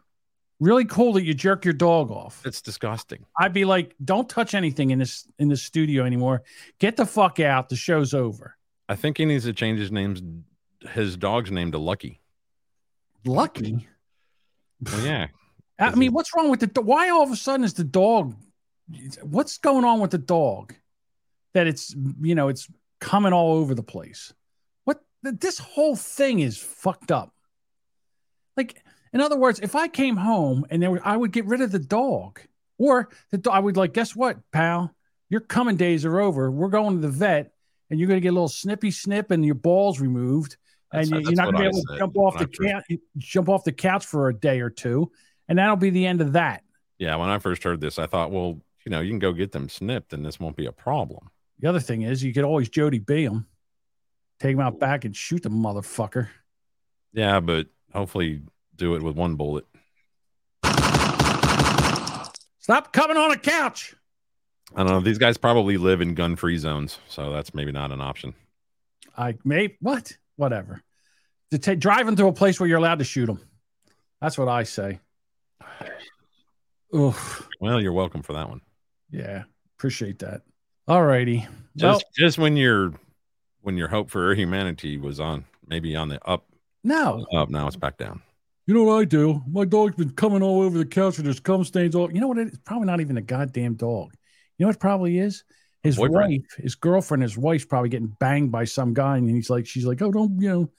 [0.60, 2.42] Really cool that you jerk your dog off.
[2.44, 6.42] it's disgusting I'd be like, don't touch anything in this in this studio anymore.
[6.80, 7.68] Get the fuck out.
[7.68, 8.56] The show's over.
[8.88, 10.22] i think he needs to change his name's
[10.92, 12.20] his dog's name to lucky
[13.24, 13.86] Lucky.
[14.82, 15.26] well yeah
[15.80, 18.34] I mean, what's wrong with the do- why all of a sudden is the dog
[19.22, 20.74] what's going on with the dog
[21.54, 22.68] that it's you know it's
[23.00, 24.32] coming all over the place
[24.84, 27.32] what this whole thing is fucked up
[28.56, 28.82] like
[29.12, 31.72] in other words if i came home and there were, i would get rid of
[31.72, 32.40] the dog.
[32.78, 34.94] Or the do- i would like guess what pal?
[35.30, 36.50] Your coming days are over.
[36.50, 37.52] We're going to the vet
[37.90, 40.56] and you're going to get a little snippy snip and your balls removed
[40.92, 42.68] and That's- you, you're that's not going to be able to jump off when the
[42.68, 45.10] couch jump off the couch for a day or two.
[45.48, 46.62] And that'll be the end of that.
[46.98, 49.52] Yeah when i first heard this i thought well you know you can go get
[49.52, 51.30] them snipped and this won't be a problem.
[51.58, 53.46] The other thing is, you could always Jody B him,
[54.38, 56.28] take him out back and shoot the motherfucker.
[57.12, 58.40] yeah but hopefully
[58.78, 59.66] do it with one bullet
[62.60, 63.94] Stop coming on a couch.
[64.76, 68.00] i don't know these guys probably live in gun-free zones so that's maybe not an
[68.00, 68.34] option
[69.16, 70.16] I may what?
[70.36, 70.80] Whatever.
[71.50, 73.40] To take driving to a place where you're allowed to shoot them.
[74.20, 75.00] That's what I say.
[76.94, 77.48] Oof.
[77.60, 78.60] well you're welcome for that one
[79.10, 79.42] Yeah.
[79.76, 80.42] Appreciate that.
[80.86, 81.46] All righty.
[81.76, 82.92] just Well, just when your
[83.62, 86.46] when your hope for humanity was on maybe on the up
[86.84, 87.26] no.
[87.34, 88.22] up now it's back down
[88.68, 89.40] You know what I do?
[89.50, 92.12] My dog's been coming all over the couch with his cum stains all.
[92.12, 92.36] You know what?
[92.36, 94.12] It is probably not even a goddamn dog.
[94.58, 95.42] You know what it probably is?
[95.82, 96.32] His Boyfriend.
[96.32, 99.86] wife, his girlfriend, his wife's probably getting banged by some guy, and he's like, she's
[99.86, 100.70] like, oh, don't you know,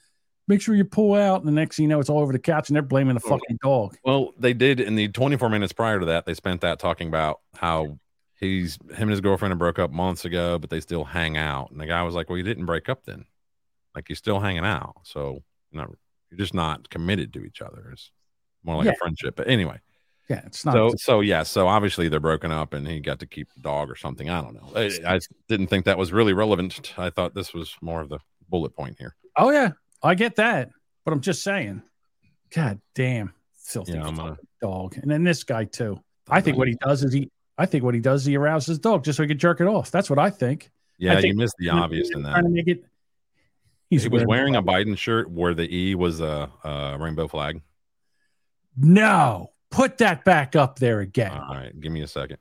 [0.46, 1.40] make sure you pull out.
[1.40, 3.20] And the next thing you know, it's all over the couch, and they're blaming the
[3.20, 3.96] fucking dog.
[4.04, 7.40] well they did in the 24 minutes prior to that they spent that talking about
[7.56, 7.98] how
[8.38, 11.72] he's him and his girlfriend had broke up months ago but they still hang out
[11.72, 13.24] and the guy was like well you didn't break up then
[13.96, 15.42] like you're still hanging out so
[15.72, 15.90] not
[16.30, 18.10] you're just not committed to each other it's
[18.64, 18.92] more like Yeah.
[18.92, 19.78] a friendship but anyway
[20.28, 20.72] Yeah, it's not.
[20.74, 23.90] so so yeah so obviously they're broken up and he got to keep the dog
[23.90, 27.34] or something i don't know I, I didn't think that was really relevant i thought
[27.34, 29.70] this was more of the bullet point here oh yeah,
[30.02, 30.70] I get that,
[31.04, 31.82] but I'm just saying,
[32.54, 33.32] God damn,
[33.62, 34.96] filthy Yeah, I'm uh, gonna- dog.
[34.96, 36.00] And then this guy too.
[36.28, 37.30] I think what he does is he.
[37.58, 39.60] I think what he does is he arouses his dog just so he can jerk
[39.60, 39.90] it off.
[39.90, 40.70] That's what I think.
[40.98, 42.84] yeah I you missed the obvious in that Trying to make it.
[43.90, 47.60] He was wearing a biden shirt where the e was a, a rainbow flag
[48.76, 51.32] No, put that back up there again.
[51.32, 52.38] all right give me a second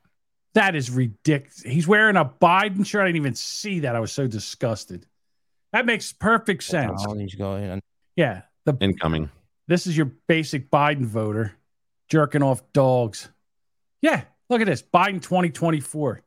[0.53, 1.61] That is ridiculous.
[1.61, 3.03] He's wearing a Biden shirt.
[3.03, 3.95] I didn't even see that.
[3.95, 5.05] I was so disgusted.
[5.73, 7.05] That makes perfect sense.
[7.07, 7.80] Oh, he's going.
[8.15, 8.41] Yeah.
[8.65, 9.30] The incoming
[9.67, 11.53] this is your basic Biden voter
[12.09, 13.30] jerking off dogs.
[14.01, 14.81] Yeah, look at this.
[14.81, 16.21] Biden 2024.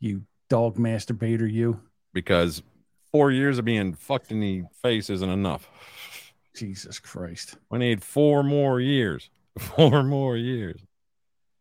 [0.00, 1.80] You dog masturbator, you.
[2.12, 2.62] because
[3.12, 5.68] four years of being fucked in the face isn't enough.
[6.56, 7.56] Jesus Christ.
[7.70, 9.30] We need four more years.
[9.58, 10.80] Four more years.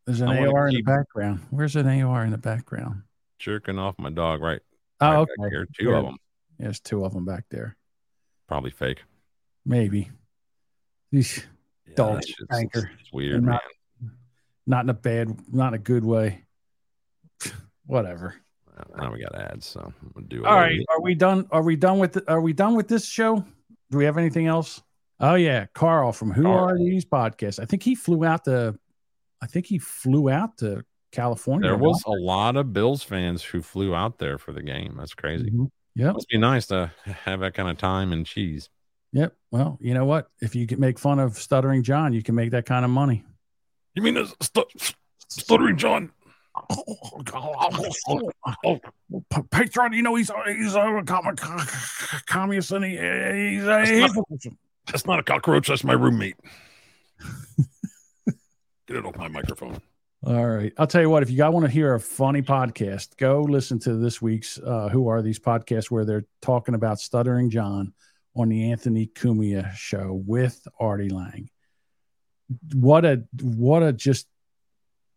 [0.05, 1.41] There's an I AR in the background.
[1.49, 3.01] Where's an AR in the background?
[3.37, 4.61] Jerking off my dog, right?
[5.01, 5.49] Oh, right okay.
[5.49, 5.67] here.
[5.77, 6.09] Two of Yeah.
[6.09, 6.17] them.
[6.57, 7.75] There's two of them back there.
[8.47, 9.03] Probably fake.
[9.65, 10.09] Maybe.
[11.11, 11.45] These
[11.97, 13.61] dogs, it's- it's weird, not,
[14.65, 16.45] Not in a bad, not in a good way.
[17.85, 18.35] Whatever.
[18.97, 20.43] Now we got ads, so I'm gonna do.
[20.43, 20.85] a All little bit.
[20.89, 21.47] are we done?
[21.51, 22.13] Are we done with?
[22.13, 23.43] The, are we done with this show?
[23.89, 24.81] Do we have anything else?
[25.19, 26.69] Oh yeah, Carl from Who Carl.
[26.69, 27.59] Are These podcast.
[27.61, 28.77] I think he flew out to.
[29.41, 31.69] I think he flew out to California.
[31.69, 34.95] There was a lot of Bills fans who flew out there for the game.
[34.97, 35.49] That's crazy.
[35.49, 35.65] Mm-hmm.
[35.95, 38.69] Yeah, Must be nice to have that kind of time and cheese.
[39.13, 39.35] Yep.
[39.51, 40.29] Well, you know what?
[40.39, 43.25] If you can make fun of stuttering John, you can make that kind of money.
[43.93, 44.17] You mean
[45.27, 46.11] stuttering John?
[49.51, 51.35] Patron, you know he's he's a com-
[52.27, 54.27] communist and he, he's a That's not,
[54.87, 55.67] that's not a cockroach.
[55.67, 56.35] That's my roommate.
[58.87, 59.79] Get it off my microphone.
[60.23, 60.71] All right.
[60.77, 63.79] I'll tell you what, if you guys want to hear a funny podcast, go listen
[63.79, 67.93] to this week's uh, Who Are These podcasts where they're talking about Stuttering John
[68.35, 71.49] on the Anthony Cumia show with Artie Lange.
[72.73, 74.27] What a what a just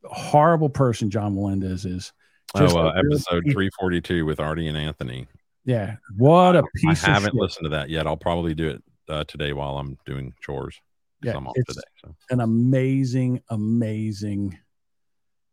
[0.07, 2.13] horrible person John Melendez is.
[2.57, 5.27] Just oh, uh, episode 342 with Artie and Anthony.
[5.65, 5.97] Yeah.
[6.17, 8.07] What a I piece of haven't listened to that yet.
[8.07, 10.81] I'll probably do it uh, today while I'm doing chores.
[11.23, 11.87] Yeah, I'm off it's today.
[12.03, 12.15] So.
[12.31, 14.59] an amazing, amazing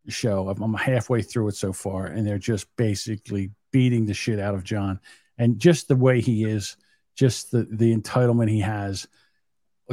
[0.10, 0.50] show.
[0.50, 4.54] I'm, I'm halfway through it so far, and they're just basically beating the shit out
[4.54, 5.00] of John,
[5.38, 6.76] and just the way he is,
[7.16, 9.08] just the the entitlement he has,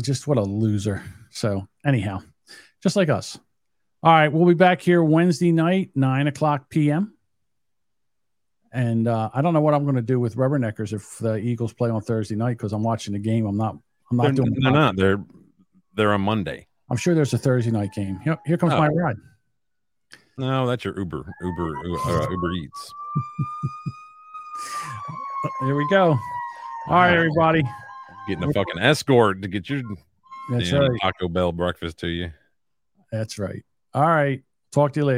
[0.03, 1.03] just what a loser.
[1.31, 2.23] So anyhow,
[2.83, 3.39] just like us.
[4.03, 7.15] All right, we'll be back here Wednesday night, nine o'clock p.m.
[8.73, 11.73] And uh, I don't know what I'm going to do with Rubberneckers if the Eagles
[11.73, 13.47] play on Thursday night because I'm watching the game.
[13.47, 13.77] I'm not.
[14.11, 14.55] I'm not They're, doing.
[14.61, 14.97] they're not.
[14.97, 15.25] They're
[15.95, 16.66] they're on Monday.
[16.91, 18.20] I'm sure there's a Thursday night game.
[18.20, 18.79] Here, here comes Oh.
[18.79, 19.16] my ride.
[20.39, 21.77] No, that's your Uber, Uber,
[22.07, 22.95] uh, Uber Eats.
[25.61, 26.19] There we go.
[26.89, 27.62] All right, everybody.
[28.27, 29.83] Getting a fucking escort to get your
[30.51, 30.91] That's right.
[31.01, 32.33] Taco Bell breakfast to you.
[33.12, 33.65] That's right.
[33.99, 34.45] All right.
[34.70, 35.16] Talk to you later.